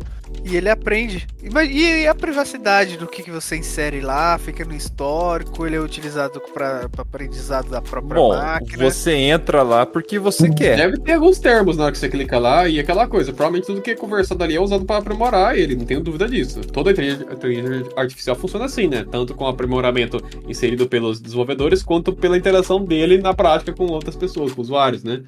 E 0.46 0.56
ele 0.56 0.70
aprende. 0.70 1.28
E, 1.44 2.02
e 2.04 2.08
a 2.08 2.14
privacidade 2.16 2.98
do 2.98 3.08
que, 3.08 3.24
que 3.24 3.32
você 3.32 3.58
insere 3.58 4.00
lá, 4.00 4.38
fica 4.38 4.64
no 4.64 4.74
histórico, 4.76 5.66
ele 5.66 5.76
é 5.76 5.80
utilizado 5.80 6.40
para 6.54 6.88
aprendizado 6.98 7.70
da 7.70 7.82
própria 7.82 8.16
Bom, 8.22 8.30
máquina. 8.36 8.84
você 8.90 9.12
entra 9.14 9.64
lá 9.64 9.86
porque 9.86 10.20
você 10.20 10.50
quer. 10.50 10.78
Deve 10.78 10.98
ter 11.00 11.14
alguns 11.14 11.40
termos 11.40 11.76
na 11.78 11.84
hora 11.86 11.92
que 11.92 11.98
você 11.98 12.08
clica 12.10 12.38
lá 12.40 12.68
e 12.68 12.80
aquela 12.80 13.08
coisa. 13.08 13.34
Provavelmente 13.34 13.66
tudo 13.68 13.82
que 13.82 13.92
é 13.92 13.96
conversado 13.96 14.44
ali 14.44 14.56
é 14.56 14.62
usado 14.62 14.86
para 14.86 14.98
aprimorar 14.98 15.58
ele, 15.58 15.76
não 15.76 15.86
tenho 15.86 16.00
dúvida 16.02 16.28
disso. 16.28 16.62
Toda 16.62 16.92
inteligência 16.92 17.26
inteligência 17.32 17.86
artificial 17.96 18.36
funciona 18.36 18.66
assim, 18.66 18.88
né? 18.88 19.06
Tanto 19.12 19.34
com 19.34 19.44
o 19.44 19.48
aprimoramento 19.48 20.18
inserido 20.48 20.88
pelos 20.88 21.20
desenvolvedores, 21.20 21.84
quanto 21.84 22.14
pela 22.14 22.38
interação 22.38 22.84
dele 22.84 23.18
na 23.18 23.34
prática 23.34 23.74
com 23.74 23.86
outras 23.86 24.16
pessoas, 24.16 24.54
com 24.54 24.62
usuários, 24.62 25.04
né? 25.04 25.24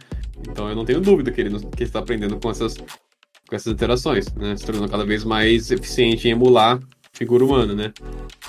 Então 0.49 0.69
eu 0.69 0.75
não 0.75 0.85
tenho 0.85 0.99
dúvida 0.99 1.31
que 1.31 1.41
ele, 1.41 1.49
que 1.49 1.65
ele 1.65 1.83
está 1.83 1.99
aprendendo 1.99 2.37
com 2.39 2.49
essas, 2.49 2.77
com 2.77 3.55
essas 3.55 3.71
interações, 3.73 4.33
né? 4.33 4.55
Se 4.55 4.65
tornando 4.65 4.89
cada 4.89 5.05
vez 5.05 5.23
mais 5.23 5.71
eficiente 5.71 6.27
em 6.27 6.31
emular 6.31 6.79
figura 7.13 7.45
humana, 7.45 7.75
né? 7.75 7.93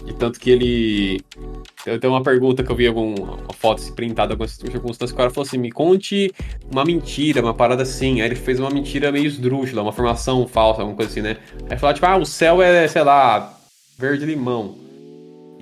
E 0.07 0.13
tanto 0.13 0.41
que 0.41 0.51
ele. 0.51 1.21
Eu 1.85 1.99
tenho 1.99 2.13
uma 2.13 2.23
pergunta 2.23 2.63
que 2.63 2.71
eu 2.71 2.77
vi 2.77 2.87
alguma 2.87 3.35
uma 3.35 3.53
foto 3.53 3.93
printada 3.93 4.37
com 4.37 4.47
circunstância, 4.47 5.13
o 5.13 5.17
cara 5.17 5.31
falou 5.31 5.47
assim: 5.47 5.59
me 5.59 5.71
conte 5.71 6.33
uma 6.71 6.85
mentira, 6.85 7.43
uma 7.43 7.55
parada 7.55 7.83
assim. 7.83 8.21
Aí 8.21 8.29
ele 8.29 8.37
fez 8.37 8.59
uma 8.59 8.71
mentira 8.71 9.13
meio 9.13 9.27
esdrúxula, 9.27 9.83
uma 9.83 9.93
formação 9.93 10.47
falsa, 10.47 10.81
alguma 10.81 10.97
coisa 10.97 11.11
assim, 11.11 11.21
né? 11.21 11.37
Aí 11.69 11.79
falou, 11.79 11.95
tipo, 11.95 12.07
ah, 12.07 12.17
o 12.17 12.25
céu 12.25 12.63
é, 12.63 12.89
sei 12.89 13.03
lá, 13.03 13.59
verde-limão. 13.99 14.82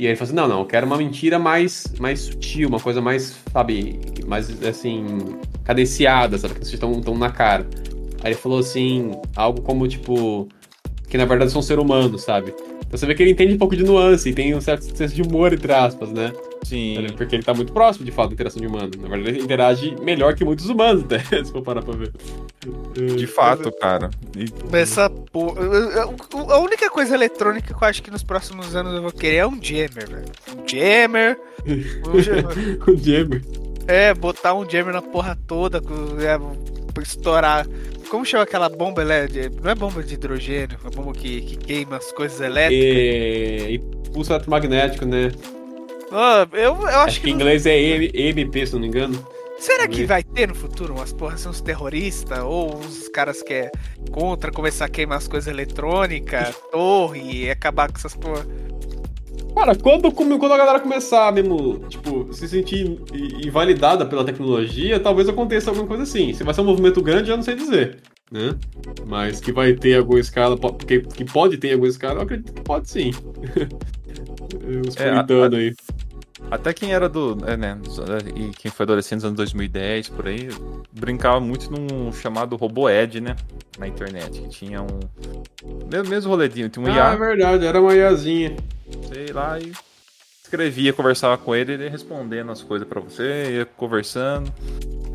E 0.00 0.06
aí 0.06 0.12
ele 0.12 0.16
falou 0.16 0.28
assim: 0.28 0.34
não, 0.34 0.48
não, 0.48 0.60
eu 0.60 0.64
quero 0.64 0.86
uma 0.86 0.96
mentira 0.96 1.38
mais, 1.38 1.92
mais 2.00 2.20
sutil, 2.20 2.70
uma 2.70 2.80
coisa 2.80 3.02
mais, 3.02 3.36
sabe, 3.52 4.00
mais 4.26 4.50
assim, 4.64 5.04
cadenciada, 5.62 6.38
sabe? 6.38 6.54
Que 6.54 6.60
vocês 6.60 6.72
estão 6.72 6.98
tão 7.02 7.18
na 7.18 7.28
cara. 7.28 7.68
Aí 8.22 8.32
ele 8.32 8.34
falou 8.34 8.60
assim, 8.60 9.10
algo 9.36 9.60
como 9.60 9.86
tipo, 9.86 10.48
que 11.06 11.18
na 11.18 11.26
verdade 11.26 11.52
são 11.52 11.60
ser 11.60 11.78
humanos, 11.78 12.22
sabe? 12.22 12.54
Então 12.90 12.98
você 12.98 13.06
vê 13.06 13.14
que 13.14 13.22
ele 13.22 13.30
entende 13.30 13.54
um 13.54 13.58
pouco 13.58 13.76
de 13.76 13.84
nuance 13.84 14.28
e 14.28 14.34
tem 14.34 14.52
um 14.52 14.60
certo 14.60 14.82
senso 14.96 15.14
de 15.14 15.22
humor, 15.22 15.52
entre 15.52 15.72
aspas, 15.72 16.10
né? 16.10 16.32
Sim. 16.64 17.06
Porque 17.16 17.36
ele 17.36 17.42
tá 17.44 17.54
muito 17.54 17.72
próximo, 17.72 18.04
de 18.04 18.10
fato, 18.10 18.30
da 18.30 18.34
interação 18.34 18.60
de 18.60 18.66
humano. 18.66 18.90
Na 19.00 19.08
verdade, 19.08 19.36
ele 19.36 19.44
interage 19.44 19.96
melhor 20.02 20.34
que 20.34 20.44
muitos 20.44 20.68
humanos, 20.68 21.04
até, 21.04 21.20
se 21.44 21.52
for 21.52 21.62
parar 21.62 21.82
pra 21.82 21.94
ver. 21.94 22.12
De 23.16 23.28
fato, 23.28 23.70
cara. 23.80 24.10
E- 24.36 24.76
Essa 24.76 25.08
porra. 25.08 25.60
A 26.48 26.58
única 26.58 26.90
coisa 26.90 27.14
eletrônica 27.14 27.72
que 27.72 27.80
eu 27.84 27.88
acho 27.88 28.02
que 28.02 28.10
nos 28.10 28.24
próximos 28.24 28.74
anos 28.74 28.92
eu 28.92 29.02
vou 29.02 29.12
querer 29.12 29.36
é 29.36 29.46
um 29.46 29.56
jammer, 29.62 30.08
velho. 30.08 30.24
Um 30.58 30.68
jammer. 30.68 31.38
um 32.12 32.18
jammer. 32.20 32.78
o 32.88 32.96
Jammer. 32.96 33.42
É, 33.86 34.12
botar 34.14 34.54
um 34.54 34.68
jammer 34.68 34.92
na 34.92 35.00
porra 35.02 35.38
toda, 35.46 35.78
é, 35.78 37.00
estourar. 37.00 37.66
Como 38.10 38.24
chama 38.24 38.42
aquela 38.44 38.68
bomba 38.68 39.02
elétrica? 39.02 39.50
Não 39.62 39.70
é 39.70 39.74
bomba 39.74 40.02
de 40.02 40.14
hidrogênio, 40.14 40.76
é 40.84 40.90
bomba 40.90 41.12
que, 41.12 41.40
que 41.42 41.56
queima 41.56 41.96
as 41.96 42.10
coisas 42.12 42.40
elétricas. 42.40 42.96
E, 42.96 43.74
e 43.74 43.78
pulso 44.12 44.32
eletromagnético, 44.32 45.04
né? 45.06 45.30
Ah, 46.12 46.46
eu, 46.52 46.58
eu 46.76 46.86
acho, 46.86 46.98
Acho, 46.98 47.20
que 47.20 47.26
que. 47.26 47.30
em 47.30 47.34
inglês 47.34 47.66
é 47.66 47.78
EM- 47.78 48.10
EMP, 48.12 48.66
se 48.66 48.72
não 48.72 48.80
me 48.80 48.88
engano. 48.88 49.24
Será 49.60 49.86
que 49.86 50.04
vai 50.06 50.24
ter 50.24 50.48
no 50.48 50.54
futuro 50.54 50.94
umas 50.94 51.12
porras 51.12 51.40
assim, 51.40 51.50
uns 51.50 51.60
terroristas 51.60 52.38
ou 52.40 52.76
uns 52.76 53.08
caras 53.08 53.42
que 53.42 53.52
é 53.52 53.70
contra 54.10 54.50
começar 54.50 54.86
a 54.86 54.88
queimar 54.88 55.18
as 55.18 55.28
coisas 55.28 55.46
eletrônicas, 55.52 56.56
torre 56.72 57.20
e 57.44 57.50
acabar 57.50 57.92
com 57.92 57.98
essas 57.98 58.16
porra? 58.16 58.44
Cara, 59.54 59.74
quando, 59.74 60.10
quando 60.12 60.52
a 60.52 60.56
galera 60.58 60.80
começar 60.80 61.32
mesmo, 61.32 61.80
tipo, 61.88 62.32
se 62.32 62.48
sentir 62.48 62.98
invalidada 63.44 64.06
pela 64.06 64.24
tecnologia, 64.24 64.98
talvez 65.00 65.28
aconteça 65.28 65.70
alguma 65.70 65.86
coisa 65.86 66.02
assim. 66.04 66.32
Se 66.32 66.42
vai 66.44 66.54
ser 66.54 66.60
um 66.62 66.64
movimento 66.64 67.02
grande, 67.02 67.30
eu 67.30 67.36
não 67.36 67.42
sei 67.42 67.54
dizer, 67.56 67.98
né? 68.30 68.54
Mas 69.06 69.40
que 69.40 69.52
vai 69.52 69.74
ter 69.74 69.96
alguma 69.98 70.20
escala, 70.20 70.56
que, 70.86 71.00
que 71.00 71.24
pode 71.24 71.58
ter 71.58 71.72
alguma 71.72 71.88
escala, 71.90 72.20
eu 72.20 72.22
acredito 72.22 72.52
que 72.54 72.62
pode 72.62 72.88
sim. 72.88 73.10
Os 74.88 74.96
É, 74.96 75.10
a- 75.10 75.24
puritanos 75.24 75.58
aí. 75.58 75.74
Até 76.50 76.72
quem 76.72 76.92
era 76.92 77.08
do. 77.08 77.38
É, 77.46 77.56
né? 77.56 77.78
E 78.34 78.48
quem 78.50 78.70
foi 78.70 78.84
adolescente 78.84 79.16
nos 79.16 79.24
anos 79.24 79.36
2010, 79.36 80.08
por 80.10 80.26
aí, 80.28 80.48
brincava 80.92 81.40
muito 81.40 81.70
num 81.70 82.12
chamado 82.12 82.56
RoboEd, 82.56 83.20
né? 83.20 83.36
Na 83.78 83.86
internet. 83.86 84.40
Que 84.40 84.48
tinha 84.48 84.82
um. 84.82 85.00
Mesmo, 86.08 86.30
roledinho, 86.30 86.68
tinha 86.68 86.84
um 86.84 86.88
Ah, 86.88 86.92
é 86.92 86.94
IA, 86.94 87.16
verdade, 87.16 87.66
era 87.66 87.80
uma 87.80 87.94
iazinha. 87.94 88.56
sei 89.12 89.28
lá, 89.32 89.58
e 89.58 89.72
escrevia, 90.42 90.92
conversava 90.92 91.38
com 91.38 91.54
ele, 91.54 91.74
ele 91.74 91.84
ia 91.84 91.90
respondendo 91.90 92.50
as 92.50 92.62
coisas 92.62 92.86
pra 92.86 93.00
você, 93.00 93.58
ia 93.58 93.64
conversando. 93.64 94.52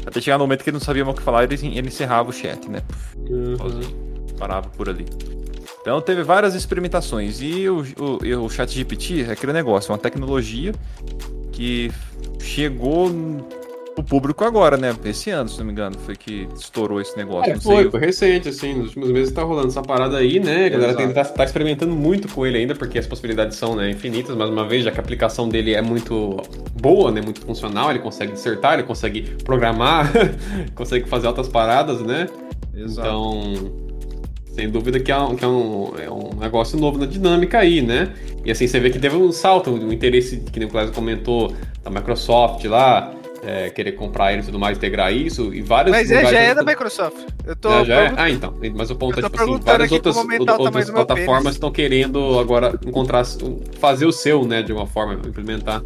Até 0.05 0.21
chegar 0.21 0.37
no 0.37 0.43
momento 0.45 0.63
que 0.63 0.69
ele 0.69 0.77
não 0.77 0.83
sabia 0.83 1.03
mais 1.03 1.15
o 1.15 1.19
que 1.19 1.23
falar, 1.25 1.43
ele, 1.43 1.55
ele 1.55 1.87
encerrava 1.87 2.29
o 2.29 2.33
chat, 2.33 2.69
né? 2.69 2.81
Uhum. 3.17 3.57
sozinho. 3.57 4.05
Parava 4.37 4.69
por 4.69 4.87
ali. 4.87 5.05
Então 5.85 6.01
teve 6.01 6.23
várias 6.23 6.55
experimentações. 6.55 7.39
E 7.43 7.69
o, 7.69 7.85
o, 7.99 8.45
o 8.45 8.49
ChatGPT 8.49 9.21
é 9.21 9.33
aquele 9.33 9.53
negócio, 9.53 9.91
uma 9.91 9.99
tecnologia 9.99 10.73
que 11.51 11.91
chegou 12.39 13.11
pro 13.93 14.03
público 14.03 14.43
agora, 14.43 14.77
né? 14.77 14.95
Esse 15.05 15.29
ano, 15.29 15.47
se 15.47 15.59
não 15.59 15.65
me 15.67 15.71
engano, 15.71 15.95
foi 15.99 16.15
que 16.15 16.49
estourou 16.55 16.99
esse 16.99 17.15
negócio. 17.15 17.53
É, 17.53 17.59
foi, 17.59 17.91
foi 17.91 17.99
recente, 17.99 18.49
assim, 18.49 18.73
nos 18.73 18.87
últimos 18.87 19.11
meses 19.11 19.31
tá 19.31 19.43
rolando 19.43 19.67
essa 19.67 19.83
parada 19.83 20.17
aí, 20.17 20.39
né? 20.39 20.65
A 20.65 20.69
galera 20.69 20.91
Exato. 20.93 21.05
tem, 21.05 21.13
tá, 21.13 21.23
tá 21.23 21.43
experimentando 21.43 21.95
muito 21.95 22.27
com 22.29 22.47
ele 22.47 22.57
ainda, 22.57 22.73
porque 22.73 22.97
as 22.97 23.05
possibilidades 23.05 23.55
são 23.55 23.75
né, 23.75 23.91
infinitas, 23.91 24.35
mais 24.35 24.49
uma 24.49 24.67
vez, 24.67 24.85
já 24.85 24.89
que 24.91 24.97
a 24.99 25.03
aplicação 25.03 25.47
dele 25.47 25.75
é 25.75 25.83
muito 25.83 26.41
boa, 26.81 27.11
né? 27.11 27.21
Muito 27.21 27.41
funcional, 27.41 27.91
ele 27.91 27.99
consegue 27.99 28.31
dissertar, 28.31 28.73
ele 28.73 28.83
consegue 28.83 29.21
programar, 29.43 30.11
consegue 30.73 31.07
fazer 31.07 31.27
altas 31.27 31.47
paradas, 31.47 32.01
né? 32.01 32.27
Exato. 32.73 33.07
Então, 33.07 33.84
sem 34.55 34.69
dúvida 34.69 34.99
que, 34.99 35.11
é 35.11 35.17
um, 35.17 35.35
que 35.35 35.43
é, 35.43 35.47
um, 35.47 35.93
é 35.99 36.09
um 36.09 36.39
negócio 36.39 36.79
novo 36.79 36.97
na 36.97 37.05
dinâmica 37.05 37.59
aí, 37.59 37.81
né? 37.81 38.13
E 38.45 38.49
assim, 38.49 38.65
você 38.67 38.79
vê 38.79 38.89
que 38.89 38.97
teve 38.97 39.17
um 39.17 39.31
salto, 39.31 39.69
um 39.69 39.91
interesse, 39.91 40.37
que 40.37 40.57
nem 40.57 40.67
o 40.67 40.71
Clésio 40.71 40.93
comentou, 40.93 41.53
da 41.83 41.89
Microsoft 41.89 42.63
lá, 42.63 43.13
é, 43.43 43.69
querer 43.69 43.91
comprar 43.91 44.31
ele 44.31 44.41
e 44.41 44.45
tudo 44.45 44.57
mais, 44.57 44.77
integrar 44.77 45.13
isso, 45.13 45.53
e 45.53 45.61
vários 45.61 45.91
Mas 45.91 46.09
é, 46.09 46.25
já 46.25 46.39
é 46.39 46.55
da 46.55 46.63
Microsoft. 46.63 47.17
Eu 47.45 47.55
tô. 47.57 47.69
já, 47.69 47.83
já 47.83 48.01
é? 48.01 48.13
Ah, 48.15 48.29
então. 48.29 48.57
Mas 48.73 48.89
o 48.89 48.95
ponto 48.95 49.19
é, 49.19 49.23
tipo 49.23 49.41
assim, 49.41 49.59
várias 49.59 49.91
outras, 49.91 50.15
o 50.15 50.25
outras 50.47 50.89
plataformas 50.89 51.53
estão 51.55 51.69
querendo 51.69 52.39
agora 52.39 52.79
encontrar, 52.85 53.25
fazer 53.77 54.05
o 54.05 54.11
seu, 54.11 54.47
né, 54.47 54.63
de 54.63 54.71
uma 54.71 54.87
forma, 54.87 55.15
implementar. 55.15 55.83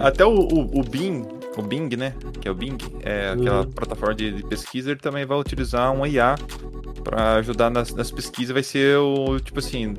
Até 0.00 0.24
o, 0.24 0.32
o, 0.32 0.80
o 0.80 0.82
Bing, 0.82 1.24
o 1.60 1.64
Bing, 1.64 1.96
né? 1.96 2.14
Que 2.40 2.48
é 2.48 2.50
o 2.50 2.54
Bing, 2.54 2.76
é 3.02 3.30
aquela 3.30 3.60
Uhum. 3.62 3.70
plataforma 3.72 4.14
de, 4.14 4.32
de 4.32 4.42
pesquisa, 4.44 4.90
ele 4.90 5.00
também 5.00 5.24
vai 5.24 5.38
utilizar 5.38 5.92
um 5.92 6.06
IA 6.06 6.36
para 7.04 7.34
ajudar 7.36 7.70
nas, 7.70 7.94
nas 7.94 8.10
pesquisas. 8.10 8.52
Vai 8.52 8.62
ser 8.62 8.98
o, 8.98 9.38
tipo 9.40 9.58
assim, 9.58 9.94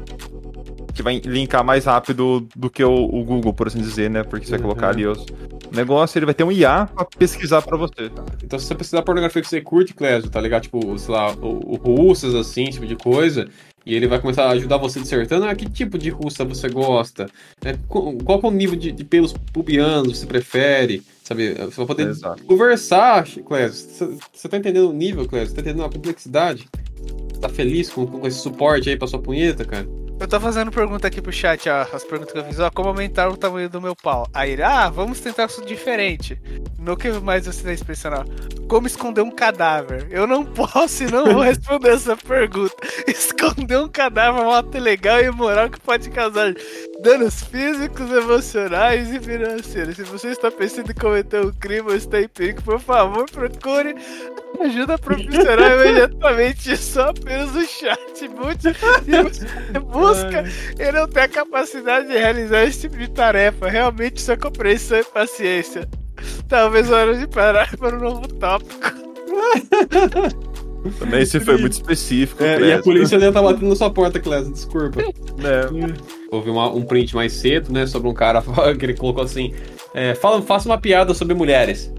que 0.93 1.01
vai 1.03 1.19
linkar 1.19 1.63
mais 1.63 1.85
rápido 1.85 2.47
do 2.55 2.69
que 2.69 2.83
o, 2.83 3.05
o 3.05 3.23
Google, 3.23 3.53
por 3.53 3.67
assim 3.67 3.79
dizer, 3.79 4.09
né? 4.09 4.23
Porque 4.23 4.45
você 4.45 4.51
vai 4.51 4.59
Uhum. 4.59 4.63
colocar 4.67 4.89
ali 4.89 5.05
os 5.05 5.25
negócios, 5.71 6.15
ele 6.15 6.25
vai 6.25 6.33
ter 6.35 6.43
um 6.43 6.51
IA 6.51 6.87
para 6.87 7.05
pesquisar 7.05 7.61
para 7.61 7.77
você. 7.77 8.09
Então, 8.43 8.57
se 8.57 8.65
você 8.67 8.75
precisar 8.75 8.99
de 8.99 9.05
pornografia 9.05 9.41
que 9.41 9.47
você 9.47 9.61
curte, 9.61 9.93
Clésio, 9.93 10.29
tá 10.29 10.39
ligado? 10.41 10.63
Tipo, 10.63 10.97
sei 10.97 11.13
lá, 11.13 11.33
o, 11.33 11.73
o 11.73 11.75
russas, 11.75 12.33
assim, 12.33 12.69
tipo 12.69 12.85
de 12.85 12.95
coisa. 12.95 13.47
E 13.85 13.93
ele 13.95 14.07
vai 14.07 14.19
começar 14.19 14.45
a 14.45 14.51
ajudar 14.51 14.77
você 14.77 14.99
dissertando, 14.99 15.45
ah, 15.45 15.55
que 15.55 15.65
tipo 15.69 15.97
de 15.97 16.09
russa 16.09 16.43
você 16.43 16.67
gosta? 16.67 17.29
É, 17.63 17.73
qu- 17.87 18.17
qual 18.25 18.39
que 18.39 18.45
é 18.45 18.49
o 18.49 18.51
nível 18.51 18.75
de, 18.77 18.91
de 18.91 19.03
pelos 19.05 19.33
pubianos 19.53 20.17
você 20.19 20.25
prefere? 20.25 21.01
Sabe? 21.27 21.55
Você 21.55 21.75
vai 21.75 21.85
poder 21.85 22.07
Exato. 22.07 22.41
conversar, 22.45 23.25
Clésio. 23.45 24.17
Você- 24.33 24.47
tá 24.47 24.55
entendendo 24.55 24.89
o 24.89 24.93
nível, 24.93 25.27
Clésio? 25.27 25.49
Você 25.49 25.55
tá 25.55 25.61
entendendo 25.61 25.83
a 25.85 25.91
complexidade? 25.91 26.69
Tá 27.41 27.49
feliz 27.49 27.89
com, 27.89 28.07
com 28.07 28.25
esse 28.25 28.39
suporte 28.39 28.89
aí 28.89 28.95
pra 28.95 29.09
sua 29.09 29.19
punheta, 29.19 29.65
cara? 29.65 29.85
Eu 30.21 30.27
tô 30.27 30.39
fazendo 30.39 30.71
pergunta 30.71 31.05
aqui 31.05 31.21
pro 31.21 31.31
chat, 31.31 31.67
ó. 31.69 31.81
As 31.93 32.05
perguntas 32.05 32.31
que 32.31 32.39
eu 32.39 32.45
fiz, 32.45 32.59
ó. 32.59 32.71
Como 32.71 32.87
aumentar 32.87 33.27
o 33.27 33.35
tamanho 33.35 33.69
do 33.69 33.81
meu 33.81 33.93
pau? 33.93 34.25
Aí 34.33 34.53
ele, 34.53 34.63
ah, 34.63 34.89
vamos 34.89 35.19
tentar 35.19 35.45
isso 35.45 35.63
diferente. 35.65 36.39
No 36.79 36.95
que 36.95 37.11
mais 37.11 37.45
você 37.45 37.75
tá? 37.75 38.25
Como 38.69 38.87
esconder 38.87 39.21
um 39.21 39.29
cadáver? 39.29 40.07
Eu 40.09 40.25
não 40.25 40.45
posso 40.47 41.03
e 41.03 41.11
não 41.11 41.25
vou 41.25 41.43
responder 41.43 41.89
essa 41.89 42.15
pergunta. 42.15 42.73
Esconder 43.05 43.77
um 43.79 43.87
cadáver 43.89 44.41
é 44.41 44.43
um 44.45 44.51
ato 44.51 44.77
legal 44.79 45.19
e 45.19 45.25
imoral 45.25 45.69
que 45.69 45.79
pode 45.79 46.09
causar 46.09 46.55
danos 47.01 47.43
físicos, 47.43 48.11
emocionais 48.11 49.13
e 49.13 49.19
financeiros. 49.19 49.95
Se 49.95 50.03
você 50.03 50.29
está 50.29 50.49
pensando 50.49 50.91
em 50.91 50.95
cometer 50.95 51.45
um 51.45 51.51
crime 51.51 51.89
ou 51.89 51.95
está 51.95 52.21
em 52.21 52.27
perigo, 52.27 52.61
por 52.63 52.79
favor, 52.79 53.29
procure 53.29 53.95
ajuda 54.59 54.97
profissional 54.97 55.81
imediatamente. 55.85 56.75
Só 56.77 57.09
apenas 57.09 57.55
o 57.55 57.65
chat. 57.65 58.25
E 58.25 58.27
você 58.27 59.79
busca 59.79 60.43
ele 60.79 60.91
não 60.99 61.07
tem 61.07 61.23
a 61.23 61.27
capacidade 61.27 62.07
de 62.07 62.13
realizar 62.13 62.63
esse 62.63 62.81
tipo 62.81 62.97
de 62.97 63.09
tarefa. 63.09 63.69
Realmente, 63.69 64.21
sua 64.21 64.37
compreensão 64.37 64.99
e 64.99 65.03
paciência. 65.03 65.87
Talvez 66.47 66.91
a 66.91 66.97
hora 66.97 67.15
de 67.15 67.27
parar 67.27 67.75
para 67.77 67.95
um 67.95 67.99
novo 67.99 68.27
tópico. 68.27 69.07
Também 70.99 71.21
esse 71.21 71.39
foi 71.39 71.57
muito 71.57 71.73
específico. 71.73 72.43
É, 72.43 72.59
e 72.61 72.73
a 72.73 72.81
polícia 72.81 73.19
já 73.19 73.31
tá 73.31 73.41
batendo 73.41 73.69
na 73.69 73.75
sua 73.75 73.89
porta, 73.89 74.19
Clécio, 74.19 74.51
desculpa. 74.51 75.01
É. 75.01 75.93
Houve 76.31 76.49
uma- 76.49 76.71
um 76.73 76.81
print 76.83 77.15
mais 77.15 77.33
cedo, 77.33 77.71
né, 77.71 77.85
sobre 77.85 78.09
um 78.09 78.13
cara 78.13 78.41
que 78.77 78.85
ele 78.85 78.93
colocou 78.93 79.23
assim: 79.23 79.53
é, 79.93 80.13
fala, 80.15 80.41
faça 80.41 80.67
uma 80.67 80.77
piada 80.77 81.13
sobre 81.13 81.33
mulheres. 81.33 81.91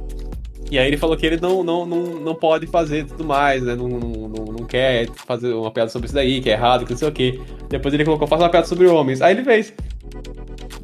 E 0.71 0.79
aí 0.79 0.87
ele 0.87 0.99
falou 0.99 1.17
que 1.17 1.25
ele 1.25 1.39
não, 1.41 1.65
não, 1.65 1.87
não, 1.87 2.03
não 2.21 2.35
pode 2.35 2.67
fazer 2.67 3.07
tudo 3.07 3.25
mais, 3.25 3.63
né? 3.63 3.75
Não, 3.75 3.89
não, 3.89 3.99
não, 4.29 4.45
não 4.45 4.67
quer 4.67 5.09
fazer 5.27 5.55
uma 5.55 5.71
piada 5.71 5.89
sobre 5.91 6.07
isso 6.07 6.15
daí, 6.15 6.43
que 6.43 6.51
é 6.51 6.53
errado, 6.53 6.85
que 6.85 6.91
não 6.91 6.99
sei 6.99 7.09
o 7.09 7.13
quê. 7.13 7.41
Depois 7.71 7.95
ele 7.95 8.05
colocou, 8.05 8.29
faça 8.29 8.43
uma 8.43 8.51
piada 8.51 8.67
sobre 8.67 8.87
homens. 8.87 9.23
Aí 9.23 9.35
ele 9.35 9.45
fez. 9.45 9.73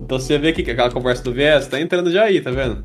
Então 0.01 0.19
você 0.19 0.39
vê 0.39 0.53
que 0.53 0.71
aquela 0.71 0.91
conversa 0.91 1.23
do 1.23 1.33
viés 1.35 1.67
tá 1.67 1.79
entrando 1.79 2.11
já 2.11 2.25
aí, 2.25 2.41
tá 2.41 2.51
vendo? 2.51 2.83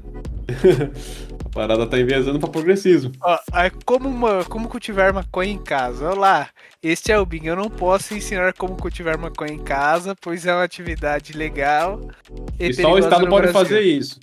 a 1.60 1.68
parada 1.68 1.86
tá 1.86 2.00
enviesando 2.00 2.40
pra 2.40 2.48
progressismo. 2.48 3.12
Ó, 3.22 3.38
é 3.54 3.70
como, 3.86 4.08
uma, 4.08 4.46
como 4.46 4.70
cultivar 4.70 5.14
maconha 5.14 5.52
em 5.52 5.58
casa. 5.58 6.10
Olá, 6.10 6.50
este 6.82 7.12
é 7.12 7.20
o 7.20 7.26
Bing. 7.26 7.46
Eu 7.46 7.56
não 7.58 7.70
posso 7.70 8.14
ensinar 8.14 8.54
como 8.54 8.78
cultivar 8.78 9.18
maconha 9.18 9.54
em 9.54 9.64
casa, 9.64 10.16
pois 10.22 10.46
é 10.46 10.54
uma 10.54 10.64
atividade 10.64 11.34
legal. 11.34 12.10
E, 12.58 12.70
E 12.70 12.74
só 12.74 12.94
o 12.94 12.98
Estado 12.98 13.28
pode 13.28 13.52
Brasil. 13.52 13.54
fazer 13.54 13.82
isso. 13.82 14.20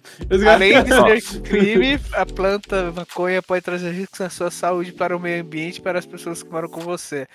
Além 0.50 0.82
de 0.82 0.90
ser 1.20 1.40
crime, 1.42 2.00
a 2.14 2.24
planta 2.24 2.90
maconha 2.92 3.42
pode 3.42 3.62
trazer 3.62 3.90
riscos 3.92 4.20
à 4.22 4.30
sua 4.30 4.50
saúde 4.50 4.92
para 4.92 5.14
o 5.14 5.20
meio 5.20 5.42
ambiente 5.42 5.76
e 5.76 5.82
para 5.82 5.98
as 5.98 6.06
pessoas 6.06 6.42
que 6.42 6.50
moram 6.50 6.68
com 6.68 6.80
você. 6.80 7.26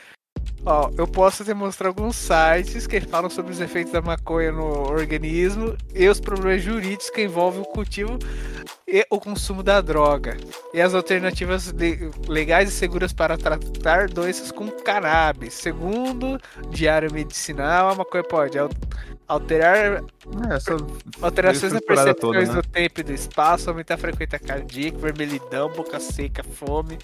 Ó, 0.63 0.91
eu 0.95 1.07
posso 1.07 1.43
te 1.43 1.53
mostrar 1.55 1.87
alguns 1.87 2.15
sites 2.15 2.85
que 2.85 3.01
falam 3.01 3.31
sobre 3.31 3.51
os 3.51 3.59
efeitos 3.59 3.91
da 3.91 3.99
maconha 4.01 4.51
no 4.51 4.63
organismo 4.91 5.75
e 5.95 6.07
os 6.07 6.19
problemas 6.19 6.61
jurídicos 6.61 7.09
que 7.09 7.23
envolvem 7.23 7.61
o 7.61 7.65
cultivo 7.65 8.19
e 8.87 9.03
o 9.09 9.19
consumo 9.19 9.63
da 9.63 9.81
droga. 9.81 10.37
E 10.71 10.79
as 10.79 10.93
alternativas 10.93 11.71
le- 11.71 12.11
legais 12.27 12.69
e 12.69 12.71
seguras 12.71 13.11
para 13.11 13.39
tratar 13.39 14.07
doenças 14.07 14.51
com 14.51 14.67
cannabis. 14.69 15.55
Segundo 15.55 16.39
Diário 16.69 17.11
Medicinal, 17.11 17.89
a 17.89 17.95
maconha 17.95 18.23
pode 18.23 18.59
al- 18.59 18.69
alterar 19.27 20.03
É, 20.03 20.03
Alterações 21.23 21.73
na 21.73 21.79
toda, 22.13 22.37
né? 22.53 22.61
do 22.61 22.61
tempo 22.67 22.99
e 22.99 23.03
do 23.03 23.13
espaço, 23.13 23.67
aumentar 23.67 23.95
a 23.95 23.97
frequência 23.97 24.37
cardíaca, 24.37 24.97
vermelhidão, 24.99 25.69
boca 25.69 25.99
seca, 25.99 26.43
fome. 26.43 26.99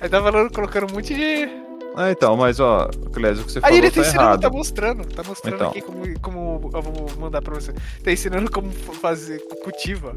Aí 0.00 0.08
tá 0.08 0.20
falando, 0.20 0.52
colocando 0.52 0.90
um 0.90 0.94
monte 0.96 1.14
de. 1.14 1.68
Ah, 2.00 2.12
então, 2.12 2.36
mas 2.36 2.60
ó, 2.60 2.88
Clésio, 3.12 3.42
o 3.42 3.46
que 3.46 3.52
você 3.52 3.58
Aí 3.58 3.62
falou 3.62 3.76
ele 3.78 3.90
tá 3.90 3.94
tá 3.94 4.00
ensinando, 4.08 4.22
errado. 4.28 4.40
tá 4.40 4.50
mostrando. 4.50 5.04
Tá 5.08 5.22
mostrando 5.24 5.54
Então. 5.56 5.70
aqui 5.70 5.80
como, 5.80 6.20
como. 6.20 6.70
Eu 6.72 6.80
vou 6.82 7.06
mandar 7.18 7.42
pra 7.42 7.52
você. 7.54 7.72
Tá 8.04 8.12
ensinando 8.12 8.48
como 8.50 8.70
fazer 8.70 9.40
cultiva. 9.64 10.14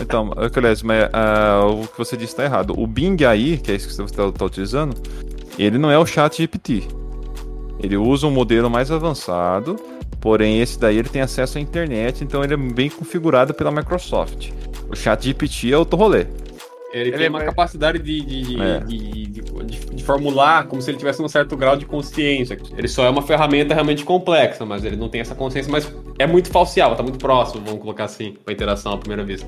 Então, 0.00 0.30
Clésio, 0.52 0.86
mas 0.86 1.08
ah, 1.12 1.62
o 1.66 1.88
que 1.88 1.98
você 1.98 2.16
disse 2.16 2.36
tá 2.36 2.44
errado. 2.44 2.72
O 2.78 2.86
Bing 2.86 3.16
aí, 3.24 3.58
que 3.58 3.72
é 3.72 3.74
isso 3.74 3.88
que 3.88 3.94
você 3.94 4.14
tá, 4.14 4.30
tá 4.30 4.44
utilizando, 4.44 4.94
ele 5.58 5.76
não 5.76 5.90
é 5.90 5.98
o 5.98 6.06
chat 6.06 6.36
GPT. 6.38 6.84
Ele 7.80 7.96
usa 7.96 8.26
um 8.26 8.30
modelo 8.30 8.70
mais 8.70 8.90
avançado, 8.92 9.74
porém 10.20 10.60
esse 10.60 10.78
daí 10.78 10.98
ele 10.98 11.08
tem 11.08 11.22
acesso 11.22 11.58
à 11.58 11.60
internet, 11.60 12.22
então 12.22 12.44
ele 12.44 12.54
é 12.54 12.56
bem 12.56 12.88
configurado 12.90 13.52
pela 13.54 13.70
Microsoft. 13.72 14.50
O 14.88 14.94
chat 14.94 15.24
GPT 15.24 15.72
é 15.72 15.78
outro 15.78 15.98
rolê. 15.98 16.26
Ele, 16.92 17.10
Ele 17.10 17.16
tem 17.18 17.26
é 17.26 17.28
uma 17.28 17.38
mais- 17.38 17.50
capacidade 17.50 17.98
de, 17.98 18.20
de, 18.22 18.42
de, 18.42 18.60
É. 18.62 18.80
de- 18.80 19.26
de 19.26 19.97
formular 20.08 20.66
como 20.68 20.80
se 20.80 20.90
ele 20.90 20.96
tivesse 20.96 21.20
um 21.20 21.28
certo 21.28 21.54
grau 21.54 21.76
de 21.76 21.84
consciência. 21.84 22.58
Ele 22.74 22.88
só 22.88 23.04
é 23.04 23.10
uma 23.10 23.20
ferramenta 23.20 23.74
realmente 23.74 24.06
complexa, 24.06 24.64
mas 24.64 24.82
ele 24.82 24.96
não 24.96 25.06
tem 25.06 25.20
essa 25.20 25.34
consciência, 25.34 25.70
mas 25.70 25.84
é 26.18 26.26
muito 26.26 26.50
falseável, 26.50 26.96
tá 26.96 27.02
muito 27.02 27.18
próximo, 27.18 27.62
vamos 27.64 27.80
colocar 27.80 28.04
assim, 28.04 28.36
pra 28.44 28.52
interação 28.52 28.92
à 28.92 28.98
primeira 28.98 29.24
vista. 29.24 29.46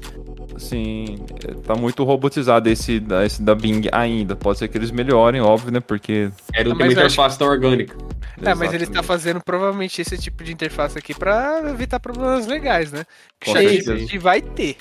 É, 1.48 1.54
tá 1.66 1.74
muito 1.74 2.04
robotizado 2.04 2.68
esse, 2.68 3.00
da- 3.00 3.24
esse 3.24 3.42
da 3.42 3.54
Bing 3.54 3.82
ainda. 3.92 4.36
Pode 4.36 4.58
ser 4.58 4.68
que 4.68 4.76
eles 4.76 4.90
melhorem, 4.90 5.40
óbvio, 5.40 5.72
né? 5.72 5.80
Porque. 5.80 6.30
Tem 6.52 6.64
mas 6.64 6.72
uma 6.74 6.82
acho- 6.84 6.92
interface 6.92 7.38
tão 7.38 7.48
orgânica. 7.48 7.96
É, 8.42 8.54
mas 8.54 8.68
ele 8.72 8.84
tá 8.86 8.92
Exatamente. 8.92 9.06
fazendo 9.06 9.40
provavelmente 9.44 10.00
esse 10.00 10.16
tipo 10.16 10.42
de 10.42 10.52
interface 10.52 10.96
aqui 10.98 11.12
pra 11.14 11.60
evitar 11.70 12.00
problemas 12.00 12.46
legais, 12.46 12.90
né? 12.90 13.04
O 13.42 13.44
Com 13.46 13.52
chat 13.52 13.68
certeza. 13.68 13.96
GPT 13.98 14.18
vai 14.18 14.40
ter. 14.40 14.76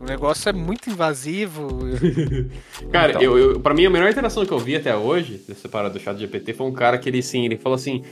O 0.00 0.04
negócio 0.04 0.48
é 0.48 0.52
muito 0.52 0.88
invasivo. 0.90 1.68
Cara, 2.90 3.10
Então. 3.10 3.22
eu, 3.22 3.38
eu, 3.38 3.60
pra 3.60 3.74
mim, 3.74 3.84
a 3.86 3.90
melhor 3.90 4.10
interação 4.10 4.44
que 4.46 4.52
eu 4.52 4.58
vi 4.58 4.76
até 4.76 4.96
hoje, 4.96 5.42
dessa 5.46 5.68
parada 5.68 5.94
do 5.94 6.00
chat 6.00 6.18
GPT, 6.18 6.54
foi 6.54 6.66
um 6.66 6.72
cara 6.72 6.96
que 6.98 7.08
ele, 7.08 7.22
sim, 7.22 7.44
ele 7.44 7.56
falou 7.56 7.76
assim, 7.76 8.02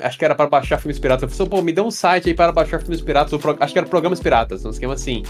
acho 0.00 0.18
que 0.18 0.24
era 0.24 0.34
para 0.34 0.48
baixar 0.48 0.78
filmes 0.78 0.98
piratas. 0.98 1.22
Eu 1.22 1.28
falei, 1.28 1.42
assim, 1.42 1.50
pô, 1.50 1.62
me 1.62 1.72
dê 1.72 1.80
um 1.80 1.90
site 1.90 2.28
aí 2.28 2.34
para 2.34 2.52
baixar 2.52 2.80
filmes 2.80 3.00
piratas, 3.00 3.38
pro- 3.40 3.56
acho 3.58 3.72
que 3.72 3.78
era 3.78 3.88
programas 3.88 4.20
piratas, 4.20 4.64
um 4.64 4.70
esquema 4.70 4.94
assim. 4.94 5.22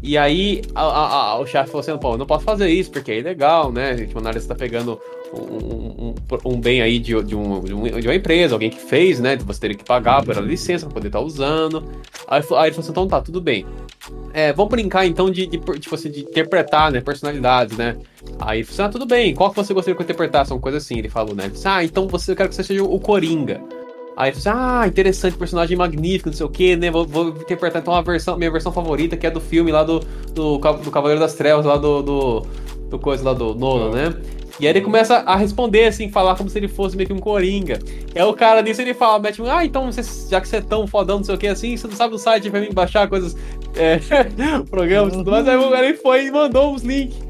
E 0.00 0.16
aí, 0.16 0.62
a- 0.76 0.82
a- 0.82 1.22
a- 1.32 1.38
o 1.40 1.46
chat 1.46 1.66
falou 1.66 1.80
assim, 1.80 1.96
pô, 1.98 2.16
não 2.16 2.24
posso 2.24 2.44
fazer 2.44 2.68
isso, 2.68 2.90
porque 2.90 3.10
é 3.10 3.18
ilegal, 3.18 3.72
né? 3.72 3.96
Tipo, 3.96 4.20
na 4.20 4.30
hora 4.30 4.38
você 4.40 4.46
tá 4.46 4.54
pegando 4.54 5.00
um, 5.34 6.08
um, 6.08 6.14
um- 6.44 6.60
bem 6.60 6.80
aí 6.80 7.00
de, 7.00 7.20
de, 7.24 7.34
um, 7.34 7.60
de, 7.60 7.74
um- 7.74 7.82
uma 7.82 8.14
empresa, 8.14 8.54
alguém 8.54 8.70
que 8.70 8.78
fez, 8.80 9.18
né? 9.18 9.36
Você 9.38 9.60
teria 9.60 9.76
que 9.76 9.84
pagar 9.84 10.24
pela 10.24 10.40
licença 10.40 10.86
pra 10.86 10.94
poder 10.94 11.08
estar 11.08 11.20
usando. 11.20 11.82
Aí, 12.28 12.38
aí 12.38 12.40
ele 12.40 12.46
falou 12.46 12.68
assim, 12.78 12.90
então 12.90 13.08
tá, 13.08 13.20
tudo 13.20 13.40
bem. 13.40 13.66
É, 14.32 14.52
vamos 14.52 14.70
brincar 14.70 15.04
então 15.04 15.28
de, 15.30 15.46
de, 15.46 15.58
tipo 15.58 15.94
assim, 15.96 16.10
de 16.10 16.20
interpretar, 16.20 16.92
né, 16.92 17.00
personalidades, 17.00 17.76
né? 17.76 17.96
Aí 18.38 18.58
ele 18.60 18.64
falou 18.66 18.74
assim, 18.74 18.82
ah, 18.82 18.88
tudo 18.88 19.04
bem, 19.06 19.34
qual 19.34 19.50
que 19.50 19.56
você 19.56 19.74
gostaria 19.74 19.96
que 19.96 20.00
eu 20.00 20.04
interpretasse? 20.04 20.52
Uma 20.52 20.60
coisa 20.60 20.78
assim, 20.78 20.96
ele 20.98 21.08
falou, 21.08 21.34
né? 21.34 21.44
Ele 21.44 21.52
disse, 21.54 21.66
ah, 21.66 21.82
então 21.82 22.06
você, 22.06 22.30
eu 22.32 22.36
quero 22.36 22.48
que 22.50 22.54
você 22.54 22.62
seja 22.62 22.84
o 22.84 23.00
Coringa. 23.00 23.60
Aí 24.18 24.30
assim, 24.32 24.48
ah, 24.48 24.84
interessante, 24.84 25.36
personagem 25.36 25.76
magnífico, 25.76 26.28
não 26.28 26.36
sei 26.36 26.44
o 26.44 26.48
que, 26.48 26.74
né? 26.74 26.90
Vou, 26.90 27.06
vou 27.06 27.28
interpretar 27.28 27.80
então 27.80 27.94
a 27.94 28.02
versão, 28.02 28.36
minha 28.36 28.50
versão 28.50 28.72
favorita, 28.72 29.16
que 29.16 29.24
é 29.24 29.30
do 29.30 29.40
filme 29.40 29.70
lá 29.70 29.84
do, 29.84 30.00
do, 30.34 30.58
do 30.58 30.90
Cavaleiro 30.90 31.20
das 31.20 31.34
Trevas, 31.34 31.64
lá 31.64 31.76
do, 31.76 32.02
do, 32.02 32.46
do 32.90 32.98
coisa 32.98 33.22
lá 33.22 33.32
do 33.32 33.54
Nolan, 33.54 33.92
né? 33.92 34.16
E 34.58 34.66
aí 34.66 34.72
ele 34.72 34.80
começa 34.80 35.18
a 35.18 35.36
responder, 35.36 35.84
assim, 35.84 36.10
falar 36.10 36.34
como 36.34 36.50
se 36.50 36.58
ele 36.58 36.66
fosse 36.66 36.96
meio 36.96 37.06
que 37.06 37.12
um 37.12 37.20
Coringa. 37.20 37.78
E 38.12 38.18
aí 38.18 38.24
o 38.24 38.34
cara 38.34 38.60
nisso 38.60 38.82
ele 38.82 38.92
fala, 38.92 39.20
mete 39.20 39.40
ah, 39.42 39.64
então 39.64 39.86
você, 39.86 40.02
já 40.28 40.40
que 40.40 40.48
você 40.48 40.56
é 40.56 40.62
tão 40.62 40.84
fodão, 40.84 41.18
não 41.18 41.24
sei 41.24 41.36
o 41.36 41.38
que, 41.38 41.46
assim, 41.46 41.76
você 41.76 41.86
não 41.86 41.94
sabe 41.94 42.16
o 42.16 42.18
site 42.18 42.50
pra 42.50 42.60
mim 42.60 42.70
baixar 42.72 43.06
coisas, 43.06 43.36
é, 43.76 44.00
programas 44.68 45.14
e 45.14 45.16
tudo 45.18 45.30
mais. 45.30 45.46
Aí 45.46 45.56
o 45.56 45.70
cara 45.70 45.94
foi 45.94 46.24
e 46.24 46.32
mandou 46.32 46.74
uns 46.74 46.82
links. 46.82 47.27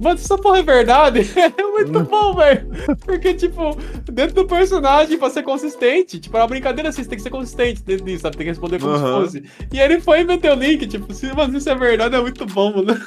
Mano, 0.00 0.14
essa 0.18 0.38
porra 0.38 0.58
é 0.58 0.62
verdade? 0.62 1.20
É 1.36 1.62
muito 1.62 2.04
bom, 2.04 2.34
velho. 2.34 2.66
Porque, 3.04 3.34
tipo, 3.34 3.76
dentro 4.10 4.34
do 4.34 4.46
personagem, 4.46 5.18
pra 5.18 5.30
ser 5.30 5.42
consistente, 5.42 6.18
tipo, 6.18 6.36
é 6.36 6.40
uma 6.40 6.46
brincadeira 6.48 6.88
assim, 6.88 7.02
você 7.02 7.08
tem 7.08 7.16
que 7.18 7.22
ser 7.22 7.30
consistente 7.30 7.82
dentro 7.82 8.04
disso, 8.04 8.22
sabe? 8.22 8.36
Tem 8.36 8.44
que 8.46 8.50
responder 8.50 8.78
como 8.80 8.94
Aham. 8.94 9.26
se 9.30 9.40
fosse. 9.40 9.66
E 9.72 9.78
aí 9.80 9.84
ele 9.90 10.00
foi 10.00 10.20
e 10.20 10.24
meteu 10.24 10.54
o 10.54 10.58
link, 10.58 10.86
tipo, 10.86 11.12
se, 11.12 11.32
mano, 11.34 11.56
isso 11.56 11.68
é 11.68 11.74
verdade, 11.74 12.14
é 12.16 12.20
muito 12.20 12.46
bom, 12.46 12.72
mano. 12.76 13.00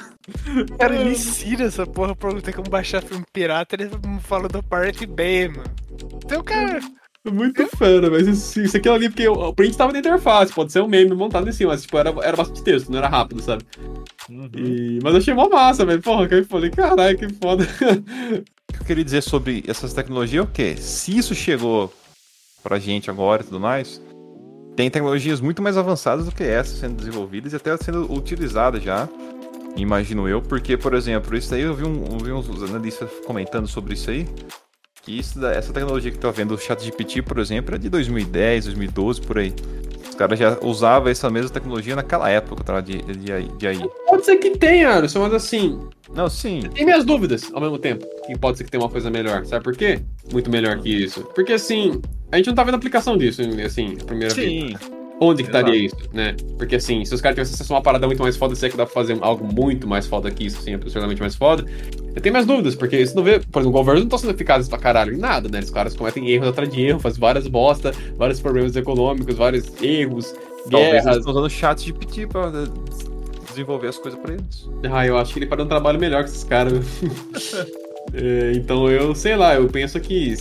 Cara, 0.78 0.96
ele 0.96 1.10
ensina 1.10 1.64
essa 1.64 1.86
porra 1.86 2.14
pra 2.16 2.32
ter 2.40 2.52
como 2.54 2.68
baixar 2.70 3.02
filme 3.02 3.24
pirata, 3.32 3.76
ele 3.76 3.90
fala 4.20 4.48
do 4.48 4.62
Pirate 4.62 5.06
Bay, 5.06 5.48
mano. 5.48 5.64
Então, 6.24 6.42
cara, 6.42 6.78
É 6.78 6.80
Muito 7.32 7.66
fera, 7.76 8.10
mas 8.10 8.26
isso, 8.28 8.60
isso 8.60 8.76
aqui 8.76 8.88
ali, 8.88 9.08
porque 9.08 9.26
o, 9.26 9.52
print 9.54 9.76
tava 9.76 9.92
na 9.92 9.98
interface, 9.98 10.52
pode 10.52 10.70
ser 10.70 10.82
um 10.82 10.88
meme 10.88 11.14
montado 11.14 11.48
em 11.48 11.52
cima, 11.52 11.72
mas, 11.72 11.82
tipo, 11.82 11.96
era, 11.96 12.10
era 12.22 12.36
bastante 12.36 12.62
texto, 12.62 12.90
não 12.90 12.98
era 12.98 13.08
rápido, 13.08 13.40
sabe? 13.40 13.64
E- 14.54 14.98
mas 15.02 15.14
eu 15.14 15.18
achei 15.20 15.34
mó 15.34 15.48
massa, 15.48 15.86
velho. 15.86 16.02
Porra, 16.02 16.28
que 16.28 16.34
eu 16.34 16.44
falei, 16.44 16.70
caralho, 16.70 17.16
que 17.16 17.28
foda. 17.34 17.64
O 18.66 18.76
que 18.76 18.82
eu 18.82 18.86
queria 18.86 19.04
dizer 19.04 19.22
sobre 19.22 19.62
essas 19.68 19.94
tecnologias 19.94 20.44
é 20.44 20.48
o 20.48 20.50
quê? 20.50 20.74
Se 20.76 21.16
isso 21.16 21.32
chegou 21.32 21.92
pra 22.60 22.76
gente 22.78 23.08
agora 23.08 23.40
e 23.42 23.44
tudo 23.44 23.60
mais, 23.60 24.02
tem 24.74 24.90
tecnologias 24.90 25.40
muito 25.40 25.62
mais 25.62 25.76
avançadas 25.76 26.24
do 26.24 26.32
que 26.32 26.42
essas 26.42 26.78
sendo 26.78 26.96
desenvolvidas 26.96 27.52
e 27.52 27.56
até 27.56 27.76
sendo 27.76 28.12
utilizadas 28.12 28.82
já, 28.82 29.08
imagino 29.76 30.28
eu, 30.28 30.42
porque, 30.42 30.76
por 30.76 30.92
exemplo, 30.92 31.36
isso 31.36 31.54
aí 31.54 31.60
eu 31.60 31.72
vi, 31.72 31.84
um, 31.84 32.04
eu 32.04 32.18
vi 32.18 32.32
uns 32.32 32.62
analistas 32.64 33.08
comentando 33.24 33.68
sobre 33.68 33.94
isso 33.94 34.10
aí, 34.10 34.26
que 35.04 35.18
isso, 35.18 35.44
essa 35.46 35.72
tecnologia 35.72 36.10
que 36.10 36.18
tá 36.18 36.30
vendo 36.30 36.54
o 36.54 36.58
ChatGPT, 36.58 37.22
por 37.22 37.38
exemplo, 37.38 37.74
é 37.74 37.78
de 37.78 37.88
2010, 37.88 38.64
2012, 38.64 39.20
por 39.20 39.38
aí. 39.38 39.52
Os 40.08 40.14
caras 40.14 40.38
já 40.38 40.56
usavam 40.62 41.10
essa 41.10 41.28
mesma 41.28 41.50
tecnologia 41.50 41.96
naquela 41.96 42.30
época 42.30 42.62
tá, 42.62 42.80
de, 42.80 43.02
de, 43.02 43.48
de 43.58 43.66
aí. 43.66 43.80
Pode 44.06 44.24
ser 44.24 44.36
que 44.36 44.50
tenha, 44.50 44.96
Alisson, 44.96 45.20
mas 45.20 45.34
assim, 45.34 45.80
Não, 46.14 46.28
sim. 46.28 46.60
tem 46.72 46.84
minhas 46.84 47.04
dúvidas 47.04 47.50
ao 47.52 47.60
mesmo 47.60 47.78
tempo. 47.78 48.06
E 48.28 48.38
pode 48.38 48.58
ser 48.58 48.64
que 48.64 48.70
tenha 48.70 48.82
uma 48.82 48.88
coisa 48.88 49.10
melhor. 49.10 49.44
Sabe 49.44 49.64
por 49.64 49.76
quê? 49.76 50.00
Muito 50.32 50.48
melhor 50.50 50.78
que 50.78 50.88
isso. 50.88 51.22
Porque 51.34 51.54
assim, 51.54 52.00
a 52.30 52.36
gente 52.36 52.46
não 52.46 52.54
tá 52.54 52.62
vendo 52.62 52.76
aplicação 52.76 53.18
disso, 53.18 53.42
assim, 53.64 53.96
a 54.00 54.04
primeira 54.04 54.32
vez. 54.32 54.50
Sim. 54.50 54.76
Onde 55.20 55.42
que 55.42 55.48
estaria 55.48 55.84
Exato. 55.84 56.02
isso, 56.02 56.10
né? 56.14 56.36
Porque 56.58 56.76
assim, 56.76 57.04
se 57.04 57.14
os 57.14 57.20
caras 57.20 57.36
tivessem 57.36 57.54
acesso 57.54 57.72
a 57.72 57.76
uma 57.76 57.82
parada 57.82 58.06
muito 58.06 58.22
mais 58.22 58.36
foda, 58.36 58.54
sei 58.54 58.68
que 58.68 58.76
dá 58.76 58.84
pra 58.84 58.94
fazer 58.94 59.16
algo 59.20 59.44
muito 59.44 59.86
mais 59.86 60.06
foda 60.06 60.30
que 60.30 60.44
isso, 60.46 60.58
assim, 60.58 60.74
absurdamente 60.74 61.20
mais 61.20 61.34
foda. 61.34 61.64
Eu 62.14 62.22
tenho 62.22 62.32
minhas 62.32 62.46
dúvidas, 62.46 62.74
porque 62.74 62.96
isso 62.96 63.16
não 63.16 63.24
vê. 63.24 63.40
Por 63.40 63.60
exemplo, 63.60 63.68
o 63.68 63.72
governo 63.72 64.02
não 64.02 64.08
tá 64.08 64.18
sendo 64.18 64.32
eficazes 64.32 64.68
pra 64.68 64.78
caralho 64.78 65.14
em 65.14 65.18
nada, 65.18 65.48
né? 65.48 65.60
Os 65.60 65.70
caras 65.70 65.96
cometem 65.96 66.28
erros 66.30 66.48
atrás 66.48 66.70
de 66.70 66.80
erro, 66.80 67.00
fazem 67.00 67.20
várias 67.20 67.46
bosta, 67.48 67.92
vários 68.16 68.40
problemas 68.40 68.76
econômicos, 68.76 69.34
vários 69.34 69.70
erros, 69.82 70.34
Talvez 70.70 71.04
eles 71.04 71.18
estão 71.18 71.32
usando 71.32 71.50
chat 71.50 71.84
GPT 71.84 72.26
pra 72.26 72.46
eh, 72.48 72.68
desenvolver 73.48 73.88
as 73.88 73.98
coisas 73.98 74.18
pra 74.18 74.32
eles. 74.32 74.68
Ah, 74.90 75.06
eu 75.06 75.18
acho 75.18 75.32
que 75.32 75.38
ele 75.40 75.46
faria 75.46 75.64
um 75.64 75.68
trabalho 75.68 75.98
melhor 75.98 76.24
que 76.24 76.30
esses 76.30 76.44
caras. 76.44 76.84
É, 78.12 78.52
então 78.54 78.88
eu, 78.88 79.12
sei 79.12 79.34
lá, 79.34 79.56
eu 79.56 79.66
penso 79.66 79.98
que 79.98 80.34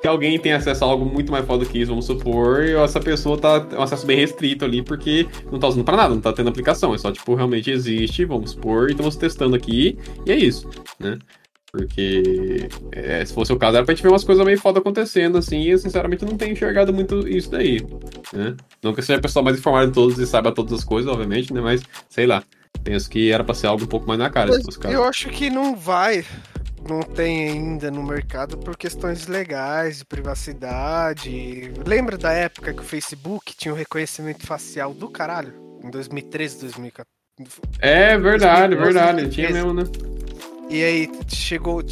se 0.00 0.08
alguém 0.08 0.38
tem 0.38 0.52
acesso 0.52 0.84
a 0.84 0.88
algo 0.88 1.04
muito 1.04 1.32
mais 1.32 1.44
foda 1.44 1.64
que 1.64 1.78
isso, 1.78 1.90
vamos 1.90 2.06
supor, 2.06 2.64
e 2.64 2.74
essa 2.74 3.00
pessoa 3.00 3.36
tá 3.36 3.66
um 3.76 3.82
acesso 3.82 4.06
bem 4.06 4.16
restrito 4.16 4.64
ali, 4.64 4.82
porque 4.82 5.26
não 5.50 5.58
tá 5.58 5.68
usando 5.68 5.84
pra 5.84 5.96
nada, 5.96 6.14
não 6.14 6.20
tá 6.20 6.32
tendo 6.32 6.48
aplicação. 6.48 6.94
É 6.94 6.98
só, 6.98 7.10
tipo, 7.10 7.34
realmente 7.34 7.70
existe, 7.70 8.24
vamos 8.24 8.52
supor, 8.52 8.88
e 8.88 8.92
estamos 8.92 9.16
testando 9.16 9.56
aqui, 9.56 9.98
e 10.24 10.32
é 10.32 10.36
isso, 10.36 10.68
né? 10.98 11.18
Porque 11.70 12.68
é, 12.92 13.22
se 13.24 13.34
fosse 13.34 13.52
o 13.52 13.58
caso, 13.58 13.76
era 13.76 13.84
pra 13.84 13.94
gente 13.94 14.02
ver 14.02 14.08
umas 14.08 14.24
coisas 14.24 14.44
meio 14.44 14.58
foda 14.58 14.78
acontecendo, 14.78 15.36
assim, 15.36 15.60
e 15.60 15.70
eu 15.70 15.78
sinceramente 15.78 16.24
não 16.24 16.36
tenho 16.36 16.52
enxergado 16.52 16.94
muito 16.94 17.28
isso 17.28 17.50
daí, 17.50 17.84
né? 18.32 18.56
Não 18.82 18.94
que 18.94 19.00
eu 19.00 19.04
seja 19.04 19.18
a 19.18 19.22
pessoa 19.22 19.42
mais 19.42 19.58
informada 19.58 19.88
de 19.88 19.92
todos 19.92 20.18
e 20.18 20.26
saiba 20.26 20.50
todas 20.50 20.72
as 20.72 20.84
coisas, 20.84 21.12
obviamente, 21.12 21.52
né? 21.52 21.60
Mas, 21.60 21.82
sei 22.08 22.26
lá, 22.26 22.42
penso 22.82 23.10
que 23.10 23.30
era 23.30 23.44
pra 23.44 23.54
ser 23.54 23.66
algo 23.66 23.84
um 23.84 23.88
pouco 23.88 24.06
mais 24.06 24.18
na 24.18 24.30
cara. 24.30 24.50
Eu 24.84 25.04
acho 25.04 25.28
que 25.28 25.50
não 25.50 25.76
vai, 25.76 26.24
não 26.88 27.02
tem 27.02 27.50
ainda 27.50 27.90
no 27.90 28.02
mercado 28.02 28.56
por 28.58 28.76
questões 28.76 29.26
legais, 29.26 29.98
de 29.98 30.04
privacidade. 30.04 31.72
Lembra 31.86 32.16
da 32.16 32.32
época 32.32 32.72
que 32.72 32.80
o 32.80 32.84
Facebook 32.84 33.54
tinha 33.56 33.72
o 33.72 33.76
reconhecimento 33.76 34.46
facial 34.46 34.94
do 34.94 35.08
caralho? 35.08 35.54
Em 35.84 35.90
2013, 35.90 36.60
2014. 36.60 37.08
É 37.78 38.18
verdade, 38.18 38.74
2012, 38.74 38.82
verdade, 38.84 39.30
tinha 39.30 39.50
2013. 39.50 39.52
mesmo, 39.52 39.74
né? 39.74 39.84
E 40.70 40.82
aí 40.82 41.10
chegou, 41.28 41.82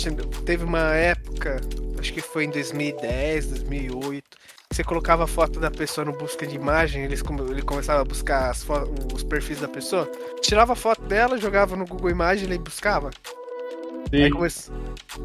teve 0.44 0.64
uma 0.64 0.94
época, 0.94 1.60
acho 1.98 2.12
que 2.12 2.20
foi 2.20 2.44
em 2.44 2.50
2010, 2.50 3.46
2008, 3.46 4.24
que 4.68 4.76
você 4.76 4.84
colocava 4.84 5.24
a 5.24 5.26
foto 5.26 5.58
da 5.58 5.70
pessoa 5.70 6.04
no 6.04 6.12
busca 6.12 6.46
de 6.46 6.56
imagem, 6.56 7.04
eles 7.04 7.22
ele 7.48 7.62
começava 7.62 8.02
a 8.02 8.04
buscar 8.04 8.52
os 9.14 9.22
perfis 9.22 9.60
da 9.60 9.68
pessoa, 9.68 10.10
tirava 10.42 10.74
a 10.74 10.76
foto 10.76 11.02
dela, 11.02 11.38
jogava 11.38 11.74
no 11.74 11.86
Google 11.86 12.10
Imagem 12.10 12.52
e 12.52 12.58
buscava. 12.58 13.10
Aí, 14.12 14.30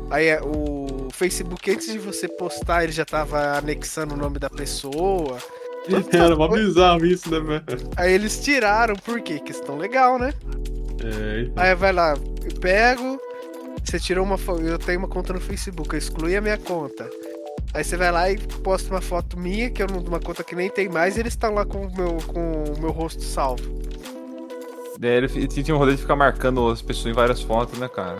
aí 0.09 0.27
é, 0.27 0.41
o 0.41 1.07
Facebook, 1.11 1.69
antes 1.71 1.91
de 1.91 1.99
você 1.99 2.27
postar, 2.27 2.83
ele 2.83 2.91
já 2.91 3.05
tava 3.05 3.57
anexando 3.57 4.13
o 4.13 4.17
nome 4.17 4.39
da 4.39 4.49
pessoa. 4.49 5.37
Era 6.11 6.35
mó 6.35 6.47
bizarro 6.47 7.05
isso, 7.05 7.29
né, 7.31 7.39
velho? 7.39 7.89
Aí 7.95 8.13
eles 8.13 8.39
tiraram, 8.39 8.95
por 8.95 9.19
quê? 9.21 9.39
Questão 9.39 9.77
legal, 9.77 10.17
né? 10.19 10.33
É, 11.03 11.41
então. 11.41 11.63
Aí 11.63 11.75
vai 11.75 11.91
lá, 11.91 12.13
eu 12.13 12.59
pego, 12.59 13.19
você 13.83 13.99
tirou 13.99 14.23
uma 14.23 14.37
foto, 14.37 14.61
eu 14.61 14.77
tenho 14.77 14.99
uma 14.99 15.07
conta 15.07 15.33
no 15.33 15.41
Facebook, 15.41 15.93
eu 15.93 15.97
excluí 15.97 16.35
a 16.35 16.41
minha 16.41 16.57
conta. 16.57 17.09
Aí 17.73 17.83
você 17.83 17.95
vai 17.95 18.11
lá 18.11 18.29
e 18.29 18.37
posta 18.37 18.89
uma 18.93 19.01
foto 19.01 19.39
minha, 19.39 19.69
que 19.69 19.81
é 19.81 19.85
uma 19.85 20.19
conta 20.19 20.43
que 20.43 20.55
nem 20.55 20.69
tem 20.69 20.89
mais, 20.89 21.15
e 21.17 21.21
eles 21.21 21.33
estão 21.33 21.53
lá 21.53 21.65
com 21.65 21.87
o 21.87 21.95
meu, 21.95 22.17
com 22.27 22.63
o 22.63 22.79
meu 22.79 22.91
rosto 22.91 23.23
salvo. 23.23 23.63
É, 25.01 25.17
ele 25.17 25.27
fi- 25.27 25.47
tinha 25.47 25.73
um 25.73 25.79
rolê 25.79 25.95
de 25.95 26.01
ficar 26.01 26.15
marcando 26.15 26.69
as 26.69 26.81
pessoas 26.81 27.07
em 27.07 27.13
várias 27.13 27.41
fotos, 27.41 27.79
né, 27.79 27.87
cara? 27.87 28.17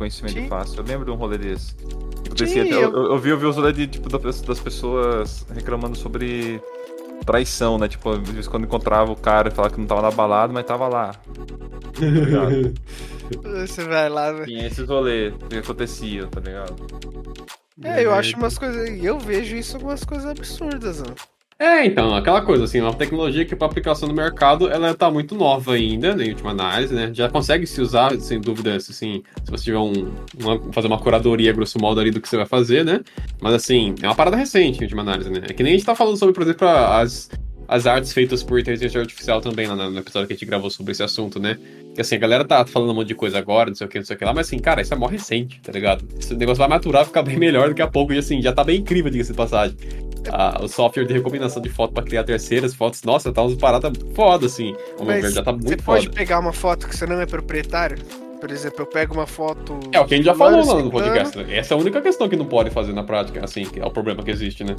Reconhecimento 0.00 0.32
Sim. 0.32 0.48
fácil. 0.48 0.78
Eu 0.78 0.84
lembro 0.84 1.04
de 1.04 1.10
um 1.10 1.14
rolê 1.14 1.36
desse. 1.36 1.74
Sim, 2.36 2.60
até- 2.60 2.72
eu, 2.72 2.90
eu- 2.90 3.12
eu, 3.12 3.18
vi, 3.18 3.28
eu 3.28 3.38
vi 3.38 3.44
os 3.44 3.56
rolês 3.56 3.76
de, 3.76 3.86
tipo, 3.86 4.08
da- 4.08 4.16
das 4.18 4.58
pessoas 4.60 5.44
reclamando 5.52 5.94
sobre 5.94 6.58
traição, 7.26 7.76
né? 7.76 7.86
Tipo, 7.86 8.10
às 8.12 8.18
vezes 8.30 8.48
quando 8.48 8.64
encontrava 8.64 9.12
o 9.12 9.16
cara 9.16 9.48
e 9.48 9.50
falava 9.50 9.74
que 9.74 9.78
não 9.80 9.86
tava 9.86 10.00
na 10.00 10.10
balada, 10.10 10.50
mas 10.54 10.64
tava 10.64 10.88
lá. 10.88 11.12
Tá? 11.12 11.20
Você 13.66 13.84
vai 13.84 14.08
lá, 14.08 14.32
né? 14.32 14.44
Tinha 14.46 14.66
esses 14.66 14.88
rolês 14.88 15.34
que 15.50 15.58
acontecia, 15.58 16.26
tá 16.28 16.40
ligado? 16.40 16.74
É, 17.84 18.04
eu 18.04 18.14
acho 18.14 18.36
umas 18.38 18.56
coisas. 18.56 18.88
Eu 19.04 19.18
vejo 19.18 19.54
isso 19.54 19.76
umas 19.78 20.02
coisas 20.02 20.26
absurdas, 20.26 21.00
mano. 21.02 21.14
É, 21.62 21.84
então, 21.84 22.14
aquela 22.14 22.40
coisa, 22.40 22.64
assim, 22.64 22.80
uma 22.80 22.94
tecnologia 22.94 23.44
que 23.44 23.54
para 23.54 23.66
aplicação 23.66 24.08
no 24.08 24.14
mercado, 24.14 24.70
ela 24.70 24.94
tá 24.94 25.10
muito 25.10 25.34
nova 25.34 25.74
ainda, 25.74 26.16
né, 26.16 26.24
em 26.24 26.30
última 26.30 26.52
análise, 26.52 26.94
né, 26.94 27.10
já 27.12 27.28
consegue 27.28 27.66
se 27.66 27.82
usar, 27.82 28.18
sem 28.18 28.40
dúvida, 28.40 28.76
assim, 28.76 29.22
se 29.44 29.50
você 29.50 29.64
tiver 29.64 29.76
um, 29.76 29.92
uma- 30.40 30.72
fazer 30.72 30.86
uma 30.86 30.98
curadoria, 30.98 31.52
grosso 31.52 31.78
modo, 31.78 32.00
ali 32.00 32.10
do 32.10 32.18
que 32.18 32.26
você 32.26 32.38
vai 32.38 32.46
fazer, 32.46 32.82
né, 32.82 33.00
mas, 33.42 33.52
assim, 33.52 33.94
é 34.00 34.06
uma 34.06 34.14
parada 34.14 34.38
recente, 34.38 34.78
em 34.80 34.84
última 34.84 35.02
análise, 35.02 35.28
né, 35.28 35.42
é 35.50 35.52
que 35.52 35.62
nem 35.62 35.74
a 35.74 35.76
gente 35.76 35.84
tá 35.84 35.94
falando 35.94 36.16
sobre, 36.16 36.32
por 36.34 36.44
exemplo, 36.44 36.66
as, 36.66 37.28
as 37.68 37.86
artes 37.86 38.10
feitas 38.14 38.42
por 38.42 38.58
inteligência 38.58 38.98
artificial 38.98 39.42
também, 39.42 39.66
lá 39.66 39.76
no 39.76 39.98
episódio 39.98 40.28
que 40.28 40.32
a 40.32 40.36
gente 40.36 40.46
gravou 40.46 40.70
sobre 40.70 40.92
esse 40.92 41.02
assunto, 41.02 41.38
né, 41.38 41.58
assim, 42.00 42.16
a 42.16 42.18
galera 42.18 42.44
tá 42.44 42.64
falando 42.64 42.90
um 42.90 42.94
monte 42.94 43.08
de 43.08 43.14
coisa 43.14 43.38
agora, 43.38 43.70
não 43.70 43.76
sei 43.76 43.86
o 43.86 43.90
que, 43.90 43.98
não 43.98 44.04
sei 44.04 44.16
o 44.16 44.18
que 44.18 44.24
lá, 44.24 44.32
mas, 44.32 44.46
assim, 44.46 44.58
cara, 44.58 44.80
isso 44.82 44.92
é 44.92 44.96
mó 44.96 45.06
recente, 45.06 45.60
tá 45.60 45.72
ligado, 45.72 46.04
esse 46.18 46.34
negócio 46.34 46.58
vai 46.58 46.68
maturar, 46.68 47.04
ficar 47.04 47.22
bem 47.22 47.36
melhor 47.38 47.68
daqui 47.68 47.82
a 47.82 47.88
pouco, 47.88 48.12
e, 48.12 48.18
assim, 48.18 48.40
já 48.42 48.52
tá 48.52 48.64
bem 48.64 48.80
incrível, 48.80 49.10
diga-se 49.10 49.32
de 49.32 49.36
passagem. 49.36 49.76
Ah, 50.30 50.58
o 50.62 50.68
software 50.68 51.06
de 51.06 51.14
recombinação 51.14 51.62
de 51.62 51.70
foto 51.70 51.94
pra 51.94 52.02
criar 52.02 52.24
terceiras 52.24 52.74
fotos, 52.74 53.02
nossa, 53.04 53.32
tá 53.32 53.42
umas 53.42 53.54
paradas 53.56 53.92
foda, 54.14 54.46
assim. 54.46 54.74
O 54.98 55.04
meu 55.04 55.20
ver 55.20 55.30
já 55.30 55.42
tá 55.42 55.50
Você 55.52 55.68
muito 55.68 55.82
pode 55.82 56.04
foda. 56.06 56.16
pegar 56.16 56.38
uma 56.40 56.52
foto 56.52 56.86
que 56.86 56.94
você 56.94 57.06
não 57.06 57.20
é 57.20 57.26
proprietário? 57.26 57.96
Por 58.40 58.50
exemplo, 58.50 58.80
eu 58.82 58.86
pego 58.86 59.14
uma 59.14 59.26
foto. 59.26 59.78
É 59.92 60.00
o 60.00 60.06
que 60.06 60.14
a 60.14 60.16
gente 60.16 60.26
já 60.26 60.34
falou 60.34 60.64
lá 60.66 60.82
no 60.82 60.90
podcast. 60.90 61.36
né? 61.38 61.56
Essa 61.58 61.74
é 61.74 61.76
a 61.76 61.80
única 61.80 62.00
questão 62.00 62.28
que 62.28 62.36
não 62.36 62.46
pode 62.46 62.70
fazer 62.70 62.92
na 62.92 63.04
prática, 63.04 63.44
assim, 63.44 63.64
que 63.64 63.78
é 63.78 63.84
o 63.84 63.90
problema 63.90 64.22
que 64.22 64.30
existe, 64.30 64.64
né? 64.64 64.74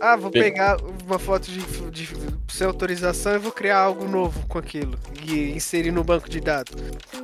Ah, 0.00 0.14
vou 0.16 0.30
Pega- 0.30 0.44
pegar 0.44 0.76
uma 1.06 1.18
foto 1.18 1.50
de, 1.50 1.60
de 1.90 2.08
sem 2.48 2.66
autorização 2.66 3.34
e 3.34 3.38
vou 3.38 3.50
criar 3.52 3.78
algo 3.78 4.06
novo 4.06 4.46
com 4.46 4.58
aquilo. 4.58 4.98
E 5.26 5.52
inserir 5.52 5.90
no 5.90 6.04
banco 6.04 6.28
de 6.28 6.40
dados. 6.40 6.74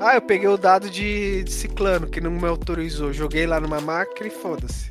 Ah, 0.01 0.15
eu 0.15 0.23
peguei 0.23 0.49
o 0.49 0.57
dado 0.57 0.89
de, 0.89 1.45
de 1.45 1.53
ciclano 1.53 2.07
que 2.07 2.21
não 2.21 2.31
me 2.31 2.47
autorizou. 2.47 3.13
Joguei 3.13 3.47
lá 3.47 3.61
numa 3.61 3.81
máquina 3.81 4.29
e 4.29 4.31
foda-se. 4.31 4.91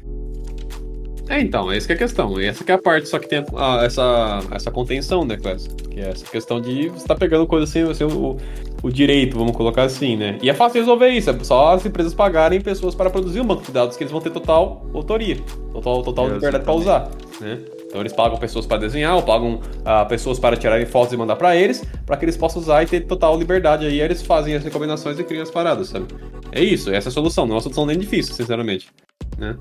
É, 1.30 1.40
então, 1.40 1.72
essa 1.72 1.88
que 1.88 1.94
é 1.94 1.96
a 1.96 2.00
questão. 2.00 2.38
Essa 2.40 2.64
que 2.64 2.72
é 2.72 2.76
a 2.76 2.78
parte, 2.78 3.08
só 3.08 3.18
que 3.18 3.28
tem 3.28 3.44
ah, 3.56 3.82
essa, 3.86 4.42
essa 4.52 4.70
contenção, 4.70 5.24
né, 5.24 5.38
Clécio? 5.38 5.74
Que 5.76 6.02
é 6.02 6.10
essa 6.10 6.26
questão 6.26 6.60
de 6.60 6.90
você 6.90 7.08
tá 7.08 7.16
pegando 7.16 7.48
coisa 7.48 7.66
sem 7.66 7.84
o, 7.86 7.96
seu- 7.96 8.10
o, 8.10 8.38
o 8.84 8.90
direito, 8.90 9.38
vamos 9.38 9.56
colocar 9.56 9.84
assim, 9.84 10.16
né? 10.16 10.38
E 10.42 10.50
é 10.50 10.54
fácil 10.54 10.80
resolver 10.80 11.10
isso, 11.10 11.30
é 11.30 11.44
só 11.44 11.74
as 11.74 11.86
empresas 11.86 12.14
pagarem 12.14 12.60
pessoas 12.60 12.96
para 12.96 13.10
produzir 13.10 13.42
um 13.42 13.46
banco 13.46 13.64
de 13.64 13.72
dados 13.72 13.96
que 13.96 14.04
eles 14.04 14.12
vão 14.12 14.22
ter 14.22 14.32
total 14.32 14.86
autoria, 14.94 15.38
total, 15.72 16.02
total 16.02 16.30
liberdade 16.30 16.64
para 16.64 16.74
usar, 16.74 17.12
né? 17.40 17.60
Então 17.88 18.00
eles 18.02 18.14
pagam 18.14 18.38
pessoas 18.38 18.66
para 18.66 18.78
desenhar, 18.78 19.16
ou 19.16 19.22
pagam 19.22 19.60
ah, 19.84 20.06
pessoas 20.06 20.40
para 20.40 20.56
tirarem 20.56 20.86
fotos 20.86 21.14
e 21.14 21.18
mandar 21.18 21.36
para 21.36 21.56
eles, 21.56 21.84
para 22.06 22.16
que 22.16 22.26
eles 22.26 22.38
possam 22.38 22.62
usar 22.62 22.84
e 22.84 22.86
ter 22.86 23.02
total 23.02 23.38
liberdade 23.38 23.86
aí, 23.86 23.94
aí 23.94 24.00
eles 24.00 24.22
fazem 24.22 24.56
as 24.56 24.64
recomendações 24.64 25.20
e 25.20 25.24
criam 25.24 25.44
as 25.44 25.52
paradas, 25.52 25.90
sabe? 25.90 26.08
É 26.54 26.64
isso, 26.64 26.90
essa 26.90 27.10
é 27.10 27.12
a 27.12 27.14
solução, 27.14 27.46
não 27.46 27.54
é 27.54 27.56
uma 27.56 27.62
solução 27.62 27.86
nem 27.86 27.98
difícil, 27.98 28.34
sinceramente, 28.34 28.90
né? 29.38 29.58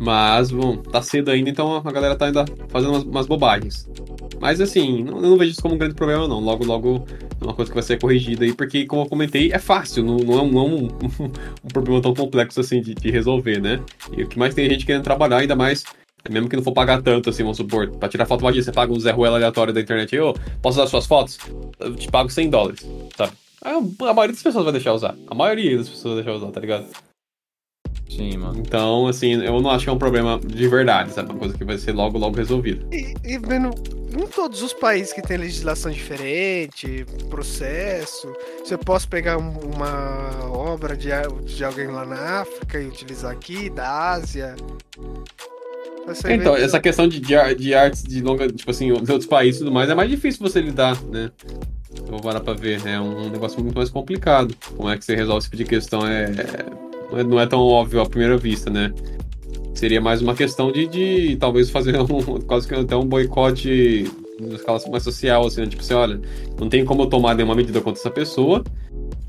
Mas, 0.00 0.50
bom, 0.50 0.78
tá 0.78 1.02
cedo 1.02 1.30
ainda, 1.30 1.50
então 1.50 1.76
a 1.84 1.92
galera 1.92 2.16
tá 2.16 2.26
ainda 2.26 2.44
fazendo 2.68 2.92
umas, 2.92 3.02
umas 3.04 3.26
bobagens. 3.26 3.86
Mas 4.40 4.60
assim, 4.60 5.04
não- 5.04 5.20
não 5.20 5.36
vejo 5.36 5.52
isso 5.52 5.60
como 5.62 5.74
um 5.74 5.78
grande 5.78 5.94
problema, 5.94 6.26
não. 6.26 6.40
Logo, 6.40 6.64
logo 6.64 7.06
é 7.40 7.44
uma 7.44 7.52
coisa 7.54 7.70
que 7.70 7.74
vai 7.74 7.82
ser 7.82 8.00
corrigida 8.00 8.44
aí, 8.44 8.54
porque, 8.54 8.86
como 8.86 9.02
eu 9.02 9.06
comentei, 9.06 9.52
é 9.52 9.58
fácil, 9.58 10.02
não, 10.02 10.16
não 10.16 10.38
é, 10.38 10.42
um, 10.42 10.58
é 10.58 10.62
um, 10.62 10.88
um 11.62 11.68
problema 11.68 12.00
tão 12.00 12.14
complexo 12.14 12.58
assim 12.60 12.80
de, 12.80 12.94
de 12.94 13.10
resolver, 13.10 13.60
né? 13.60 13.80
E 14.16 14.22
o 14.24 14.28
que 14.28 14.38
mais 14.38 14.54
tem 14.54 14.68
gente 14.68 14.86
querendo 14.86 15.04
trabalhar, 15.04 15.38
ainda 15.38 15.54
mais, 15.54 15.84
mesmo 16.28 16.48
que 16.48 16.56
não 16.56 16.62
for 16.62 16.72
pagar 16.72 17.02
tanto, 17.02 17.28
assim, 17.28 17.42
vamos 17.42 17.58
supor, 17.58 17.90
pra 17.90 18.08
tirar 18.08 18.24
foto 18.24 18.40
vadia, 18.40 18.62
você 18.62 18.72
paga 18.72 18.90
um 18.92 18.98
Zé 18.98 19.10
Ruela 19.10 19.36
aleatório 19.36 19.74
da 19.74 19.80
internet 19.80 20.14
aí, 20.16 20.20
ô, 20.22 20.32
posso 20.62 20.78
usar 20.80 20.88
suas 20.88 21.06
fotos? 21.06 21.38
Eu 21.78 21.94
te 21.94 22.08
pago 22.10 22.30
100 22.30 22.48
dólares, 22.48 22.86
sabe? 23.16 23.32
A 23.62 24.14
maioria 24.14 24.32
das 24.32 24.42
pessoas 24.42 24.64
vai 24.64 24.72
deixar 24.72 24.94
usar. 24.94 25.14
A 25.26 25.34
maioria 25.34 25.76
das 25.76 25.88
pessoas 25.88 26.14
vai 26.14 26.24
deixar 26.24 26.38
usar, 26.38 26.50
tá 26.50 26.60
ligado? 26.60 26.86
Sim, 28.10 28.36
mano. 28.38 28.58
Então, 28.58 29.06
assim, 29.06 29.34
eu 29.40 29.62
não 29.62 29.70
acho 29.70 29.84
que 29.84 29.90
é 29.90 29.92
um 29.92 29.98
problema 29.98 30.40
de 30.44 30.66
verdade, 30.66 31.12
sabe? 31.12 31.30
Uma 31.30 31.38
coisa 31.38 31.56
que 31.56 31.64
vai 31.64 31.78
ser 31.78 31.92
logo, 31.92 32.18
logo 32.18 32.36
resolvida. 32.36 32.84
E, 32.92 33.14
e 33.24 33.38
vendo 33.38 33.70
em 34.12 34.26
todos 34.26 34.62
os 34.62 34.72
países 34.72 35.12
que 35.12 35.22
tem 35.22 35.36
legislação 35.36 35.92
diferente, 35.92 37.06
processo, 37.28 38.34
se 38.64 38.74
eu 38.74 38.78
posso 38.78 39.06
pegar 39.08 39.38
um- 39.38 39.56
uma 39.74 40.50
obra 40.50 40.96
de, 40.96 41.12
a- 41.12 41.22
de 41.44 41.64
alguém 41.64 41.86
lá 41.86 42.04
na 42.04 42.40
África 42.40 42.80
e 42.80 42.86
utilizar 42.88 43.30
aqui, 43.30 43.70
da 43.70 43.88
Ásia. 44.10 44.56
Você 46.08 46.32
Então, 46.32 46.56
essa 46.56 46.80
questão 46.80 47.06
de, 47.06 47.20
de, 47.20 47.54
de 47.54 47.74
artes 47.74 48.02
de 48.02 48.20
longa, 48.20 48.48
tipo 48.50 48.70
assim, 48.72 48.86
de 48.86 48.92
outros 49.12 49.26
países 49.26 49.60
e 49.60 49.64
tudo 49.64 49.72
mais, 49.72 49.88
é 49.88 49.94
mais 49.94 50.10
difícil 50.10 50.40
você 50.42 50.60
lidar, 50.60 51.00
né? 51.04 51.30
Eu 51.96 52.06
vou 52.06 52.20
parar 52.20 52.40
pra 52.40 52.54
ver, 52.54 52.84
é 52.84 52.98
um 53.00 53.30
negócio 53.30 53.60
muito 53.62 53.76
mais 53.76 53.88
complicado. 53.90 54.52
Como 54.76 54.88
é 54.88 54.98
que 54.98 55.04
você 55.04 55.14
resolve 55.14 55.38
esse 55.38 55.50
tipo 55.50 55.56
de 55.62 55.64
questão 55.68 56.04
é, 56.04 56.24
não 57.10 57.18
é, 57.18 57.24
não 57.24 57.40
é 57.40 57.46
tão 57.46 57.60
óbvio 57.60 58.00
à 58.00 58.06
primeira 58.06 58.36
vista, 58.36 58.70
né? 58.70 58.92
Seria 59.74 60.00
mais 60.00 60.20
uma 60.20 60.34
questão 60.34 60.70
de, 60.70 60.86
de 60.86 61.36
talvez 61.36 61.70
fazer 61.70 61.96
um, 62.00 62.40
quase 62.40 62.68
que 62.68 62.74
até 62.74 62.96
um 62.96 63.06
boicote 63.06 64.10
na 64.40 64.54
escala 64.54 64.80
mais 64.90 65.02
social, 65.02 65.46
assim, 65.46 65.62
né? 65.62 65.66
Tipo 65.66 65.82
assim, 65.82 65.94
olha, 65.94 66.20
não 66.58 66.68
tem 66.68 66.84
como 66.84 67.02
eu 67.02 67.06
tomar 67.06 67.34
nenhuma 67.34 67.54
medida 67.54 67.80
contra 67.80 68.00
essa 68.00 68.10
pessoa, 68.10 68.64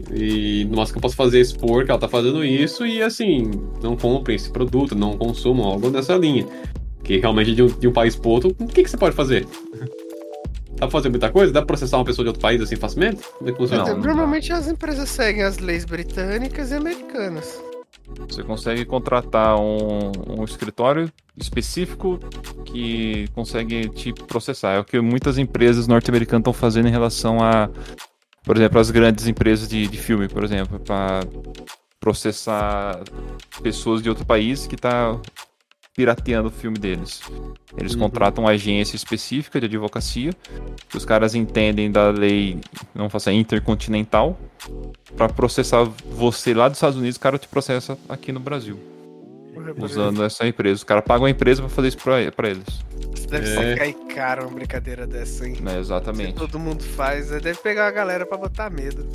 e 0.10 0.66
no 0.66 0.78
máximo 0.78 0.94
que 0.94 0.98
eu 0.98 1.02
posso 1.02 1.16
fazer 1.16 1.38
é 1.38 1.42
expor 1.42 1.86
que 1.86 1.92
ela 1.92 2.00
tá 2.00 2.08
fazendo 2.08 2.44
isso 2.44 2.86
e 2.86 3.02
assim, 3.02 3.52
não 3.82 3.96
comprem 3.96 4.36
esse 4.36 4.50
produto, 4.50 4.96
não 4.96 5.18
consumam 5.18 5.66
algo 5.68 5.90
nessa 5.90 6.16
linha. 6.16 6.46
Que 7.04 7.18
realmente 7.18 7.54
de 7.54 7.64
um, 7.64 7.68
de 7.68 7.88
um 7.88 7.92
país 7.92 8.16
pro 8.16 8.30
outro, 8.30 8.56
o 8.60 8.68
que, 8.68 8.84
que 8.84 8.90
você 8.90 8.98
pode 8.98 9.16
fazer? 9.16 9.46
Dá 10.76 10.88
pra 10.88 10.90
fazer 10.90 11.10
muita 11.10 11.30
coisa? 11.30 11.54
Dá 11.54 11.60
pra 11.62 11.68
processar 11.68 11.98
uma 11.98 12.06
pessoa 12.06 12.26
de 12.26 12.30
outro 12.30 12.42
país 12.42 12.60
assim 12.60 12.76
facilmente? 12.76 13.22
Como 13.38 13.50
é 13.50 13.54
que 13.54 13.58
funciona? 13.58 13.84
Não, 13.84 13.98
não 13.98 14.04
Normalmente 14.04 14.52
as 14.52 14.68
empresas 14.68 15.10
seguem 15.10 15.44
as 15.44 15.60
leis 15.60 15.86
britânicas 15.86 16.72
e 16.72 16.74
americanas. 16.74 17.62
Você 18.28 18.44
consegue 18.44 18.86
contratar 18.86 19.60
um, 19.60 20.12
um 20.28 20.44
escritório 20.44 21.12
específico 21.38 22.20
que 22.66 23.28
consegue 23.34 23.90
te 23.90 24.14
processar. 24.14 24.74
É 24.74 24.80
o 24.80 24.84
que 24.84 25.00
muitas 25.00 25.38
empresas 25.38 25.88
norte-americanas 25.88 26.42
estão 26.42 26.54
fazendo 26.54 26.88
em 26.88 26.92
relação 26.92 27.42
a, 27.42 27.70
por 28.44 28.58
exemplo, 28.58 28.80
as 28.80 28.92
grandes 28.92 29.28
empresas 29.28 29.68
de, 29.68 29.88
de 29.88 29.98
filme, 29.98 30.28
por 30.28 30.44
exemplo, 30.44 30.80
para 30.80 31.22
processar 32.00 33.00
pessoas 33.62 34.02
de 34.02 34.10
outro 34.10 34.26
país 34.26 34.66
que 34.66 34.76
está 34.76 35.18
pirateando 35.94 36.48
o 36.48 36.52
filme 36.52 36.78
deles. 36.78 37.22
Eles 37.78 37.96
contratam 37.96 38.44
uma 38.44 38.52
agência 38.52 38.96
específica 38.96 39.60
de 39.60 39.66
advocacia, 39.66 40.32
que 40.90 40.98
os 40.98 41.06
caras 41.06 41.36
entendem 41.36 41.92
da 41.92 42.10
lei, 42.10 42.60
não 42.94 43.10
faça 43.10 43.32
intercontinental, 43.32 44.40
pra 45.16 45.28
processar 45.28 45.84
você 45.84 46.54
lá 46.54 46.68
dos 46.70 46.78
Estados 46.78 46.98
Unidos, 46.98 47.18
o 47.18 47.20
cara 47.20 47.38
te 47.38 47.48
processa 47.48 47.98
aqui 48.08 48.32
no 48.32 48.40
Brasil, 48.40 48.80
usando 49.78 50.24
essa 50.24 50.48
empresa. 50.48 50.76
Os 50.76 50.84
caras 50.84 51.04
pagam 51.06 51.26
a 51.26 51.30
empresa 51.30 51.62
pra 51.62 51.70
fazer 51.70 51.88
isso 51.90 51.98
pra, 51.98 52.32
pra 52.32 52.50
eles. 52.50 52.66
Deve 53.30 53.48
É. 53.50 53.56
ser 53.56 53.78
cair 53.78 53.94
caro 54.14 54.44
uma 54.48 54.52
brincadeira 54.56 55.08
dessa, 55.08 55.48
hein? 55.48 55.56
Se 55.56 55.78
exatamente. 55.78 56.34
todo 56.34 56.60
mundo 56.60 56.84
faz, 56.84 57.32
é, 57.32 57.40
deve 57.40 57.60
pegar 57.60 57.88
a 57.88 57.92
galera 57.92 58.26
pra 58.26 58.38
botar 58.38 58.70
medo. 58.70 59.06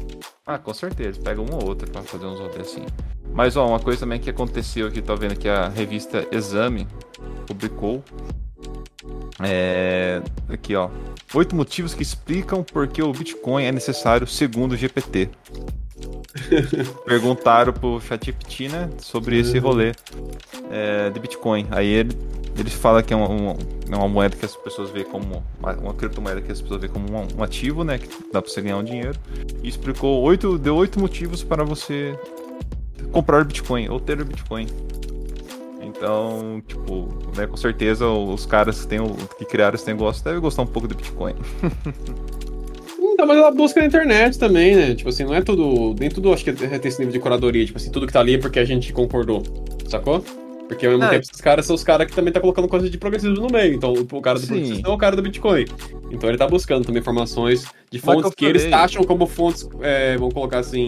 Ah, 0.47 0.59
com 0.59 0.73
certeza. 0.73 1.21
Pega 1.21 1.41
uma 1.41 1.55
ou 1.57 1.67
outra 1.67 1.87
pra 1.91 2.03
fazer 2.03 2.25
uns 2.27 2.39
rolês 2.39 2.61
assim. 2.61 2.85
Mas, 3.33 3.57
ó, 3.57 3.67
uma 3.69 3.81
coisa 3.81 4.01
também 4.01 4.19
que 4.19 4.31
aconteceu 4.31 4.87
aqui, 4.87 5.03
tá 5.03 5.15
vendo 5.15 5.37
que 5.37 5.49
a 5.49 5.69
revista 5.69 6.27
Exame 6.33 6.87
publicou. 7.47 8.03
É. 9.41 10.23
Aqui, 10.49 10.75
ó. 10.75 10.89
Oito 11.35 11.55
motivos 11.55 11.93
que 11.93 12.03
explicam 12.03 12.63
por 12.63 12.87
que 12.89 13.03
o 13.03 13.13
Bitcoin 13.13 13.65
é 13.65 13.73
necessário 13.73 14.27
segundo 14.27 14.73
o 14.73 14.77
GPT. 14.77 15.29
Perguntaram 17.05 17.73
pro 17.73 18.01
ChatGPT, 18.01 18.69
né, 18.69 18.91
sobre 18.99 19.39
esse 19.39 19.59
rolê 19.59 19.93
é, 20.71 21.11
de 21.11 21.19
Bitcoin. 21.19 21.67
Aí 21.71 21.87
ele, 21.87 22.17
ele 22.59 22.71
fala 22.71 23.03
que 23.03 23.15
é 23.15 23.17
uma, 23.17 23.29
uma, 23.29 23.57
é 23.91 23.97
uma 23.97 24.09
moeda 24.09 24.37
que 24.37 24.45
as 24.45 24.55
pessoas 24.57 24.91
veem 24.91 25.07
como. 25.07 25.43
Uma, 25.59 25.73
uma 25.75 25.95
criptomoeda 25.95 26.41
que 26.41 26.53
as 26.53 26.61
pessoas 26.61 26.81
veem 26.81 26.93
como 26.93 27.07
um, 27.11 27.39
um 27.39 27.43
ativo, 27.43 27.85
né? 27.85 27.99
Que 27.99 28.09
dá 28.33 28.43
pra 28.43 28.51
você 28.51 28.61
ganhar 28.61 28.77
um 28.77 28.85
dinheiro. 28.85 29.19
E 29.63 29.69
explicou 29.69 30.23
oito. 30.23 30.59
Deu 30.59 30.77
oito 30.77 31.01
motivos 31.01 31.43
para 31.43 31.65
você 31.65 32.19
comprar 33.11 33.45
Bitcoin 33.45 33.89
ou 33.89 33.99
ter 33.99 34.23
Bitcoin. 34.23 34.67
Então, 35.81 36.63
tipo, 36.67 37.09
né, 37.37 37.47
com 37.47 37.57
certeza 37.57 38.07
os 38.07 38.45
caras 38.45 38.83
que, 38.83 38.89
tem 38.89 38.99
que 39.39 39.45
criaram 39.45 39.77
esse 39.77 39.87
negócio 39.87 40.23
devem 40.23 40.41
gostar 40.41 40.63
um 40.63 40.67
pouco 40.67 40.87
do 40.87 40.95
Bitcoin. 40.95 41.35
Então, 43.17 43.27
mas 43.27 43.39
ela 43.39 43.51
busca 43.51 43.81
na 43.81 43.87
internet 43.87 44.39
também, 44.39 44.77
né? 44.77 44.95
Tipo 44.95 45.09
assim, 45.09 45.25
não 45.25 45.35
é 45.35 45.41
tudo. 45.41 45.97
Nem 45.99 46.11
tudo 46.11 46.31
acho 46.35 46.45
que 46.45 46.51
é 46.51 46.53
ter 46.53 46.89
esse 46.89 46.99
nível 46.99 47.15
de 47.15 47.19
curadoria. 47.19 47.65
Tipo 47.65 47.79
assim, 47.79 47.91
tudo 47.91 48.07
que 48.07 48.13
tá 48.13 48.21
ali 48.21 48.35
é 48.35 48.39
porque 48.39 48.59
a 48.59 48.65
gente 48.65 48.93
concordou. 48.93 49.43
Sacou? 49.89 50.23
Porque 50.69 50.85
ao 50.85 50.93
mesmo 50.93 51.05
Não, 51.05 51.11
tempo 51.11 51.23
esses 51.23 51.41
caras 51.41 51.65
são 51.65 51.77
os 51.77 51.85
caras 51.85 52.07
que 52.09 52.15
também 52.15 52.33
tá 52.33 52.41
colocando 52.41 52.67
coisa 52.67 52.91
de 52.91 52.99
progressismo 52.99 53.37
no 53.37 53.49
meio. 53.49 53.75
Então 53.75 53.93
o 53.93 54.21
cara 54.21 54.39
do 54.39 54.47
progressismo 54.47 54.87
é 54.87 54.91
o 54.91 54.99
cara 54.99 55.15
do 55.15 55.23
Bitcoin. 55.23 55.65
Então 56.11 56.29
ele 56.29 56.37
tá 56.37 56.47
buscando 56.49 56.85
também 56.85 57.01
informações 57.01 57.63
de 57.91 57.99
que 57.99 58.05
fontes 58.05 58.33
que, 58.35 58.45
eles 58.45 58.67
taxam 58.67 59.05
como 59.05 59.27
fontes. 59.27 59.69
É, 59.81 60.17
vamos 60.17 60.35
colocar 60.35 60.59
assim. 60.59 60.87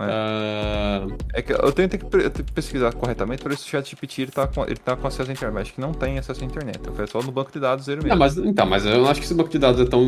É. 0.00 0.04
ah, 0.04 1.06
É 1.32 1.42
que 1.42 1.52
eu 1.52 1.72
tenho, 1.72 1.88
tenho 1.88 2.02
que 2.02 2.10
pre- 2.10 2.24
eu 2.24 2.30
tenho 2.30 2.44
que 2.44 2.52
pesquisar 2.52 2.92
corretamente, 2.94 3.42
por 3.42 3.52
isso 3.52 3.64
o 3.64 3.68
ChatGPT 3.70 4.22
ele 4.22 4.30
tá, 4.32 4.46
com, 4.48 4.64
ele 4.64 4.76
tá 4.76 4.96
com 4.96 5.06
acesso 5.06 5.30
à 5.30 5.32
internet. 5.32 5.62
Acho 5.62 5.74
que 5.74 5.80
não 5.80 5.92
tem 5.92 6.18
acesso 6.18 6.42
à 6.42 6.46
internet. 6.46 6.80
Foi 6.94 7.06
só 7.06 7.22
no 7.22 7.30
banco 7.30 7.52
de 7.52 7.60
dados 7.60 7.86
dele 7.86 7.98
mesmo. 7.98 8.10
Não, 8.10 8.16
mas, 8.18 8.36
então, 8.36 8.66
mas 8.66 8.84
eu 8.84 8.98
não 8.98 9.08
acho 9.08 9.20
que 9.20 9.26
esse 9.26 9.34
banco 9.34 9.50
de 9.50 9.58
dados 9.58 9.80
é 9.80 9.84
tão. 9.84 10.04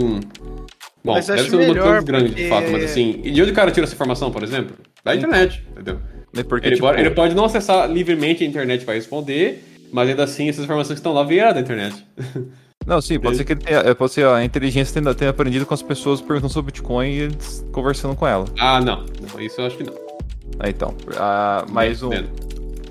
Bom, 1.04 1.12
Mas 1.12 1.28
deve 1.28 1.48
ser 1.48 1.54
um 1.54 1.58
banco 1.60 1.72
melhor, 1.74 1.96
tão 1.98 2.04
grande 2.04 2.24
de 2.24 2.30
porque- 2.34 2.48
fato, 2.48 2.70
mas 2.72 2.82
assim. 2.84 3.20
E 3.22 3.30
de 3.30 3.40
onde 3.40 3.52
o 3.52 3.54
cara 3.54 3.70
tira 3.70 3.84
essa 3.86 3.94
informação, 3.94 4.32
por 4.32 4.42
exemplo? 4.42 4.74
Da 5.04 5.14
internet, 5.14 5.64
entendeu? 5.70 6.00
É 6.36 6.42
Porque, 6.42 6.66
Ele, 6.66 6.76
tipo, 6.76 6.86
pode, 6.86 7.00
ele 7.00 7.10
pode 7.10 7.34
não 7.34 7.44
acessar 7.44 7.90
livremente 7.90 8.44
a 8.44 8.46
internet 8.46 8.84
para 8.84 8.94
responder, 8.94 9.64
mas 9.92 10.08
ainda 10.08 10.24
assim 10.24 10.48
essas 10.48 10.64
informações 10.64 10.98
estão 10.98 11.12
lá 11.12 11.22
vieram 11.22 11.54
da 11.54 11.60
internet. 11.60 12.04
Não, 12.86 13.00
sim, 13.00 13.18
pode 13.18 13.36
ser 13.36 13.44
que 13.44 13.52
ele 13.52 13.60
tenha, 13.60 13.80
é, 13.80 13.94
pode 13.94 14.12
ser 14.12 14.24
a 14.24 14.44
inteligência 14.44 14.94
tenha, 14.94 15.12
tenha 15.12 15.30
aprendido 15.32 15.66
com 15.66 15.74
as 15.74 15.82
pessoas 15.82 16.20
perguntando 16.20 16.52
sobre 16.52 16.70
Bitcoin 16.70 17.08
e 17.08 17.18
eles 17.18 17.66
conversando 17.72 18.14
com 18.14 18.24
ela. 18.24 18.44
Ah, 18.56 18.80
não. 18.80 19.04
não 19.20 19.40
isso 19.40 19.60
eu 19.60 19.66
acho 19.66 19.76
que 19.76 19.82
não. 19.82 19.92
Ah, 20.60 20.70
então. 20.70 20.94
Ah, 21.16 21.66
mais 21.68 22.04
um, 22.04 22.10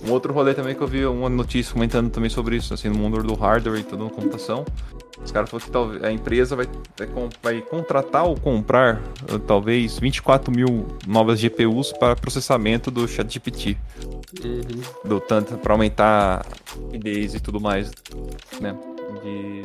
um 0.05 0.11
outro 0.11 0.33
rolê 0.33 0.53
também 0.53 0.75
que 0.75 0.81
eu 0.81 0.87
vi 0.87 1.05
uma 1.05 1.29
notícia 1.29 1.71
comentando 1.71 2.11
também 2.11 2.29
sobre 2.29 2.57
isso, 2.57 2.73
assim, 2.73 2.89
no 2.89 2.97
mundo 2.97 3.23
do 3.23 3.35
hardware 3.35 3.79
e 3.79 3.83
tudo 3.83 4.03
na 4.03 4.09
computação. 4.09 4.65
Os 5.25 5.31
caras 5.31 5.49
falaram 5.49 5.99
que 5.99 6.05
a 6.05 6.11
empresa 6.11 6.55
vai, 6.55 6.67
vai, 7.43 7.61
contratar 7.61 8.25
ou 8.25 8.35
comprar 8.39 9.01
ah, 9.27 9.39
talvez 9.45 9.97
24 9.99 10.53
mil 10.55 10.85
novas 11.07 11.39
GPUs 11.39 11.91
para 11.93 12.15
processamento 12.15 12.89
do 12.91 13.07
ChatGPT. 13.07 13.75
Uhum. 14.43 15.09
do 15.09 15.19
tanto 15.21 15.55
para 15.57 15.73
aumentar 15.73 16.45
a 16.45 16.81
rapidez 16.83 17.33
e 17.35 17.39
tudo 17.39 17.59
mais, 17.59 17.89
né? 18.59 18.77
De 19.23 19.63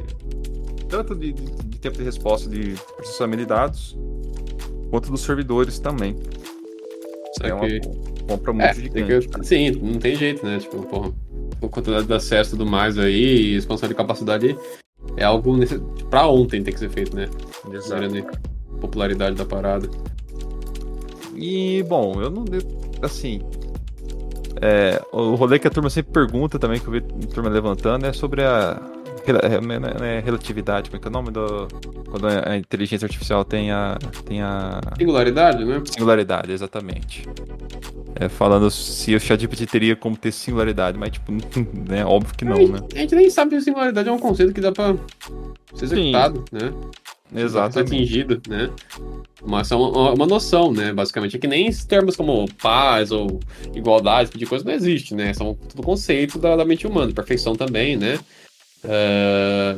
tanto 0.89 1.15
de, 1.15 1.33
de- 1.33 1.43
de 1.65 1.79
tempo 1.79 1.99
de 1.99 2.05
resposta 2.05 2.49
de 2.49 2.75
processamento 2.97 3.43
de 3.43 3.47
dados, 3.47 3.99
quanto 4.91 5.11
dos 5.11 5.23
servidores 5.23 5.79
também. 5.81 6.17
Isso 7.33 7.45
é 7.47 7.53
uma 7.55 7.67
compra 8.29 8.51
É, 8.53 8.75
muito 8.75 8.93
tem 8.93 9.05
gigante. 9.05 9.29
que- 9.29 9.45
sim, 9.47 9.71
não 9.73 9.99
tem 9.99 10.15
jeito, 10.15 10.45
né? 10.47 10.59
Tipo, 10.59 10.83
porra, 10.83 11.13
quantidade 11.71 12.07
de 12.07 12.13
acesso 12.15 12.51
e 12.55 12.59
tudo 12.59 12.71
mais 12.71 12.97
aí, 12.97 13.57
expansão 13.57 13.89
de 13.89 13.95
capacidade 13.95 14.57
é 15.21 15.25
algo 15.25 15.57
nesse... 15.57 15.79
pra 16.11 16.27
ontem 16.27 16.63
tem 16.63 16.73
que 16.73 16.81
ser 16.81 16.91
feito, 16.91 17.15
né? 17.15 17.29
Considerando 17.63 18.19
a 18.19 18.79
popularidade 18.81 19.37
da 19.37 19.45
parada. 19.45 19.89
E 21.37 21.83
bom, 21.85 22.21
eu 22.21 22.31
não 22.31 22.45
assim. 23.03 23.41
é, 24.61 25.01
o 25.13 25.35
rolê 25.35 25.59
que 25.59 25.67
a 25.69 25.71
turma 25.71 25.89
sempre 25.89 26.13
pergunta 26.13 26.59
também, 26.59 26.81
que 26.81 26.87
eu 26.87 26.93
vi 26.93 26.99
a 26.99 27.27
turma 27.33 27.49
levantando, 27.49 28.07
é 28.07 28.13
sobre 28.13 28.43
a 28.43 28.81
é, 29.27 29.61
não 29.61 29.75
é- 29.75 29.79
não 29.79 30.05
é 30.07 30.21
relatividade, 30.21 30.91
como 30.91 30.99
é 30.99 31.01
que 31.01 31.07
é 31.07 31.11
o 31.11 31.13
nome 31.13 31.31
do. 31.31 31.69
Quando 32.11 32.27
a 32.27 32.51
a 32.53 32.57
inteligência 32.57 33.07
artificial 33.07 33.45
tem 33.45 33.71
a. 33.71 33.99
tem 34.25 34.43
a. 34.43 34.81
Singularidade, 34.99 35.65
né? 35.65 35.83
Singularidade, 35.85 36.53
exatamente. 36.53 37.29
É, 38.15 38.29
falando 38.29 38.71
se 38.71 39.15
o 39.15 39.21
ChatGPT 39.21 39.67
teria 39.67 39.97
como 39.97 40.17
ter 40.17 40.33
singularidade, 40.33 40.99
mas 40.99 41.13
tipo, 41.13 41.33
né, 41.89 42.05
óbvio 42.05 42.37
que 42.37 42.45
não, 42.45 42.57
a, 42.57 42.61
gente, 42.61 42.73
né? 42.73 42.81
a 42.95 42.99
gente 42.99 43.15
nem 43.15 43.31
sabe 43.31 43.57
se 43.59 43.65
singularidade 43.67 44.09
é 44.09 44.13
um 44.13 44.19
conceito 44.19 44.53
que 44.53 44.61
dá 44.61 44.73
pra 44.73 44.97
ser 45.75 45.85
executado, 45.85 46.45
né? 46.51 46.73
Ser 47.33 47.41
Exatamente. 47.41 47.95
atingido, 47.95 48.43
né? 48.49 48.71
Mas 49.47 49.71
é 49.71 49.77
uma, 49.77 50.13
uma 50.13 50.27
noção, 50.27 50.73
né? 50.73 50.93
Basicamente. 50.93 51.37
É 51.37 51.39
que 51.39 51.47
nem 51.47 51.71
termos 51.73 52.17
como 52.17 52.47
paz 52.61 53.13
ou 53.13 53.39
igualdade, 53.75 54.25
esse 54.25 54.33
tipo 54.33 54.39
de 54.41 54.47
coisa 54.47 54.65
não 54.65 54.73
existe, 54.73 55.15
né? 55.15 55.33
São 55.33 55.55
tudo 55.55 55.83
conceitos 55.83 56.41
da, 56.41 56.57
da 56.57 56.65
mente 56.65 56.87
humana, 56.87 57.13
perfeição 57.13 57.55
também, 57.55 57.97
né? 57.97 58.19
É, 58.83 59.77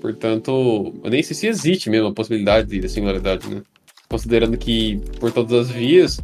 portanto, 0.00 0.94
eu 1.04 1.10
nem 1.10 1.22
sei 1.22 1.36
se 1.36 1.46
existe 1.46 1.90
mesmo 1.90 2.08
a 2.08 2.14
possibilidade 2.14 2.68
de, 2.68 2.78
de 2.78 2.88
singularidade, 2.88 3.48
né? 3.48 3.62
Considerando 4.08 4.56
que 4.56 5.00
por 5.20 5.30
todas 5.30 5.52
as 5.52 5.70
vias, 5.70 6.20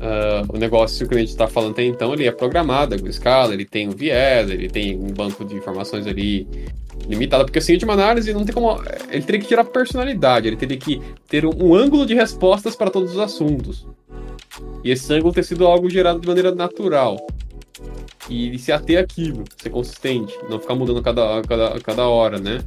ah, 0.00 0.42
o 0.48 0.56
negócio 0.58 1.08
que 1.08 1.14
a 1.14 1.18
gente 1.18 1.30
está 1.30 1.46
falando 1.46 1.72
até 1.72 1.84
então, 1.84 2.12
ele 2.12 2.26
é 2.26 2.32
programado, 2.32 2.94
a 2.94 3.08
escala, 3.08 3.54
ele 3.54 3.64
tem 3.64 3.88
um 3.88 3.92
viés, 3.92 4.50
ele 4.50 4.68
tem 4.68 4.96
um 4.96 5.08
banco 5.08 5.44
de 5.44 5.54
informações 5.56 6.06
ali 6.06 6.46
limitado, 7.08 7.44
porque 7.44 7.58
assim, 7.58 7.76
de 7.76 7.84
uma 7.84 7.94
análise 7.94 8.32
não 8.32 8.44
tem 8.44 8.54
como. 8.54 8.80
Ele 9.10 9.22
teria 9.22 9.40
que 9.40 9.46
tirar 9.46 9.64
personalidade, 9.64 10.48
ele 10.48 10.56
teria 10.56 10.76
que 10.76 11.00
ter 11.28 11.44
um, 11.46 11.52
um 11.56 11.74
ângulo 11.74 12.04
de 12.04 12.14
respostas 12.14 12.74
para 12.74 12.90
todos 12.90 13.12
os 13.12 13.18
assuntos. 13.18 13.86
E 14.84 14.90
esse 14.90 15.12
ângulo 15.12 15.32
ter 15.32 15.44
sido 15.44 15.66
algo 15.66 15.88
gerado 15.88 16.20
de 16.20 16.26
maneira 16.26 16.54
natural. 16.54 17.16
E 18.28 18.58
se 18.58 18.72
ater 18.72 18.98
àquilo, 18.98 19.44
ser 19.56 19.70
consistente, 19.70 20.36
não 20.50 20.58
ficar 20.58 20.74
mudando 20.74 21.02
cada, 21.02 21.40
cada, 21.42 21.80
cada 21.80 22.08
hora, 22.08 22.38
né? 22.38 22.60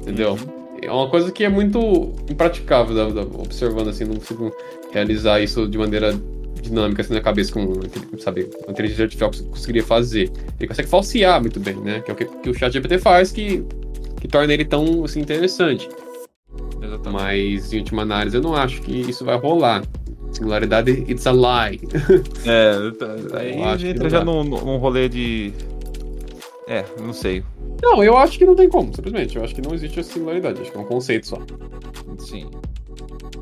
Entendeu? 0.00 0.36
É 0.82 0.90
uma 0.90 1.08
coisa 1.08 1.30
que 1.30 1.44
é 1.44 1.48
muito 1.48 2.14
impraticável, 2.28 2.94
da- 2.94 3.22
da- 3.22 3.38
observando 3.38 3.88
assim, 3.88 4.04
não 4.04 4.16
consigo 4.16 4.52
realizar 4.90 5.40
isso 5.40 5.68
de 5.68 5.76
maneira 5.78 6.18
dinâmica 6.60 7.02
assim 7.02 7.14
na 7.14 7.20
cabeça, 7.20 7.52
com 7.52 7.72
sabe, 8.18 8.48
a 8.66 8.70
inteligência 8.70 9.04
artificial 9.04 9.30
cons- 9.30 9.40
conseguiria 9.42 9.82
fazer. 9.84 10.30
Ele 10.58 10.68
consegue 10.68 10.88
falsear 10.88 11.40
muito 11.40 11.58
bem, 11.60 11.76
né? 11.76 12.00
Que 12.00 12.10
é 12.10 12.14
o 12.14 12.16
que, 12.16 12.24
que 12.24 12.50
o 12.50 12.54
chat 12.54 12.72
GPT 12.72 12.98
faz, 12.98 13.32
que, 13.32 13.64
que 14.20 14.28
torna 14.28 14.52
ele 14.52 14.64
tão 14.64 15.04
assim, 15.04 15.20
interessante. 15.20 15.88
Exatamente. 16.82 17.22
Mas, 17.22 17.72
em 17.72 17.78
última 17.78 18.02
análise, 18.02 18.36
eu 18.36 18.42
não 18.42 18.54
acho 18.54 18.80
que 18.82 18.92
isso 18.92 19.24
vai 19.24 19.36
rolar. 19.36 19.82
Singularidade, 20.32 20.90
it's 21.08 21.26
a 21.26 21.32
lie. 21.32 21.80
É, 22.46 22.72
aí 23.36 23.62
acho 23.62 23.84
que 23.84 23.90
entra 23.90 24.08
já 24.08 24.24
num, 24.24 24.44
num 24.44 24.76
rolê 24.76 25.08
de. 25.08 25.52
É, 26.68 26.84
não 27.00 27.12
sei. 27.12 27.42
Não, 27.82 28.02
eu 28.04 28.16
acho 28.16 28.38
que 28.38 28.44
não 28.44 28.54
tem 28.54 28.68
como, 28.68 28.94
simplesmente. 28.94 29.36
Eu 29.36 29.42
acho 29.44 29.54
que 29.54 29.60
não 29.60 29.74
existe 29.74 29.98
a 29.98 30.02
singularidade. 30.04 30.60
Acho 30.62 30.70
que 30.70 30.76
é 30.76 30.80
um 30.80 30.84
conceito 30.84 31.26
só. 31.26 31.38
Sim. 32.18 32.48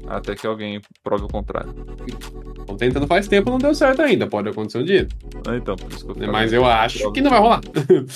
Até 0.08 0.34
que 0.34 0.46
alguém 0.46 0.80
prove 1.02 1.24
o 1.24 1.28
contrário. 1.28 1.74
Estão 2.60 2.76
tentando 2.76 3.06
faz 3.06 3.28
tempo, 3.28 3.50
não 3.50 3.58
deu 3.58 3.74
certo 3.74 4.02
ainda. 4.02 4.26
Pode 4.26 4.48
acontecer 4.48 4.78
um 4.78 4.84
dia. 4.84 5.08
Ah, 5.46 5.56
Então, 5.56 5.76
por 5.76 5.90
isso 5.90 6.06
que 6.06 6.24
eu. 6.24 6.32
Mas 6.32 6.52
eu 6.52 6.64
acho 6.64 7.12
que 7.12 7.20
não 7.20 7.30
vai 7.30 7.40
rolar. 7.40 7.60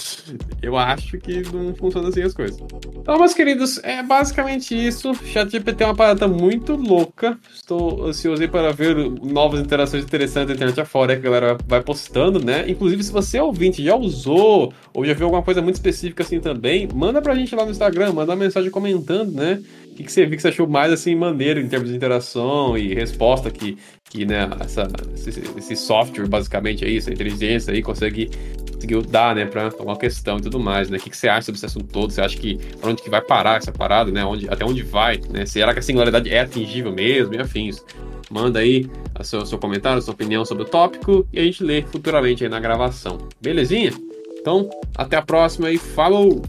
eu 0.62 0.76
acho 0.76 1.18
que 1.18 1.42
não 1.52 1.74
funciona 1.74 2.08
assim 2.08 2.22
as 2.22 2.34
coisas. 2.34 2.58
Então, 2.96 3.18
meus 3.18 3.34
queridos, 3.34 3.78
é 3.82 4.02
basicamente 4.02 4.74
isso. 4.74 5.14
ChatGPT 5.14 5.82
é 5.82 5.86
uma 5.86 5.94
parada 5.94 6.26
muito 6.28 6.74
louca. 6.74 7.38
Estou 7.54 8.06
ansioso 8.06 8.42
para 8.48 8.72
ver 8.72 8.96
novas 9.22 9.60
interações 9.60 10.04
interessantes 10.04 10.48
da 10.48 10.54
internet 10.54 10.80
afora 10.80 11.14
que 11.14 11.26
a 11.26 11.30
galera 11.30 11.58
vai 11.66 11.80
postando, 11.82 12.44
né? 12.44 12.64
Inclusive, 12.68 13.02
se 13.02 13.12
você 13.12 13.38
é 13.38 13.42
ouvinte, 13.42 13.82
já 13.84 13.94
usou 13.96 14.72
ou 14.94 15.04
já 15.04 15.14
viu 15.14 15.26
alguma 15.26 15.42
coisa 15.42 15.62
muito 15.62 15.76
específica 15.76 16.22
assim 16.22 16.40
também, 16.40 16.88
manda 16.92 17.20
pra 17.22 17.34
gente 17.34 17.54
lá 17.54 17.64
no 17.64 17.70
Instagram, 17.70 18.12
manda 18.12 18.32
uma 18.32 18.36
mensagem 18.36 18.70
comentando, 18.70 19.32
né? 19.32 19.62
O 19.92 19.94
que, 19.94 20.04
que 20.04 20.12
você 20.12 20.24
viu 20.24 20.36
que 20.36 20.42
você 20.42 20.48
achou 20.48 20.66
mais 20.66 20.90
assim 20.90 21.14
maneiro 21.14 21.60
em 21.60 21.68
termos 21.68 21.90
de 21.90 21.94
interação 21.94 22.78
e 22.78 22.94
resposta 22.94 23.50
que, 23.50 23.76
que 24.08 24.24
né, 24.24 24.48
essa, 24.58 24.88
esse, 25.14 25.42
esse 25.54 25.76
software, 25.76 26.26
basicamente, 26.26 26.82
aí, 26.82 26.96
essa 26.96 27.12
inteligência 27.12 27.74
aí, 27.74 27.82
consegue 27.82 28.30
conseguiu 28.74 29.02
dar, 29.02 29.36
né, 29.36 29.44
para 29.44 29.70
uma 29.80 29.96
questão 29.96 30.38
e 30.38 30.40
tudo 30.40 30.58
mais, 30.58 30.90
né? 30.90 30.96
O 30.96 31.00
que, 31.00 31.10
que 31.10 31.16
você 31.16 31.28
acha 31.28 31.42
sobre 31.42 31.58
esse 31.58 31.66
assunto 31.66 31.86
todo? 31.86 32.10
Você 32.10 32.20
acha 32.20 32.36
que 32.36 32.56
para 32.80 32.90
onde 32.90 33.02
que 33.02 33.10
vai 33.10 33.20
parar 33.20 33.58
essa 33.58 33.70
parada, 33.70 34.10
né? 34.10 34.24
Onde, 34.24 34.48
até 34.48 34.64
onde 34.64 34.82
vai, 34.82 35.20
né? 35.30 35.46
Será 35.46 35.72
que 35.72 35.78
a 35.78 35.82
singularidade 35.82 36.30
é 36.30 36.40
atingível 36.40 36.90
mesmo 36.90 37.34
e 37.34 37.38
afins? 37.38 37.84
Manda 38.30 38.60
aí 38.60 38.90
o 39.18 39.22
seu, 39.22 39.44
seu 39.44 39.58
comentário, 39.58 39.98
a 39.98 40.02
sua 40.02 40.14
opinião 40.14 40.44
sobre 40.44 40.64
o 40.64 40.66
tópico 40.66 41.28
e 41.32 41.38
a 41.38 41.44
gente 41.44 41.62
lê 41.62 41.82
futuramente 41.82 42.42
aí 42.42 42.50
na 42.50 42.58
gravação. 42.58 43.18
Belezinha? 43.40 43.92
Então, 44.40 44.68
até 44.96 45.16
a 45.16 45.22
próxima 45.22 45.70
e 45.70 45.78
falou! 45.78 46.42